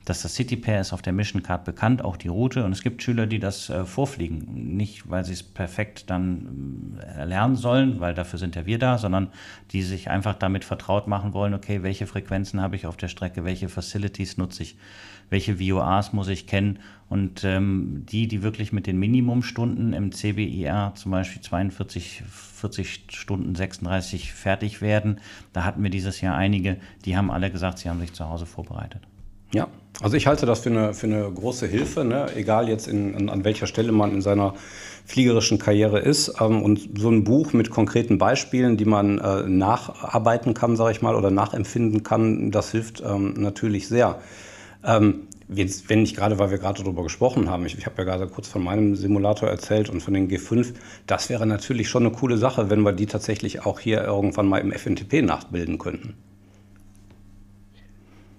dass 0.06 0.22
das 0.22 0.36
City 0.36 0.56
Pair 0.56 0.82
ist 0.82 0.94
auf 0.94 1.02
der 1.02 1.14
Mission 1.14 1.44
Card 1.44 1.66
bekannt, 1.66 2.04
auch 2.04 2.18
die 2.18 2.28
Route. 2.28 2.64
Und 2.64 2.72
es 2.72 2.84
gibt 2.84 3.04
Schüler, 3.04 3.28
die 3.28 3.40
das 3.40 3.70
äh, 3.70 3.86
vorfliegen, 3.86 4.76
nicht 4.78 5.10
weil 5.10 5.26
sie 5.26 5.34
es 5.34 5.44
perfekt 5.44 6.10
dann 6.10 7.00
äh, 7.00 7.20
erlernen 7.20 7.56
sollen, 7.56 8.00
weil 8.00 8.14
dafür 8.14 8.40
sind 8.40 8.56
ja 8.56 8.66
wir 8.66 8.80
da, 8.80 8.98
sondern 8.98 9.30
die 9.72 9.82
sich 9.82 10.10
einfach 10.10 10.36
damit 10.36 10.66
vertraut 10.66 11.08
machen 11.08 11.34
wollen, 11.34 11.54
okay, 11.54 11.84
welche 11.84 12.08
Frequenzen 12.08 12.62
habe 12.62 12.76
ich 12.76 12.86
auf 12.86 12.98
der 12.98 13.08
Strecke, 13.08 13.44
welche 13.44 13.70
Facilities 13.70 14.38
nutze 14.38 14.64
ich 14.64 14.78
welche 15.32 15.60
VOAs 15.60 16.14
muss 16.14 16.28
ich 16.28 16.46
kennen. 16.46 16.78
Und 17.10 17.44
ähm, 17.44 18.06
die, 18.10 18.28
die 18.28 18.44
wirklich 18.44 18.72
mit 18.72 18.86
den 18.86 19.00
Minimumstunden 19.00 19.94
im 19.94 20.12
CBIR 20.12 20.94
zum 20.96 21.12
Beispiel 21.12 21.42
42, 21.42 22.24
40 22.30 23.06
Stunden 23.10 23.56
36 23.56 24.32
fertig 24.32 24.82
werden, 24.82 25.20
da 25.52 25.66
hatten 25.66 25.82
wir 25.82 25.90
dieses 25.90 26.22
Jahr 26.22 26.36
einige, 26.38 26.78
die 27.04 27.18
haben 27.18 27.32
alle 27.32 27.52
gesagt, 27.52 27.80
sie 27.80 27.90
haben 27.90 28.00
sich 28.00 28.14
zu 28.14 28.30
Hause 28.30 28.46
vorbereitet. 28.46 29.02
Ja, 29.54 29.68
also 30.02 30.16
ich 30.16 30.28
halte 30.28 30.46
das 30.46 30.62
für 30.62 30.70
eine, 30.70 30.94
für 30.94 31.08
eine 31.08 31.30
große 31.30 31.68
Hilfe, 31.68 32.06
ne? 32.06 32.28
egal 32.36 32.70
jetzt 32.70 32.88
in, 32.88 33.16
an, 33.16 33.30
an 33.30 33.44
welcher 33.44 33.68
Stelle 33.68 33.92
man 33.92 34.14
in 34.14 34.22
seiner 34.22 34.54
fliegerischen 35.06 35.60
Karriere 35.60 36.00
ist. 36.00 36.36
Ähm, 36.40 36.62
und 36.62 36.98
so 36.98 37.10
ein 37.10 37.24
Buch 37.26 37.52
mit 37.52 37.70
konkreten 37.70 38.18
Beispielen, 38.18 38.78
die 38.78 38.86
man 38.86 39.20
äh, 39.20 39.44
nacharbeiten 39.48 40.54
kann, 40.54 40.78
sage 40.78 40.94
ich 40.94 41.02
mal, 41.02 41.16
oder 41.16 41.32
nachempfinden 41.32 42.04
kann, 42.04 42.52
das 42.52 42.72
hilft 42.72 43.04
ähm, 43.06 43.34
natürlich 43.38 43.90
sehr. 43.90 44.20
Ähm, 44.84 45.28
jetzt, 45.48 45.90
wenn 45.90 46.02
nicht 46.02 46.16
gerade, 46.16 46.40
weil 46.40 46.52
wir 46.52 46.58
gerade 46.58 46.82
darüber 46.82 47.04
gesprochen 47.04 47.50
haben, 47.50 47.66
ich, 47.66 47.78
ich 47.78 47.86
habe 47.86 47.96
ja 48.00 48.04
gerade 48.04 48.28
kurz 48.28 48.48
von 48.48 48.64
meinem 48.64 48.96
Simulator 48.96 49.50
erzählt 49.50 49.90
und 49.90 50.02
von 50.02 50.14
den 50.14 50.30
G5, 50.30 50.74
das 51.08 51.30
wäre 51.30 51.46
natürlich 51.46 51.90
schon 51.90 52.06
eine 52.06 52.16
coole 52.16 52.38
Sache, 52.38 52.70
wenn 52.70 52.82
wir 52.82 52.94
die 52.94 53.06
tatsächlich 53.06 53.66
auch 53.66 53.80
hier 53.80 54.04
irgendwann 54.04 54.48
mal 54.48 54.60
im 54.60 54.72
FNTP 54.72 55.22
nachbilden 55.22 55.78
könnten. 55.78 56.16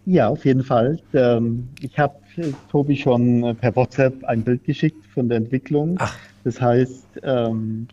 Ja, 0.04 0.28
auf 0.28 0.44
jeden 0.44 0.64
Fall. 0.64 0.98
Ähm, 1.14 1.68
ich 1.80 1.96
habe 1.98 2.16
Tobi 2.70 2.96
schon 2.96 3.56
per 3.60 3.76
WhatsApp 3.76 4.24
ein 4.24 4.42
Bild 4.42 4.64
geschickt 4.64 5.06
von 5.14 5.28
der 5.28 5.38
Entwicklung. 5.38 5.94
Ach. 5.98 6.16
Das 6.42 6.60
heißt, 6.60 7.06
ähm, 7.22 7.86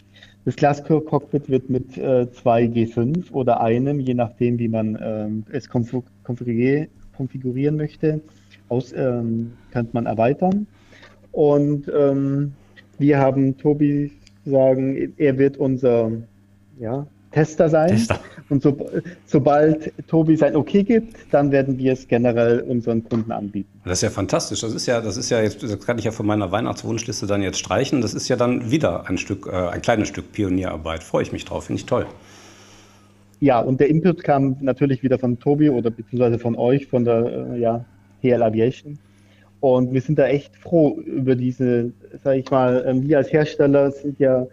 das 0.45 0.55
Glasscockpit 0.55 1.49
wird 1.49 1.69
mit 1.69 1.97
äh, 1.97 2.31
zwei 2.31 2.63
G5 2.63 3.31
oder 3.31 3.61
einem, 3.61 3.99
je 3.99 4.15
nachdem, 4.15 4.57
wie 4.57 4.69
man 4.69 4.97
ähm, 4.99 5.43
es 5.51 5.69
konfigurieren 5.69 7.77
möchte, 7.77 8.21
aus, 8.69 8.93
ähm, 8.93 9.53
kann 9.71 9.87
man 9.91 10.05
erweitern. 10.05 10.67
Und 11.31 11.91
ähm, 11.95 12.53
wir 12.97 13.19
haben 13.19 13.57
Tobi 13.57 14.11
sagen, 14.45 15.13
er 15.17 15.37
wird 15.37 15.57
unser 15.57 16.11
ja, 16.79 17.05
Tester 17.31 17.69
sein. 17.69 17.89
Tester. 17.89 18.19
Und 18.49 18.63
so, 18.63 18.75
sobald 19.27 19.93
Tobi 20.07 20.35
sein 20.35 20.55
Okay 20.55 20.83
gibt, 20.83 21.15
dann 21.31 21.51
werden 21.51 21.77
wir 21.77 21.93
es 21.93 22.07
generell 22.07 22.61
unseren 22.61 23.03
Kunden 23.03 23.31
anbieten. 23.31 23.69
Das 23.85 23.99
ist 23.99 24.01
ja 24.01 24.09
fantastisch. 24.09 24.61
Das 24.61 24.73
ist 24.73 24.87
ja, 24.87 25.01
das 25.01 25.17
ist 25.17 25.29
ja 25.29 25.41
jetzt, 25.41 25.61
das 25.61 25.79
kann 25.85 25.99
ich 25.99 26.05
ja 26.05 26.11
von 26.11 26.25
meiner 26.25 26.51
Weihnachtswunschliste 26.51 27.27
dann 27.27 27.43
jetzt 27.43 27.59
streichen. 27.59 28.01
Das 28.01 28.15
ist 28.15 28.27
ja 28.27 28.35
dann 28.35 28.71
wieder 28.71 29.07
ein 29.07 29.17
Stück, 29.19 29.47
äh, 29.47 29.51
ein 29.51 29.81
kleines 29.81 30.07
Stück 30.07 30.31
Pionierarbeit. 30.31 31.03
Freue 31.03 31.21
ich 31.21 31.31
mich 31.31 31.45
drauf, 31.45 31.65
finde 31.65 31.81
ich 31.81 31.85
toll. 31.85 32.07
Ja, 33.39 33.59
und 33.59 33.79
der 33.79 33.89
Input 33.89 34.23
kam 34.23 34.57
natürlich 34.59 35.03
wieder 35.03 35.19
von 35.19 35.39
Tobi 35.39 35.69
oder 35.69 35.91
beziehungsweise 35.91 36.39
von 36.39 36.55
euch, 36.55 36.87
von 36.87 37.05
der 37.05 37.51
äh, 37.53 37.59
ja, 37.59 37.85
TL 38.21 38.43
Aviation. 38.43 38.97
Und 39.61 39.93
wir 39.93 40.01
sind 40.01 40.17
da 40.17 40.27
echt 40.27 40.55
froh 40.55 40.97
über 41.05 41.35
diese, 41.35 41.91
sage 42.23 42.39
ich 42.39 42.49
mal, 42.49 42.83
ähm, 42.87 43.07
wir 43.07 43.17
als 43.17 43.31
Hersteller 43.31 43.91
sind 43.91 44.19
ja, 44.19 44.47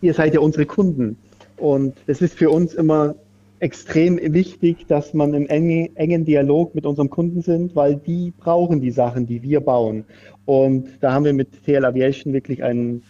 ihr 0.00 0.14
seid 0.14 0.34
ja 0.34 0.40
unsere 0.40 0.66
Kunden. 0.66 1.16
Und 1.56 1.94
es 2.06 2.22
ist 2.22 2.34
für 2.34 2.50
uns 2.50 2.74
immer 2.74 3.16
extrem 3.60 4.18
wichtig, 4.34 4.86
dass 4.86 5.14
man 5.14 5.34
im 5.34 5.46
engen 5.46 6.24
Dialog 6.24 6.74
mit 6.74 6.84
unserem 6.86 7.10
Kunden 7.10 7.42
sind, 7.42 7.74
weil 7.74 7.96
die 7.96 8.32
brauchen 8.38 8.80
die 8.80 8.90
Sachen, 8.90 9.26
die 9.26 9.42
wir 9.42 9.60
bauen. 9.60 10.04
Und 10.44 10.88
da 11.00 11.12
haben 11.12 11.24
wir 11.24 11.32
mit 11.32 11.64
TL 11.64 11.84
Aviation 11.84 12.32
wirklich 12.32 12.62
einen 12.62 13.02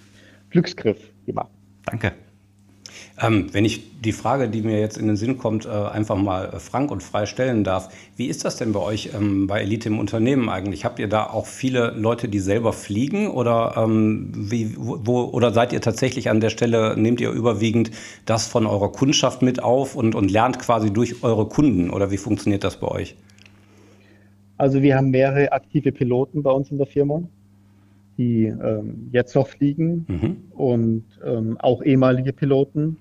Glücksgriff 0.50 0.98
gemacht. 1.26 1.50
Danke. 1.84 2.12
Ähm, 3.20 3.46
wenn 3.52 3.64
ich 3.64 4.00
die 4.02 4.12
Frage, 4.12 4.50
die 4.50 4.60
mir 4.60 4.78
jetzt 4.78 4.98
in 4.98 5.06
den 5.06 5.16
Sinn 5.16 5.38
kommt, 5.38 5.64
äh, 5.64 5.70
einfach 5.70 6.16
mal 6.16 6.50
äh, 6.50 6.58
frank 6.58 6.90
und 6.90 7.02
frei 7.02 7.24
stellen 7.24 7.64
darf, 7.64 7.88
wie 8.16 8.26
ist 8.26 8.44
das 8.44 8.56
denn 8.56 8.72
bei 8.72 8.80
euch 8.80 9.10
ähm, 9.14 9.46
bei 9.46 9.62
Elite 9.62 9.88
im 9.88 9.98
Unternehmen 9.98 10.50
eigentlich? 10.50 10.84
Habt 10.84 10.98
ihr 10.98 11.08
da 11.08 11.24
auch 11.24 11.46
viele 11.46 11.92
Leute, 11.92 12.28
die 12.28 12.40
selber 12.40 12.74
fliegen 12.74 13.28
oder, 13.28 13.74
ähm, 13.78 14.32
wie, 14.34 14.74
wo, 14.76 15.22
oder 15.24 15.52
seid 15.52 15.72
ihr 15.72 15.80
tatsächlich 15.80 16.28
an 16.28 16.40
der 16.40 16.50
Stelle, 16.50 16.94
nehmt 16.98 17.20
ihr 17.22 17.30
überwiegend 17.30 17.90
das 18.26 18.46
von 18.46 18.66
eurer 18.66 18.92
Kundschaft 18.92 19.40
mit 19.40 19.62
auf 19.62 19.96
und, 19.96 20.14
und 20.14 20.30
lernt 20.30 20.58
quasi 20.58 20.92
durch 20.92 21.22
eure 21.22 21.48
Kunden 21.48 21.88
oder 21.88 22.10
wie 22.10 22.18
funktioniert 22.18 22.64
das 22.64 22.78
bei 22.78 22.88
euch? 22.88 23.16
Also 24.58 24.82
wir 24.82 24.94
haben 24.94 25.10
mehrere 25.10 25.52
aktive 25.52 25.90
Piloten 25.90 26.42
bei 26.42 26.50
uns 26.50 26.70
in 26.70 26.76
der 26.76 26.86
Firma 26.86 27.22
die 28.18 28.46
ähm, 28.46 29.10
jetzt 29.12 29.34
noch 29.34 29.46
fliegen 29.46 30.06
mhm. 30.08 30.36
und 30.56 31.04
ähm, 31.24 31.58
auch 31.60 31.82
ehemalige 31.82 32.32
Piloten 32.32 32.96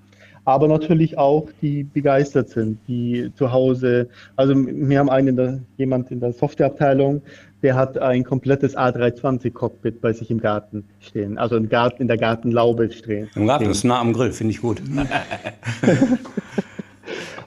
aber 0.45 0.67
natürlich 0.67 1.17
auch 1.17 1.49
die 1.61 1.83
begeistert 1.83 2.49
sind, 2.49 2.77
die 2.87 3.31
zu 3.35 3.51
Hause, 3.51 4.07
also 4.35 4.53
wir 4.55 4.99
haben 4.99 5.09
einen, 5.09 5.35
der, 5.35 5.59
jemand 5.77 6.11
in 6.11 6.19
der 6.19 6.33
Softwareabteilung, 6.33 7.21
der 7.63 7.75
hat 7.75 7.97
ein 7.97 8.23
komplettes 8.23 8.77
A320-Cockpit 8.77 9.99
bei 9.99 10.13
sich 10.13 10.29
im 10.29 10.39
Garten 10.39 10.85
stehen, 10.99 11.39
also 11.39 11.55
im 11.55 11.67
Garten, 11.67 12.03
in 12.03 12.07
der 12.07 12.17
Gartenlaube 12.17 12.91
stehen. 12.91 13.27
Im 13.35 13.47
Garten, 13.47 13.65
das 13.65 13.77
ist 13.77 13.83
nah 13.83 13.99
am 13.99 14.13
Grill, 14.13 14.31
finde 14.31 14.51
ich 14.51 14.61
gut. 14.61 14.81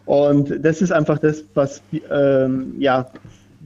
Und 0.07 0.65
das 0.65 0.83
ist 0.83 0.91
einfach 0.91 1.19
das, 1.19 1.45
was 1.55 1.83
ähm, 2.11 2.75
ja, 2.79 3.07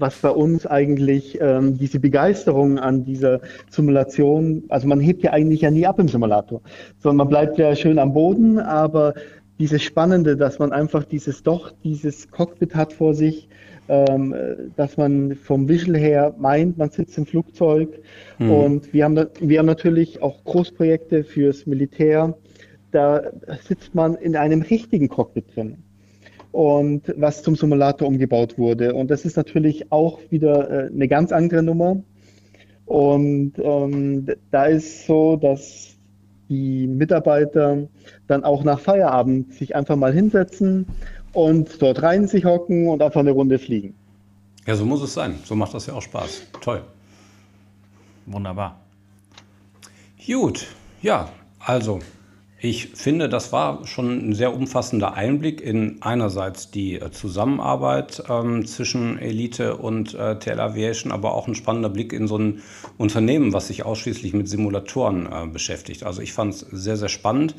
was 0.02 0.16
bei 0.16 0.30
uns 0.30 0.66
eigentlich 0.66 1.38
ähm, 1.40 1.78
diese 1.78 2.00
Begeisterung 2.00 2.78
an 2.78 3.04
dieser 3.04 3.40
Simulation, 3.70 4.64
also 4.68 4.86
man 4.88 5.00
hebt 5.00 5.22
ja 5.22 5.32
eigentlich 5.32 5.62
ja 5.62 5.70
nie 5.70 5.86
ab 5.86 5.98
im 6.00 6.08
Simulator, 6.08 6.60
sondern 6.98 7.18
man 7.18 7.28
bleibt 7.28 7.56
ja 7.56 7.74
schön 7.74 7.98
am 7.98 8.12
Boden, 8.12 8.58
aber 8.58 9.14
dieses 9.60 9.82
Spannende, 9.82 10.36
dass 10.36 10.58
man 10.58 10.72
einfach 10.72 11.04
dieses 11.04 11.44
doch, 11.44 11.72
dieses 11.84 12.28
Cockpit 12.30 12.74
hat 12.74 12.92
vor 12.92 13.14
sich, 13.14 13.48
ähm, 13.88 14.34
dass 14.76 14.96
man 14.96 15.36
vom 15.36 15.68
Visual 15.68 15.96
her 15.96 16.34
meint, 16.36 16.78
man 16.78 16.90
sitzt 16.90 17.16
im 17.16 17.24
Flugzeug 17.24 18.00
mhm. 18.40 18.50
und 18.50 18.92
wir 18.92 19.04
haben, 19.04 19.26
wir 19.40 19.58
haben 19.60 19.66
natürlich 19.66 20.20
auch 20.20 20.42
Großprojekte 20.44 21.22
fürs 21.22 21.64
Militär, 21.66 22.36
da 22.90 23.22
sitzt 23.62 23.94
man 23.94 24.16
in 24.16 24.36
einem 24.36 24.62
richtigen 24.62 25.08
Cockpit 25.08 25.54
drin 25.54 25.78
und 26.52 27.12
was 27.16 27.42
zum 27.42 27.56
Simulator 27.56 28.06
umgebaut 28.06 28.58
wurde. 28.58 28.94
Und 28.94 29.10
das 29.10 29.24
ist 29.24 29.36
natürlich 29.36 29.90
auch 29.90 30.20
wieder 30.30 30.70
äh, 30.70 30.90
eine 30.90 31.08
ganz 31.08 31.32
andere 31.32 31.62
Nummer. 31.62 31.96
Und 32.86 33.54
ähm, 33.58 34.26
da 34.50 34.66
ist 34.66 35.06
so, 35.06 35.36
dass 35.36 35.96
die 36.48 36.86
Mitarbeiter 36.86 37.88
dann 38.26 38.44
auch 38.44 38.64
nach 38.64 38.78
Feierabend 38.78 39.54
sich 39.54 39.74
einfach 39.74 39.96
mal 39.96 40.12
hinsetzen 40.12 40.86
und 41.32 41.80
dort 41.80 42.02
rein 42.02 42.28
sich 42.28 42.44
hocken 42.44 42.88
und 42.88 43.02
einfach 43.02 43.20
eine 43.20 43.30
Runde 43.30 43.58
fliegen. 43.58 43.94
Ja, 44.66 44.76
so 44.76 44.84
muss 44.84 45.02
es 45.02 45.14
sein. 45.14 45.36
So 45.44 45.56
macht 45.56 45.72
das 45.72 45.86
ja 45.86 45.94
auch 45.94 46.02
Spaß. 46.02 46.42
Toll. 46.60 46.82
Wunderbar. 48.26 48.78
Gut, 50.24 50.66
ja, 51.00 51.28
also 51.58 51.98
ich 52.64 52.90
finde, 52.94 53.28
das 53.28 53.52
war 53.52 53.84
schon 53.88 54.30
ein 54.30 54.34
sehr 54.34 54.54
umfassender 54.54 55.14
Einblick 55.14 55.60
in 55.60 55.96
einerseits 56.00 56.70
die 56.70 56.94
äh, 56.94 57.10
Zusammenarbeit 57.10 58.22
ähm, 58.28 58.64
zwischen 58.66 59.18
Elite 59.18 59.78
und 59.78 60.14
äh, 60.14 60.38
TL 60.38 60.60
Aviation, 60.60 61.10
aber 61.10 61.34
auch 61.34 61.48
ein 61.48 61.56
spannender 61.56 61.88
Blick 61.88 62.12
in 62.12 62.28
so 62.28 62.38
ein 62.38 62.62
Unternehmen, 62.98 63.52
was 63.52 63.66
sich 63.66 63.84
ausschließlich 63.84 64.32
mit 64.32 64.48
Simulatoren 64.48 65.26
äh, 65.26 65.48
beschäftigt. 65.48 66.04
Also 66.04 66.22
ich 66.22 66.32
fand 66.32 66.54
es 66.54 66.60
sehr, 66.60 66.96
sehr 66.96 67.08
spannend. 67.08 67.56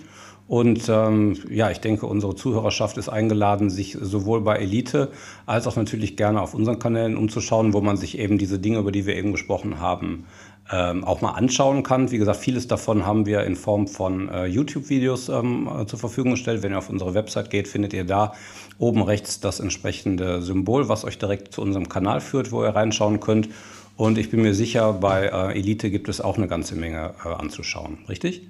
Und 0.47 0.87
ähm, 0.89 1.37
ja, 1.49 1.69
ich 1.69 1.79
denke, 1.79 2.05
unsere 2.05 2.35
Zuhörerschaft 2.35 2.97
ist 2.97 3.09
eingeladen, 3.09 3.69
sich 3.69 3.97
sowohl 3.99 4.41
bei 4.41 4.57
Elite 4.57 5.09
als 5.45 5.67
auch 5.67 5.75
natürlich 5.75 6.15
gerne 6.15 6.41
auf 6.41 6.53
unseren 6.53 6.79
Kanälen 6.79 7.17
umzuschauen, 7.17 7.73
wo 7.73 7.81
man 7.81 7.97
sich 7.97 8.19
eben 8.19 8.37
diese 8.37 8.59
Dinge, 8.59 8.79
über 8.79 8.91
die 8.91 9.05
wir 9.05 9.15
eben 9.15 9.31
gesprochen 9.31 9.79
haben, 9.79 10.25
ähm, 10.71 11.03
auch 11.03 11.21
mal 11.21 11.31
anschauen 11.31 11.83
kann. 11.83 12.11
Wie 12.11 12.17
gesagt, 12.17 12.39
vieles 12.39 12.67
davon 12.67 13.05
haben 13.05 13.25
wir 13.25 13.43
in 13.43 13.55
Form 13.55 13.87
von 13.87 14.29
äh, 14.29 14.45
YouTube-Videos 14.45 15.29
ähm, 15.29 15.67
äh, 15.67 15.85
zur 15.85 15.99
Verfügung 15.99 16.31
gestellt. 16.31 16.63
Wenn 16.63 16.71
ihr 16.71 16.77
auf 16.77 16.89
unsere 16.89 17.13
Website 17.13 17.49
geht, 17.49 17.67
findet 17.67 17.93
ihr 17.93 18.05
da 18.05 18.33
oben 18.79 19.01
rechts 19.01 19.39
das 19.39 19.59
entsprechende 19.59 20.41
Symbol, 20.41 20.89
was 20.89 21.03
euch 21.03 21.17
direkt 21.17 21.53
zu 21.53 21.61
unserem 21.61 21.89
Kanal 21.89 22.21
führt, 22.21 22.51
wo 22.51 22.63
ihr 22.63 22.69
reinschauen 22.69 23.19
könnt. 23.19 23.49
Und 23.97 24.17
ich 24.17 24.31
bin 24.31 24.41
mir 24.41 24.53
sicher, 24.53 24.93
bei 24.93 25.25
äh, 25.25 25.59
Elite 25.59 25.91
gibt 25.91 26.09
es 26.09 26.21
auch 26.21 26.37
eine 26.37 26.47
ganze 26.47 26.75
Menge 26.75 27.13
äh, 27.23 27.27
anzuschauen. 27.27 27.99
Richtig? 28.09 28.47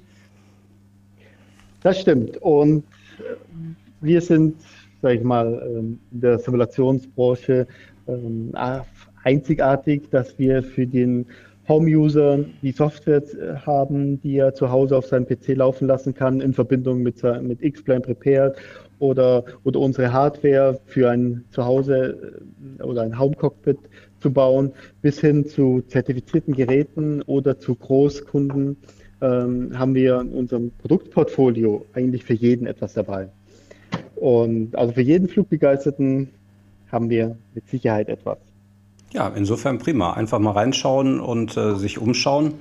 Das 1.81 1.99
stimmt. 1.99 2.37
Und 2.37 2.83
wir 4.01 4.21
sind, 4.21 4.55
sage 5.01 5.15
ich 5.15 5.23
mal, 5.23 5.61
ähm, 5.65 5.99
in 6.11 6.21
der 6.21 6.39
Simulationsbranche 6.39 7.67
ähm, 8.07 8.53
einzigartig, 9.23 10.09
dass 10.11 10.37
wir 10.37 10.63
für 10.63 10.87
den 10.87 11.25
Home-User 11.67 12.39
die 12.61 12.71
Software 12.71 13.23
äh, 13.23 13.55
haben, 13.65 14.21
die 14.21 14.37
er 14.37 14.53
zu 14.53 14.69
Hause 14.69 14.97
auf 14.97 15.05
seinem 15.05 15.25
PC 15.25 15.55
laufen 15.55 15.87
lassen 15.87 16.13
kann, 16.13 16.41
in 16.41 16.53
Verbindung 16.53 17.01
mit, 17.01 17.23
mit 17.41 17.61
X-Plane 17.61 18.01
Prepared 18.01 18.55
oder, 18.99 19.43
oder 19.63 19.79
unsere 19.79 20.11
Hardware 20.11 20.79
für 20.85 21.09
ein 21.09 21.43
Zuhause 21.51 22.17
äh, 22.79 22.83
oder 22.83 23.01
ein 23.01 23.17
Home-Cockpit 23.17 23.77
zu 24.19 24.31
bauen, 24.31 24.71
bis 25.01 25.19
hin 25.19 25.45
zu 25.45 25.81
zertifizierten 25.87 26.53
Geräten 26.53 27.21
oder 27.23 27.59
zu 27.59 27.75
Großkunden 27.75 28.77
ähm, 29.21 29.77
haben 29.77 29.95
wir 29.95 30.21
in 30.21 30.29
unserem 30.29 30.71
Produktportfolio 30.79 31.85
eigentlich 31.93 32.23
für 32.23 32.33
jeden 32.33 32.67
etwas 32.67 32.93
dabei. 32.93 33.29
Und 34.15 34.75
also 34.75 34.93
für 34.93 35.01
jeden 35.01 35.27
Flugbegeisterten 35.27 36.29
haben 36.91 37.09
wir 37.09 37.37
mit 37.53 37.67
Sicherheit 37.67 38.09
etwas. 38.09 38.37
Ja, 39.13 39.31
insofern 39.35 39.77
prima. 39.77 40.13
Einfach 40.13 40.39
mal 40.39 40.51
reinschauen 40.51 41.19
und 41.19 41.55
äh, 41.55 41.75
sich 41.75 41.99
umschauen. 41.99 42.55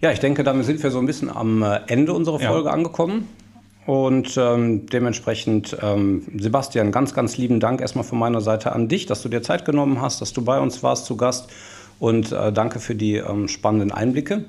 Ja, 0.00 0.12
ich 0.12 0.20
denke, 0.20 0.44
damit 0.44 0.64
sind 0.64 0.80
wir 0.82 0.92
so 0.92 1.00
ein 1.00 1.06
bisschen 1.06 1.28
am 1.28 1.62
äh, 1.62 1.80
Ende 1.88 2.12
unserer 2.12 2.38
Folge 2.38 2.68
ja. 2.68 2.74
angekommen. 2.74 3.28
Und 3.84 4.36
ähm, 4.36 4.86
dementsprechend, 4.86 5.76
ähm, 5.82 6.22
Sebastian, 6.36 6.92
ganz, 6.92 7.14
ganz 7.14 7.36
lieben 7.36 7.58
Dank 7.58 7.80
erstmal 7.80 8.04
von 8.04 8.18
meiner 8.18 8.40
Seite 8.40 8.72
an 8.72 8.86
dich, 8.86 9.06
dass 9.06 9.22
du 9.22 9.28
dir 9.28 9.42
Zeit 9.42 9.64
genommen 9.64 10.00
hast, 10.00 10.20
dass 10.20 10.32
du 10.32 10.44
bei 10.44 10.60
uns 10.60 10.82
warst 10.82 11.06
zu 11.06 11.16
Gast. 11.16 11.50
Und 11.98 12.30
äh, 12.30 12.52
danke 12.52 12.78
für 12.78 12.94
die 12.94 13.16
ähm, 13.16 13.48
spannenden 13.48 13.90
Einblicke. 13.90 14.44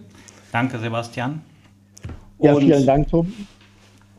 Danke, 0.51 0.77
Sebastian. 0.77 1.41
Ja, 2.39 2.53
und 2.53 2.61
vielen 2.61 2.85
Dank, 2.85 3.09
Tom. 3.09 3.33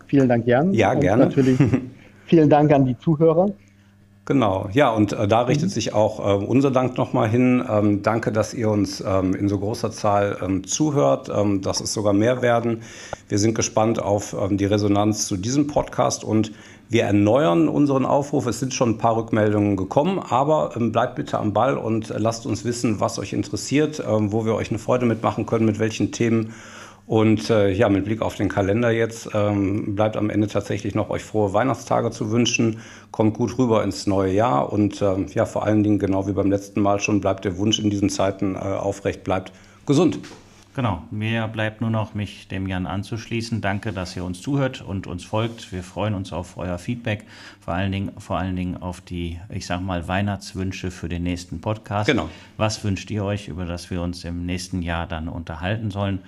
Vielen 0.06 0.28
Dank, 0.28 0.46
Jan. 0.46 0.74
Ja, 0.74 0.92
und 0.92 1.00
gerne. 1.00 1.26
Natürlich 1.26 1.58
vielen 2.26 2.50
Dank 2.50 2.72
an 2.72 2.86
die 2.86 2.98
Zuhörer. 2.98 3.52
Genau, 4.30 4.68
ja, 4.72 4.90
und 4.90 5.12
äh, 5.12 5.26
da 5.26 5.40
richtet 5.40 5.70
mhm. 5.70 5.72
sich 5.72 5.92
auch 5.92 6.20
äh, 6.20 6.44
unser 6.44 6.70
Dank 6.70 6.96
nochmal 6.96 7.28
hin. 7.28 7.64
Ähm, 7.68 8.04
danke, 8.04 8.30
dass 8.30 8.54
ihr 8.54 8.70
uns 8.70 9.00
ähm, 9.04 9.34
in 9.34 9.48
so 9.48 9.58
großer 9.58 9.90
Zahl 9.90 10.38
ähm, 10.40 10.64
zuhört, 10.64 11.28
ähm, 11.36 11.62
dass 11.62 11.80
es 11.80 11.92
sogar 11.92 12.12
mehr 12.12 12.40
werden. 12.40 12.82
Wir 13.28 13.40
sind 13.40 13.56
gespannt 13.56 14.00
auf 14.00 14.36
ähm, 14.40 14.56
die 14.56 14.66
Resonanz 14.66 15.26
zu 15.26 15.36
diesem 15.36 15.66
Podcast 15.66 16.22
und 16.22 16.52
wir 16.88 17.02
erneuern 17.02 17.68
unseren 17.68 18.06
Aufruf. 18.06 18.46
Es 18.46 18.60
sind 18.60 18.72
schon 18.72 18.90
ein 18.90 18.98
paar 18.98 19.16
Rückmeldungen 19.16 19.76
gekommen, 19.76 20.20
aber 20.20 20.74
ähm, 20.76 20.92
bleibt 20.92 21.16
bitte 21.16 21.40
am 21.40 21.52
Ball 21.52 21.76
und 21.76 22.14
lasst 22.16 22.46
uns 22.46 22.64
wissen, 22.64 23.00
was 23.00 23.18
euch 23.18 23.32
interessiert, 23.32 24.00
wo 24.06 24.44
wir 24.44 24.54
euch 24.54 24.70
eine 24.70 24.78
Freude 24.78 25.06
mitmachen 25.06 25.44
können, 25.44 25.64
mit 25.64 25.80
welchen 25.80 26.12
Themen 26.12 26.54
und 27.10 27.50
äh, 27.50 27.72
ja, 27.72 27.88
mit 27.88 28.04
Blick 28.04 28.22
auf 28.22 28.36
den 28.36 28.48
Kalender 28.48 28.92
jetzt 28.92 29.30
ähm, 29.34 29.96
bleibt 29.96 30.16
am 30.16 30.30
Ende 30.30 30.46
tatsächlich 30.46 30.94
noch 30.94 31.10
euch 31.10 31.24
frohe 31.24 31.52
Weihnachtstage 31.52 32.12
zu 32.12 32.30
wünschen. 32.30 32.78
Kommt 33.10 33.34
gut 33.34 33.58
rüber 33.58 33.82
ins 33.82 34.06
neue 34.06 34.32
Jahr 34.32 34.72
und 34.72 35.02
ähm, 35.02 35.26
ja, 35.34 35.44
vor 35.44 35.64
allen 35.64 35.82
Dingen, 35.82 35.98
genau 35.98 36.28
wie 36.28 36.32
beim 36.32 36.52
letzten 36.52 36.80
Mal 36.80 37.00
schon, 37.00 37.20
bleibt 37.20 37.44
der 37.44 37.58
Wunsch 37.58 37.80
in 37.80 37.90
diesen 37.90 38.10
Zeiten 38.10 38.54
äh, 38.54 38.58
aufrecht, 38.58 39.24
bleibt 39.24 39.50
gesund. 39.86 40.20
Genau, 40.76 41.02
mir 41.10 41.48
bleibt 41.48 41.80
nur 41.80 41.90
noch, 41.90 42.14
mich 42.14 42.46
dem 42.46 42.68
Jan 42.68 42.86
anzuschließen. 42.86 43.60
Danke, 43.60 43.92
dass 43.92 44.14
ihr 44.14 44.22
uns 44.22 44.40
zuhört 44.40 44.80
und 44.80 45.08
uns 45.08 45.24
folgt. 45.24 45.72
Wir 45.72 45.82
freuen 45.82 46.14
uns 46.14 46.32
auf 46.32 46.56
euer 46.58 46.78
Feedback, 46.78 47.24
vor 47.60 47.74
allen 47.74 47.90
Dingen, 47.90 48.12
vor 48.18 48.38
allen 48.38 48.54
Dingen 48.54 48.76
auf 48.76 49.00
die, 49.00 49.40
ich 49.48 49.66
sag 49.66 49.80
mal, 49.80 50.06
Weihnachtswünsche 50.06 50.92
für 50.92 51.08
den 51.08 51.24
nächsten 51.24 51.60
Podcast. 51.60 52.06
Genau. 52.06 52.28
Was 52.56 52.84
wünscht 52.84 53.10
ihr 53.10 53.24
euch, 53.24 53.48
über 53.48 53.64
das 53.64 53.90
wir 53.90 54.00
uns 54.00 54.24
im 54.24 54.46
nächsten 54.46 54.80
Jahr 54.80 55.08
dann 55.08 55.28
unterhalten 55.28 55.90
sollen? 55.90 56.20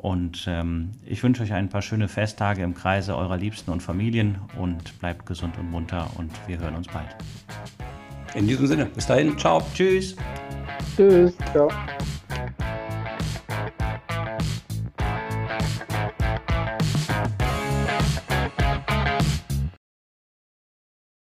Und 0.00 0.46
ähm, 0.48 0.92
ich 1.04 1.22
wünsche 1.22 1.42
euch 1.42 1.52
ein 1.52 1.68
paar 1.68 1.82
schöne 1.82 2.08
Festtage 2.08 2.62
im 2.62 2.74
Kreise 2.74 3.14
eurer 3.14 3.36
Liebsten 3.36 3.70
und 3.70 3.82
Familien 3.82 4.38
und 4.58 4.98
bleibt 4.98 5.26
gesund 5.26 5.58
und 5.58 5.70
munter 5.70 6.08
und 6.16 6.32
wir 6.46 6.58
hören 6.58 6.76
uns 6.76 6.88
bald. 6.88 7.14
In 8.34 8.46
diesem 8.46 8.66
Sinne, 8.66 8.86
bis 8.86 9.06
dahin, 9.06 9.36
ciao. 9.36 9.60
Tschüss. 9.74 10.16
Tschüss, 10.96 11.36
ciao. 11.52 11.68